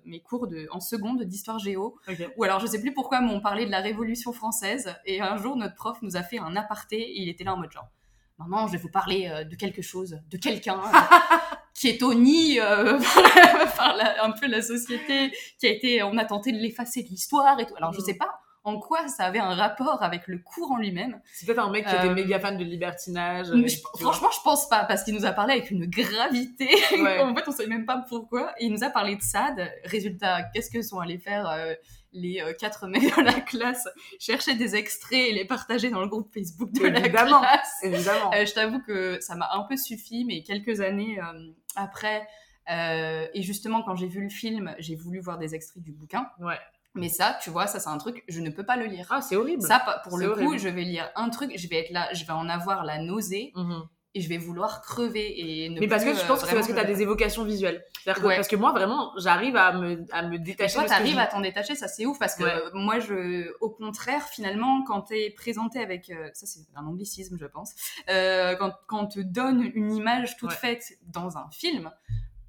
[0.10, 1.98] mes cours de, en seconde d'histoire géo.
[2.38, 4.96] Ou alors, je sais plus pourquoi, mais on parlait de la Révolution française.
[5.06, 7.58] Et un jour, notre prof nous a fait un aparté et il était là en
[7.58, 7.90] mode genre,
[8.38, 10.80] Maman, je vais vous parler euh, de quelque chose, de quelqu'un
[11.74, 12.58] qui est au nid
[13.78, 17.60] par, un peu la société, qui a été, on a tenté de l'effacer de l'histoire
[17.60, 17.76] et tout.
[17.76, 18.06] Alors, je mhm.
[18.06, 21.20] sais pas en quoi ça avait un rapport avec le cours en lui-même.
[21.32, 23.48] C'est peut-être un mec qui était euh, méga fan de libertinage.
[24.00, 26.70] franchement, je pense pas, parce qu'il nous a parlé avec une gravité.
[27.22, 28.54] en fait, on savait même pas pourquoi.
[28.60, 29.72] il nous a parlé de SAD.
[29.86, 31.74] Résultat, qu'est-ce que sont allés faire euh,
[32.12, 33.88] les euh, quatre mecs de la classe?
[34.20, 37.80] Chercher des extraits et les partager dans le groupe Facebook de la classe.
[37.84, 38.32] Évidemment.
[38.34, 41.18] je t'avoue que ça m'a un peu suffi, mais quelques années
[41.76, 42.28] après...
[42.68, 46.28] et justement, quand j'ai vu le film, j'ai voulu voir des extraits du bouquin.
[46.40, 46.60] Ouais.
[46.96, 49.08] Mais ça, tu vois, ça c'est un truc, je ne peux pas le lire.
[49.10, 49.62] Ah, c'est horrible.
[49.62, 52.34] Ça, pour le coup, je vais lire un truc, je vais être là, je vais
[52.34, 53.52] en avoir la nausée.
[53.56, 53.84] Mhm.
[54.16, 56.68] Et je vais vouloir crever et ne Mais parce que je pense que c'est parce
[56.68, 57.86] que tu as des évocations visuelles.
[58.08, 60.80] Que, Parce que moi, vraiment, j'arrive à me, à me détacher.
[60.80, 62.18] Et toi, t'arrives à t'en détacher, ça c'est ouf.
[62.18, 66.10] Parce que moi, je, au contraire, finalement, quand t'es présenté avec.
[66.10, 67.76] Euh, ça, c'est un anglicisme, je pense.
[68.10, 71.92] Euh, quand, quand on te donne une image toute faite dans un film,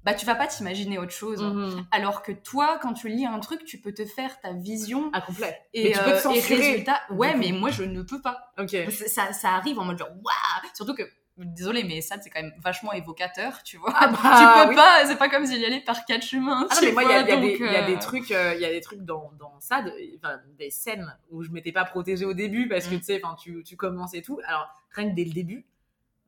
[0.03, 1.41] bah tu vas pas t'imaginer autre chose.
[1.41, 1.85] Mhm.
[1.91, 5.11] Alors que toi, quand tu lis un truc, tu peux te faire ta vision.
[5.13, 5.59] À complet.
[5.73, 8.53] Et, mais tu peux te euh, et résultat, ouais, mais moi je ne peux pas.
[8.57, 8.75] Ok.
[9.07, 10.71] Ça, ça arrive en mode genre waouh.
[10.73, 11.03] Surtout que
[11.37, 15.05] désolé mais ça c'est quand même vachement évocateur tu vois ah bah, tu peux pas
[15.05, 17.23] c'est pas comme s'il y allait par quatre chemins ah mais moi il y, a
[17.23, 19.83] des trucs il y a des trucs dans, dans ça
[20.17, 22.99] enfin, des scènes où je m'étais pas protégée au début parce que mm.
[22.99, 25.65] tu sais enfin tu, tu commences et tout alors rien que dès le début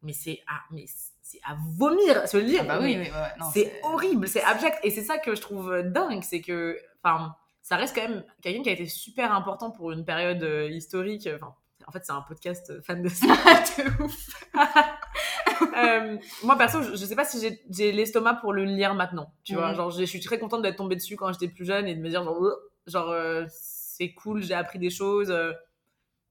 [0.02, 0.86] mais c'est ah, mais
[1.34, 2.62] c'est à vomir se le dire?
[2.64, 3.00] Ah bah oui,
[3.54, 4.78] c'est horrible, c'est abject.
[4.84, 8.62] Et c'est ça que je trouve dingue, c'est que, enfin, ça reste quand même quelqu'un
[8.62, 11.28] qui a été super important pour une période euh, historique.
[11.34, 11.56] Enfin,
[11.88, 13.26] en fait, c'est un podcast euh, fan de ça.
[13.78, 14.30] de ouf.
[15.78, 19.34] Euh, moi, perso, je, sais pas si j'ai l'estomac pour le lire maintenant.
[19.44, 21.96] Tu vois, genre, je suis très contente d'être tombée dessus quand j'étais plus jeune et
[21.96, 22.44] de me dire, genre,
[22.86, 23.16] genre
[23.48, 25.34] c'est cool, j'ai appris des choses.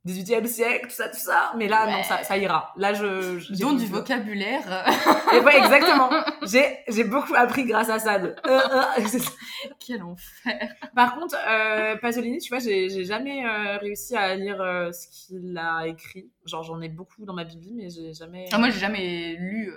[0.05, 1.53] 18e siècle, tout ça, tout ça.
[1.57, 2.73] Mais là, non, ça, ça, ira.
[2.77, 3.39] Là, je.
[3.39, 4.85] je Donc du vocabulaire.
[5.33, 6.11] Et ouais, exactement.
[6.43, 8.17] J'ai, j'ai beaucoup appris grâce à ça.
[8.17, 8.83] Euh, euh,
[9.79, 10.75] Quel enfer.
[10.95, 14.59] Par contre, euh, Pasolini, tu vois, j'ai, j'ai jamais euh, réussi à lire
[14.93, 16.29] ce qu'il a écrit.
[16.47, 18.47] Genre, j'en ai beaucoup dans ma bible, mais j'ai jamais.
[18.51, 19.73] Ah, moi, j'ai jamais lu.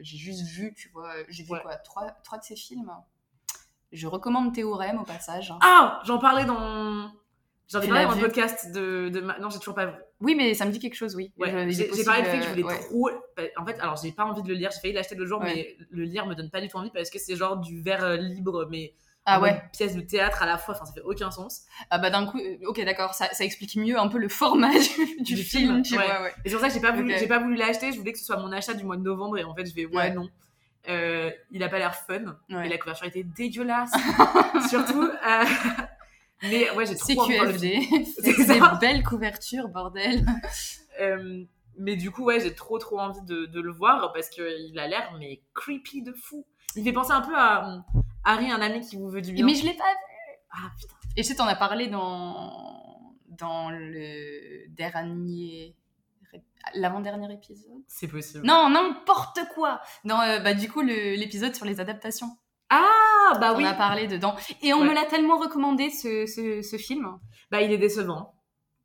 [0.00, 1.12] j'ai juste vu, tu vois.
[1.28, 2.92] J'ai vu quoi trois, trois de ses films.
[3.90, 5.52] Je recommande Théorème au passage.
[5.60, 7.10] Ah, j'en parlais dans
[7.70, 9.92] J'en ai parlé dans un podcast de, de Non, j'ai toujours pas vu.
[10.20, 11.32] Oui, mais ça me dit quelque chose, oui.
[11.38, 13.10] Ouais, j'ai parlé du fait que je voulais trop.
[13.36, 14.70] Bah, en fait, alors j'ai pas envie de le lire.
[14.72, 17.10] J'ai failli l'acheter le jour, mais le lire me donne pas du tout envie parce
[17.10, 18.92] que c'est genre du verre euh, libre, mais
[19.24, 19.62] ah ouais.
[19.72, 20.74] pièce de théâtre à la fois.
[20.74, 21.62] Enfin, ça fait aucun sens.
[21.90, 24.72] Ah bah d'un coup, euh, ok, d'accord, ça, ça, explique mieux un peu le format
[25.20, 26.22] du, film, tu vois.
[26.22, 26.32] Ouais.
[26.44, 27.92] Et c'est pour ça que j'ai pas voulu, j'ai pas voulu l'acheter.
[27.92, 29.74] Je voulais que ce soit mon achat du mois de novembre et en fait, je
[29.74, 30.28] vais ouais, non.
[30.88, 33.92] Euh, il a pas l'air fun et la couverture était dégueulasse.
[34.70, 35.02] Surtout.
[35.02, 35.44] Euh,
[36.42, 37.80] mais ouais, j'ai trop CQFD.
[38.22, 40.24] C'est des belles couvertures, bordel.
[41.00, 41.44] Euh,
[41.78, 44.86] mais du coup, ouais, j'ai trop trop envie de, de le voir parce qu'il a
[44.86, 46.44] l'air mais creepy de fou.
[46.76, 47.86] Il fait penser un peu à
[48.22, 49.46] Harry, un ami qui vous veut du bien.
[49.46, 50.36] Mais je l'ai pas vu.
[50.50, 50.94] Ah putain.
[51.16, 55.74] Et tu sais, t'en as parlé dans dans le dernier
[56.74, 57.82] l'avant-dernier épisode.
[57.86, 58.46] C'est possible.
[58.46, 59.80] Non, n'importe quoi.
[60.04, 62.36] Non, euh, bah du coup l'épisode sur les adaptations.
[62.70, 63.64] Ah, bah oui.
[63.66, 64.36] On a parlé dedans.
[64.62, 67.18] Et on me l'a tellement recommandé, ce, ce, ce, film.
[67.50, 68.34] Bah, il est décevant.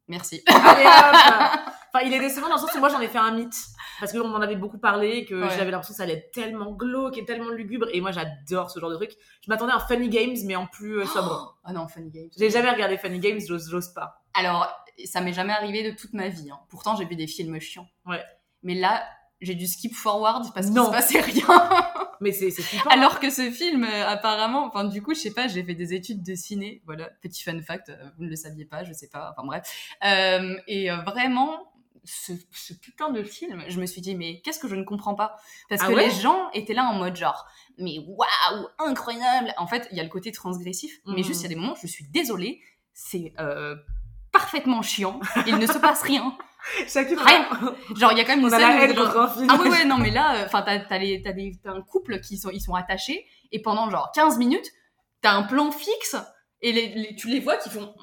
[0.07, 0.43] Merci.
[0.49, 3.55] enfin, il est décevant dans le sens où moi, j'en ai fait un mythe.
[3.99, 7.17] Parce qu'on en avait beaucoup parlé, que j'avais l'impression que ça allait être tellement glauque
[7.17, 7.87] et tellement lugubre.
[7.93, 9.11] Et moi, j'adore ce genre de truc.
[9.43, 11.57] Je m'attendais à un Funny Games, mais en plus euh, sobre.
[11.63, 12.29] Ah oh non, Funny Games.
[12.37, 14.23] J'ai jamais regardé Funny Games, j'ose pas.
[14.33, 14.67] Alors,
[15.05, 16.49] ça m'est jamais arrivé de toute ma vie.
[16.51, 16.59] Hein.
[16.69, 17.87] Pourtant, j'ai vu des films chiants.
[18.05, 18.23] Ouais.
[18.63, 19.03] Mais là,
[19.41, 21.45] j'ai dû skip forward parce qu'il se passait rien.
[22.21, 22.49] Mais c'est
[22.89, 25.93] Alors que ce film, euh, apparemment, enfin du coup, je sais pas, j'ai fait des
[25.93, 26.81] études de ciné.
[26.85, 29.33] Voilà, petit fun fact, euh, vous ne le saviez pas, je sais pas.
[29.35, 29.95] Enfin bref.
[30.03, 31.73] Euh, et vraiment,
[32.03, 35.15] ce, ce, putain de film, je me suis dit mais qu'est-ce que je ne comprends
[35.15, 35.35] pas?
[35.69, 37.45] Parce ah que les gens étaient là en mode genre
[37.77, 39.53] mais waouh incroyable.
[39.57, 41.75] En fait, il y a le côté transgressif, mais juste il y a des moments,
[41.81, 42.61] je suis désolée,
[42.93, 43.33] c'est
[44.31, 45.19] parfaitement chiant.
[45.47, 46.37] Il ne se passe rien.
[46.87, 47.45] Chacune rien.
[47.95, 48.61] Genre il y a quand même une scène
[49.49, 51.81] Ah ouais ouais non mais là euh, enfin t'as t'as les t'as des t'as un
[51.81, 54.65] couple qui sont ils sont attachés et pendant genre 15 minutes
[55.21, 56.15] t'as un plan fixe
[56.61, 57.93] et les, tu les vois qui font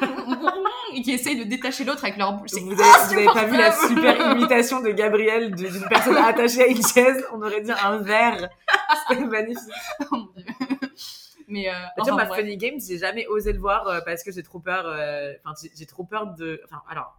[0.94, 2.50] et qui essayent de détacher l'autre avec leur bouche.
[2.52, 7.24] Vous avez, pas vu la super imitation de Gabriel d'une personne attachée à une chaise?
[7.32, 8.48] On aurait dit un verre.
[9.08, 9.62] C'était magnifique.
[10.00, 10.44] Oh mon dieu.
[11.48, 11.72] Mais, euh,
[12.04, 14.58] tu vois, ma Funny Games, j'ai jamais osé le voir euh, parce que j'ai trop
[14.60, 14.84] peur.
[14.86, 16.60] euh, Enfin, j'ai- j'ai trop peur de.
[16.66, 17.17] Enfin, alors,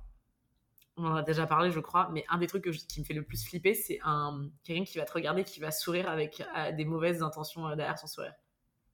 [0.99, 3.05] on en a déjà parlé, je crois, mais un des trucs que je- qui me
[3.05, 6.43] fait le plus flipper, c'est un quelqu'un qui va te regarder, qui va sourire avec
[6.57, 8.33] euh, des mauvaises intentions euh, derrière son sourire.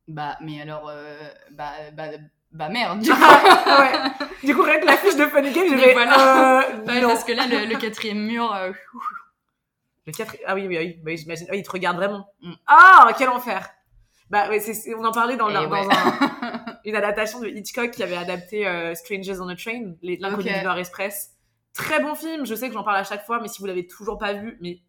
[0.07, 1.17] Bah, mais alors, euh,
[1.51, 2.05] bah, bah,
[2.51, 2.99] bah merde.
[3.01, 3.17] Du coup.
[3.19, 4.27] Ah ouais.
[4.47, 5.93] Du coup, rien que la fiche de Funny Games, je vais.
[5.93, 6.61] voilà.
[6.61, 7.07] euh, Ouais, non.
[7.09, 8.71] parce que là, le, le quatrième mur, euh,
[10.05, 10.35] Le quatre...
[10.45, 11.47] Ah oui, oui, oui, oui j'imagine.
[11.49, 12.29] Ah, il te regarde vraiment.
[12.41, 12.53] Mm.
[12.67, 13.67] Ah, quel enfer
[14.29, 18.15] Bah, ouais, c'est- on en parlait dans, la- un- une adaptation de Hitchcock qui avait
[18.15, 20.57] adapté euh, Strangers on a Train, les- l'inconnu Ok.
[20.59, 21.31] du Nord Express.
[21.75, 23.85] Très bon film, je sais que j'en parle à chaque fois, mais si vous l'avez
[23.85, 24.79] toujours pas vu, mais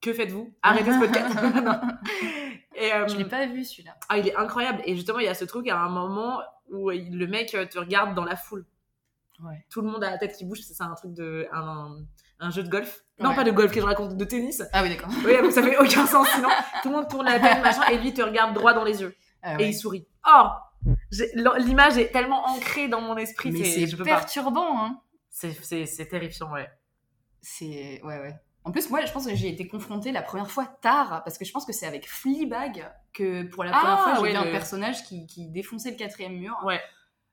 [0.00, 0.52] que faites-vous?
[0.62, 1.36] Arrêtez ce podcast.
[2.74, 3.94] Et, euh, je l'ai pas vu celui-là.
[4.08, 4.82] ah, il est incroyable.
[4.84, 6.40] Et justement, il y a ce truc à un moment
[6.70, 8.64] où il- le mec euh, te regarde dans la foule.
[9.44, 9.64] Ouais.
[9.70, 11.46] Tout le monde a la tête qui bouge, c'est ça un truc de.
[11.52, 11.96] un,
[12.40, 13.02] un jeu de golf?
[13.20, 13.36] Non, Ouais.
[13.36, 14.62] pas de golf, que je raconte, de tennis.
[14.72, 15.10] Ah oui, d'accord.
[15.24, 16.48] Oui, mais ça fait aucun sens sinon.
[16.82, 19.14] Tout le monde tourne la tête, machin, et lui te regarde droit dans les yeux.
[19.42, 20.06] Ah Et il sourit.
[20.26, 20.46] Oh
[21.58, 23.52] L'image est tellement ancrée dans mon esprit.
[23.52, 24.02] Mais c'est pas.
[24.04, 25.00] perturbant, hein.
[25.32, 26.68] C'est- terrifiant, ouais.
[27.40, 28.00] C'est.
[28.04, 28.34] Ouais, ouais.
[28.64, 31.44] En plus, moi, je pense que j'ai été confrontée la première fois tard, parce que
[31.44, 34.36] je pense que c'est avec Fleabag que pour la Ah, première fois, j'ai ouais, vu
[34.36, 36.54] un personnage qui, qui défonçait le quatrième mur.
[36.64, 36.80] Ouais.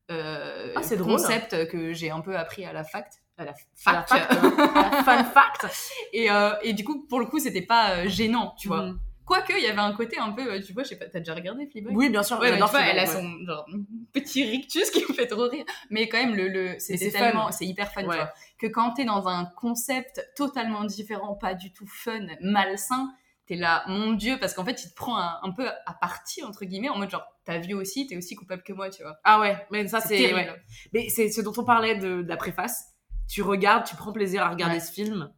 [0.09, 1.17] Euh, Ah, c'est drôle.
[1.17, 3.11] Concept que j'ai un peu appris à la fac.
[3.37, 3.53] À la
[3.85, 4.27] À la fac.
[4.27, 5.67] fac, euh, Fun fact
[6.11, 8.87] et, euh, et du coup, pour le coup, c'était pas euh, gênant, tu vois.
[8.87, 8.99] Mm.
[9.29, 11.19] Quoique, il y avait un côté un peu, euh, tu vois, je sais pas, t'as
[11.19, 11.95] déjà regardé Fleabag?
[11.95, 12.39] Oui, bien sûr.
[12.39, 13.63] Ouais, mais Fleabag, elle a son genre,
[14.11, 15.65] petit rictus qui me fait trop rire.
[15.91, 18.15] Mais quand même, le, le, c'est tellement, c'est hyper fun, Ouais.
[18.15, 18.33] tu vois.
[18.57, 23.13] Que quand t'es dans un concept totalement différent, pas du tout fun, malsain,
[23.45, 26.43] t'es là, mon dieu, parce qu'en fait, il te prend un, un peu à partie,
[26.43, 29.19] entre guillemets, en mode genre, t'as vu aussi, t'es aussi coupable que moi, tu vois.
[29.23, 30.49] Ah ouais, mais ça C'est ouais.
[30.91, 32.95] Mais c'est ce dont on parlait de, de la préface.
[33.27, 34.81] Tu regardes, tu prends plaisir à regarder Ouais.
[34.81, 35.31] ce film.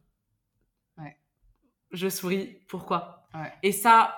[0.96, 1.18] Ouais.
[1.90, 2.58] Je souris.
[2.68, 3.21] Pourquoi?
[3.34, 3.52] Ouais.
[3.62, 4.14] Et ça.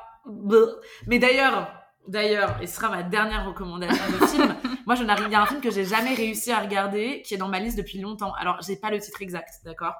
[1.07, 1.71] Mais d'ailleurs,
[2.09, 4.57] d'ailleurs, et ce sera ma dernière recommandation de film.
[4.87, 5.27] Moi, je n'arrive.
[5.29, 7.59] Il y a un film que j'ai jamais réussi à regarder, qui est dans ma
[7.61, 8.33] liste depuis longtemps.
[8.35, 9.95] Alors, j'ai pas le titre exact, d'accord?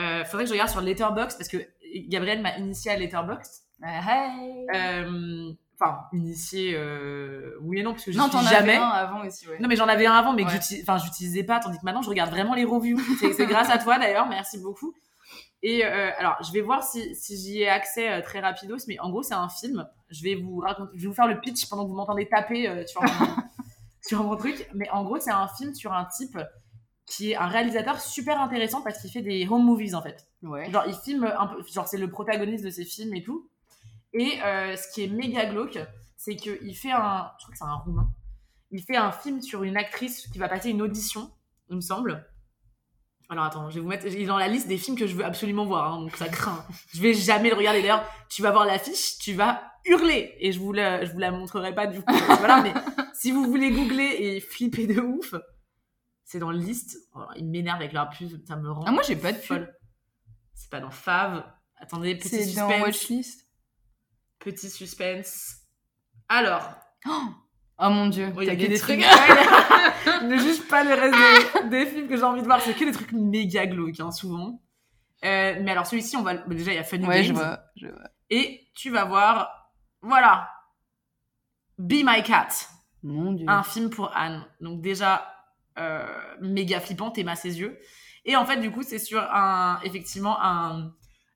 [0.00, 1.58] Euh, faudrait que je regarde sur Letterboxd parce que
[2.08, 3.62] Gabriel m'a initié à Letterboxd.
[3.82, 4.66] hey.
[4.74, 8.74] Euh, Enfin, initié, euh, oui et non, parce que je non, suis t'en jamais.
[8.74, 9.58] avais un avant aussi, ouais.
[9.58, 10.80] Non, mais j'en avais un avant, mais que Ouais.
[10.82, 13.00] enfin, j'utilisais pas, tandis que maintenant, je regarde vraiment les reviews.
[13.36, 14.94] C'est grâce à toi, d'ailleurs, merci beaucoup.
[15.66, 19.00] Et euh, alors, je vais voir si, si j'y ai accès euh, très rapidos, mais
[19.00, 19.88] en gros, c'est un film.
[20.10, 22.68] Je vais vous raconter, je vais vous faire le pitch pendant que vous m'entendez taper
[22.68, 23.08] euh, sur, mon,
[24.06, 24.68] sur mon truc.
[24.74, 26.38] Mais en gros, c'est un film sur un type
[27.06, 30.28] qui est un réalisateur super intéressant parce qu'il fait des home movies, en fait.
[30.42, 30.70] Ouais.
[30.70, 33.48] Genre, il filme un peu, genre, c'est le protagoniste de ses films et tout.
[34.12, 35.78] Et ce qui est méga glauque,
[36.18, 38.08] c'est qu'il fait un, je crois que c'est un roumain,
[38.70, 41.30] il fait un film sur une actrice qui va passer une audition,
[41.70, 42.24] il me semble.
[43.28, 45.14] Alors attends, je vais vous mettre, il est dans la liste des films que je
[45.14, 46.64] veux absolument voir, hein, donc ça craint.
[46.92, 47.80] Je vais jamais le regarder.
[47.80, 51.30] D'ailleurs, tu vas voir l'affiche, tu vas hurler, et je vous la, je vous la
[51.30, 52.14] montrerai pas du coup.
[52.38, 52.74] voilà, mais
[53.14, 55.34] si vous voulez googler et flipper de ouf,
[56.24, 56.98] c'est dans la liste.
[57.14, 59.66] Oh, il m'énerve avec leur pub, ça me rend Ah, moi, j'ai pas de pub.
[60.54, 61.44] C'est pas dans Fave.
[61.76, 62.82] Attendez, petit C'est dans suspense.
[62.82, 63.46] Watchlist.
[64.38, 65.56] Petit suspense.
[66.28, 66.74] Alors,
[67.06, 67.28] Oh
[67.78, 69.00] mon dieu, bon, t'as que des des trucs.
[69.00, 70.22] trucs.
[70.22, 71.14] ne juge pas le reste
[71.64, 72.60] des, des films que j'ai envie de voir.
[72.60, 74.60] C'est que des trucs méga glauques, hein, souvent.
[75.24, 76.34] Euh, mais alors, celui-ci, on va.
[76.34, 77.26] bah, déjà, il y a Funny Ouais, Games.
[77.28, 78.08] je vois, je vois.
[78.30, 79.72] Et tu vas voir.
[80.02, 80.48] Voilà.
[81.78, 82.48] Be My Cat.
[83.02, 83.46] Mon dieu.
[83.48, 84.44] un film pour Anne.
[84.60, 85.26] Donc déjà
[85.78, 86.06] euh,
[86.40, 87.78] méga flippant, t'aimes à ses yeux.
[88.24, 90.92] Et en fait, du coup, c'est sur un, effectivement, un,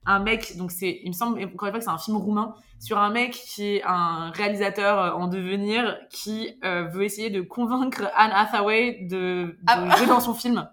[0.07, 0.57] un mec.
[0.57, 3.11] Donc c'est, il me semble encore une fois que c'est un film roumain sur un
[3.11, 8.31] mec qui est un réalisateur euh, en devenir qui euh, veut essayer de convaincre Anne
[8.33, 9.97] Hathaway de, de Ah.
[9.97, 10.69] jouer dans son film.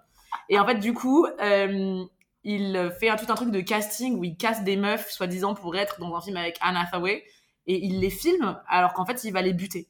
[0.49, 2.03] Et en fait, du coup, euh,
[2.43, 5.75] il fait un, tout un truc de casting où il casse des meufs, soi-disant, pour
[5.75, 7.23] être dans un film avec Anne Hathaway.
[7.67, 9.87] Et il les filme alors qu'en fait, il va les buter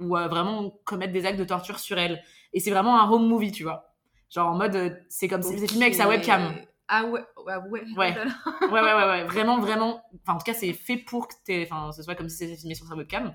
[0.00, 2.22] ou euh, vraiment commettre des actes de torture sur elle.
[2.54, 3.92] Et c'est vraiment un home movie, tu vois.
[4.30, 6.54] Genre en mode, c'est comme si c'est filmé avec sa webcam.
[6.88, 7.84] Ah ouais, ouais, ouais.
[7.96, 8.16] Ouais.
[8.62, 9.24] Ouais, ouais, ouais, ouais.
[9.24, 10.02] Vraiment, vraiment.
[10.22, 12.56] Enfin, en tout cas, c'est fait pour que t'aies- enfin, ce soit comme si c'était
[12.56, 13.34] filmé sur sa webcam.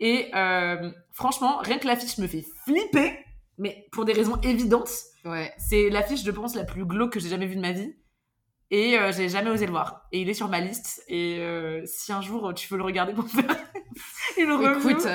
[0.00, 3.18] Et euh, franchement, rien que l'affiche me fait flipper,
[3.58, 4.90] mais pour des raisons évidentes.
[5.24, 5.52] Ouais.
[5.58, 7.94] C'est l'affiche, je pense, la plus glauque que j'ai jamais vue de ma vie.
[8.70, 10.06] Et euh, j'ai jamais osé le voir.
[10.10, 11.02] Et il est sur ma liste.
[11.08, 13.44] Et euh, si un jour tu veux le regarder pour faire
[14.38, 14.50] une.
[14.78, 15.06] Écoute,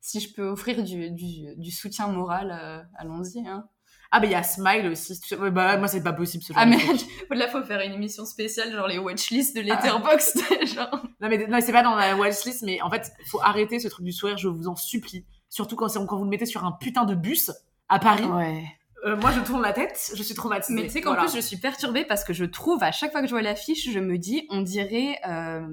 [0.00, 3.46] si je peux offrir du, du, du soutien moral, allons-y.
[3.48, 3.66] Hein.
[4.16, 5.18] Ah, mais il y a Smile aussi.
[5.50, 7.00] Bah, moi, c'est pas possible ce genre Ah, de mais truc.
[7.30, 10.40] là, faut faire une émission spéciale, genre les watchlists de Letterboxd.
[10.74, 11.02] genre.
[11.20, 14.04] Non, mais, non, c'est pas dans la watchlist, mais en fait, faut arrêter ce truc
[14.04, 15.24] du sourire, je vous en supplie.
[15.48, 17.50] Surtout quand, c'est- quand vous le mettez sur un putain de bus
[17.88, 18.24] à Paris.
[18.24, 18.62] Ouais.
[19.04, 20.74] euh, moi je tourne la tête, je suis traumatisée.
[20.74, 21.24] Mais tu sais qu'en Voilà.
[21.28, 23.90] plus, je suis perturbée parce que je trouve, à chaque fois que je vois l'affiche,
[23.90, 25.66] je me dis, on dirait euh,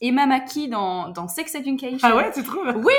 [0.00, 1.98] Emma Mackey dans, dans Sex Education.
[2.02, 2.72] Ah ouais, tu trouves?
[2.84, 2.92] Oui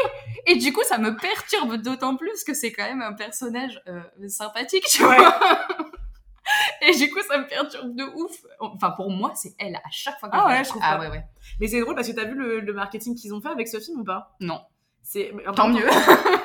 [0.46, 4.02] Et du coup, ça me perturbe d'autant plus que c'est quand même un personnage euh,
[4.28, 5.18] sympathique, tu Ouais.
[5.18, 5.40] vois.
[6.82, 8.32] Et du coup, ça me perturbe de ouf.
[8.60, 10.96] Enfin, pour moi, c'est elle à chaque fois que Ah je ouais, je trouve Ah
[10.98, 11.02] pas.
[11.04, 11.24] ouais, ouais.
[11.60, 13.80] Mais c'est drôle parce que t'as vu le, le marketing qu'ils ont fait avec ce
[13.80, 14.36] film ou pas?
[14.40, 14.62] Non.
[15.08, 15.86] C'est mais Tant mieux.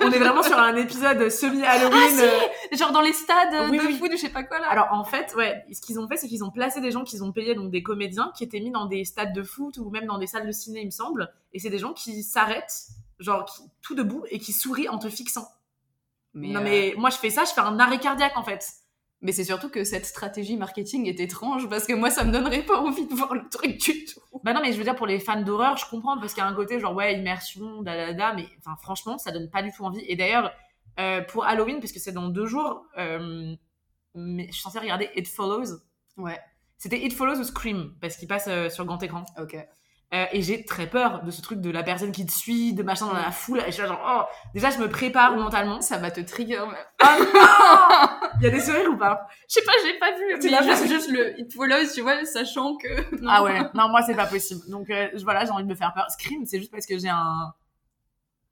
[0.03, 2.21] On est vraiment sur un épisode semi-Halloween.
[2.21, 3.99] Ah, si Genre dans les stades Oui, de oui.
[3.99, 4.69] foot, je sais pas quoi là.
[4.69, 7.25] Alors en fait, ouais, ce qu'ils ont fait, c'est qu'ils ont placé des gens qu'ils
[7.25, 10.05] ont payés, donc des comédiens, qui étaient mis dans des stades de foot ou même
[10.05, 11.33] dans des salles de ciné, il me semble.
[11.55, 12.89] Et c'est des gens qui s'arrêtent,
[13.19, 15.49] genre qui- tout debout, et qui sourient en te fixant.
[16.35, 18.63] non euh, mais moi je fais ça, je fais un arrêt cardiaque en fait.
[19.23, 22.63] Mais c'est surtout que cette stratégie marketing est étrange parce que moi, ça me donnerait
[22.63, 24.21] pas envie de voir le truc du tout.
[24.43, 26.47] Bah non mais je veux dire pour les fans d'horreur, je comprends parce qu'il y
[26.47, 29.63] a un côté genre ouais immersion, da da da, mais enfin franchement ça donne pas
[29.63, 30.03] du tout envie.
[30.09, 30.51] Et d'ailleurs
[30.99, 33.55] euh, pour Halloween, puisque c'est dans deux jours, euh,
[34.15, 35.83] mais je suis censée regarder It Follows.
[36.17, 36.39] Ouais,
[36.79, 39.25] C'était It Follows ou Scream parce qu'il passe euh, sur grand écran.
[39.39, 39.57] ok.
[40.13, 42.83] Euh, et j'ai très peur de ce truc de la personne qui te suit, de
[42.83, 43.61] machin dans la foule.
[43.61, 45.81] Et je suis là genre, oh, déjà, je me prépare mentalement.
[45.81, 46.59] Ça va te trigger.
[46.59, 46.75] même.
[46.99, 49.29] Ah non Il y a des sourires ou pas?
[49.49, 50.39] Je sais pas, j'ai pas vu.
[50.41, 52.89] Tu l'as juste, le It Follows, tu vois, sachant que.
[53.29, 54.63] Ah ouais, non, moi, c'est pas possible.
[54.69, 56.11] Donc euh, voilà, j'ai envie de me faire peur.
[56.11, 57.55] Scream, c'est juste parce que j'ai un.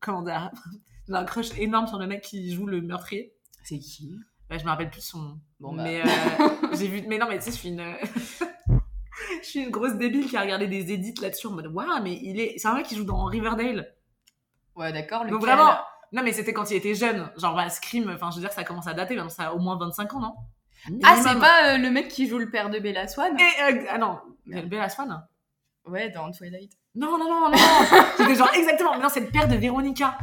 [0.01, 0.51] Comment dire
[1.09, 3.33] J'ai un crush énorme sur le mec qui joue le meurtrier.
[3.65, 4.15] C'est qui?
[4.49, 5.41] Ouais, je me rappelle plus son nom.
[5.59, 5.83] Bon, bah.
[5.83, 7.03] Mais euh, j'ai vu.
[7.09, 7.83] Mais non, mais tu sais, je suis une.
[9.43, 12.19] je suis une grosse débile qui a regardé des edits là-dessus en mode Waouh, mais
[12.23, 12.55] il est.
[12.59, 13.95] C'est un mec qui joue dans Riverdale.
[14.77, 15.27] Ouais, d'accord.
[15.27, 15.77] Donc vraiment,
[16.13, 17.31] non mais c'était quand il était jeune.
[17.37, 19.59] Genre bah, Scream, enfin je veux dire ça commence à dater, maintenant ça a au
[19.59, 20.35] moins 25 ans, non?
[21.03, 23.37] Ah, c'est pas euh, le mec qui joue le père de Bella Swan?
[23.39, 25.27] Et, euh, ah non, mais Bella Swan
[25.85, 26.71] Ouais, dans Twilight.
[26.95, 27.57] Non, non, non, non,
[28.17, 30.17] C'était genre exactement, mais non c'est le père de Véronica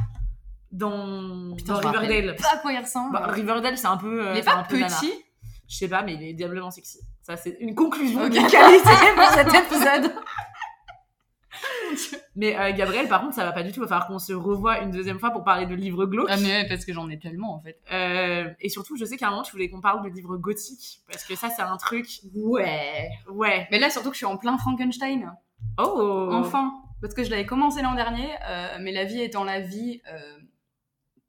[0.72, 2.36] dans, dans je Riverdale.
[2.38, 3.14] Pas à quoi il ressemble.
[3.14, 4.28] Bah, Riverdale c'est un peu...
[4.28, 5.14] euh, il est pas un peu petit?
[5.68, 7.00] Je sais pas, mais il est diablement sexy.
[7.26, 8.30] Ça c'est une conclusion Ok.
[8.34, 10.14] de qualité pour cet épisode.
[12.36, 13.80] mais euh, Gabriel, par contre, ça va pas du tout.
[13.80, 16.28] Il va falloir qu'on se revoie une deuxième fois pour parler de livres glauques.
[16.30, 17.80] Ah, mais parce que j'en ai tellement en fait.
[17.92, 21.02] Euh, et surtout, je sais qu'à un moment, tu voulais qu'on parle de livres gothiques,
[21.12, 22.08] parce que ça, c'est un truc.
[22.36, 23.10] Ouais.
[23.32, 23.68] Ouais.
[23.72, 25.34] Mais là, surtout que je suis en plein Frankenstein.
[25.80, 26.74] Oh Enfin.
[27.02, 30.02] Parce que je l'avais commencé l'an dernier, euh, mais la vie étant la vie,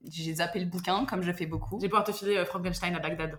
[0.09, 1.79] j'ai zappé le bouquin, comme je fais beaucoup.
[1.79, 3.39] Vais pouvoir te filer Frankenstein à Bagdad.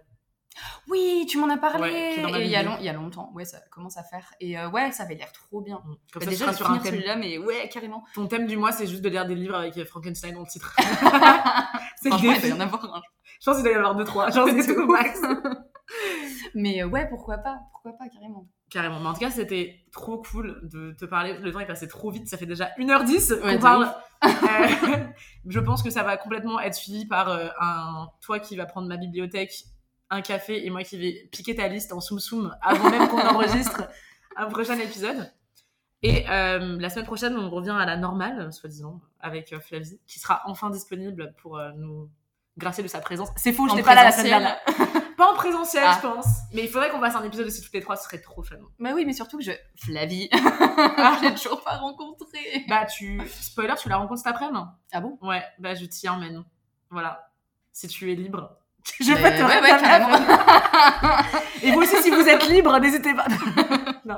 [0.88, 2.72] Oui, tu m'en as parlé Ouais, il y, a biblio.
[2.72, 4.26] long- il y a longtemps, ouais, ça commence à faire.
[4.40, 5.82] Et euh, ouais, ça avait l'air trop bien.
[6.14, 6.94] Comme Bah, ça, déjà, je sur un thème.
[6.94, 8.04] celui-là, mais ouais, carrément.
[8.16, 10.48] Ton thème du mois, c'est juste de lire des livres avec euh, Frankenstein dans le
[10.48, 10.76] titre.
[12.02, 13.02] c'est Franchement, il doit y en avoir un.
[13.40, 14.30] Je pense qu'il doit y en avoir deux, trois.
[14.32, 15.20] Genre, c'est tout max.
[16.56, 18.48] Mais euh, ouais, pourquoi pas Pourquoi pas, carrément.
[18.70, 19.00] Carrément.
[19.00, 21.38] Mais en tout cas, c'était trop cool de te parler.
[21.40, 22.28] Le temps est passé trop vite.
[22.28, 23.94] Ça fait déjà 1h10 Ouais, qu'on parle.
[24.26, 24.98] Euh,
[25.48, 28.88] je pense que ça va complètement être suivi par euh, un toi qui va prendre
[28.88, 29.54] ma bibliothèque,
[30.10, 33.20] un café et moi qui vais piquer ta liste en soum soum avant même qu'on
[33.28, 33.84] enregistre
[34.36, 35.32] un prochain épisode.
[36.04, 40.20] Et euh, la semaine prochaine, on revient à la normale, soi-disant, avec euh, Flavie, qui
[40.20, 42.08] sera enfin disponible pour euh, nous
[42.56, 43.30] gracier de sa présence.
[43.36, 44.60] C'est faux, je n'étais pas là la semaine dernière.
[45.18, 45.96] Pas en présentiel, Ah.
[46.00, 46.28] je pense.
[46.54, 48.58] Mais il faudrait qu'on fasse un épisode aussi toutes les trois, ce serait trop fun.
[48.80, 49.52] Bah oui, mais surtout que je.
[49.84, 50.30] Flavie
[51.24, 53.20] J'ai toujours pas rencontré Bah, tu.
[53.28, 54.60] Spoiler, tu la rencontres cet après-midi
[54.92, 55.18] Ah bon?
[55.24, 56.44] Ouais, bah, je t'y emmène.
[56.92, 57.32] Voilà.
[57.72, 58.56] Si tu es libre.
[59.00, 61.28] Je Bah, peux te ouais, ouais.
[61.64, 63.26] Et vous aussi, si vous êtes libre, n'hésitez pas.
[64.06, 64.16] non.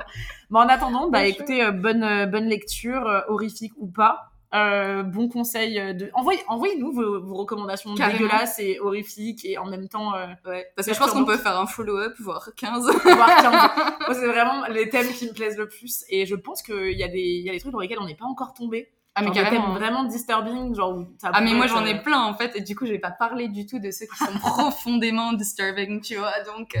[0.50, 4.26] Mais en attendant, bah, Bien écoutez, euh, bonne, euh, bonne lecture, euh, horrifique ou pas.
[4.52, 8.18] Euh, bon conseil de envoyez envoyez-nous vos, vos recommandations Carrément.
[8.18, 10.10] dégueulasses et horrifiques et en même temps
[10.44, 12.82] Ouais, parce que je pense qu'on peut faire un follow-up, voire 15.
[13.04, 13.52] voir 15.
[13.52, 17.04] Moi, c'est vraiment les thèmes qui me plaisent le plus et je pense qu'il y
[17.04, 19.22] a des il y a des trucs dans lesquels on n'est pas encore tombé Ah,
[19.22, 19.66] mais des carrément.
[19.66, 22.76] thèmes vraiment disturbing genre Ah mais moi j'en ai euh, plein en fait et du
[22.76, 26.32] coup je vais pas parler du tout de ceux qui sont profondément disturbing tu vois
[26.46, 26.80] donc euh,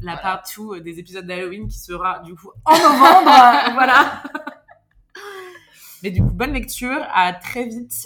[0.00, 0.16] la Voilà.
[0.22, 3.30] part 2 des épisodes d'Halloween qui sera du coup en novembre.
[3.30, 4.22] euh, voilà.
[6.02, 7.04] Mais du coup, bonne lecture.
[7.14, 8.04] À très vite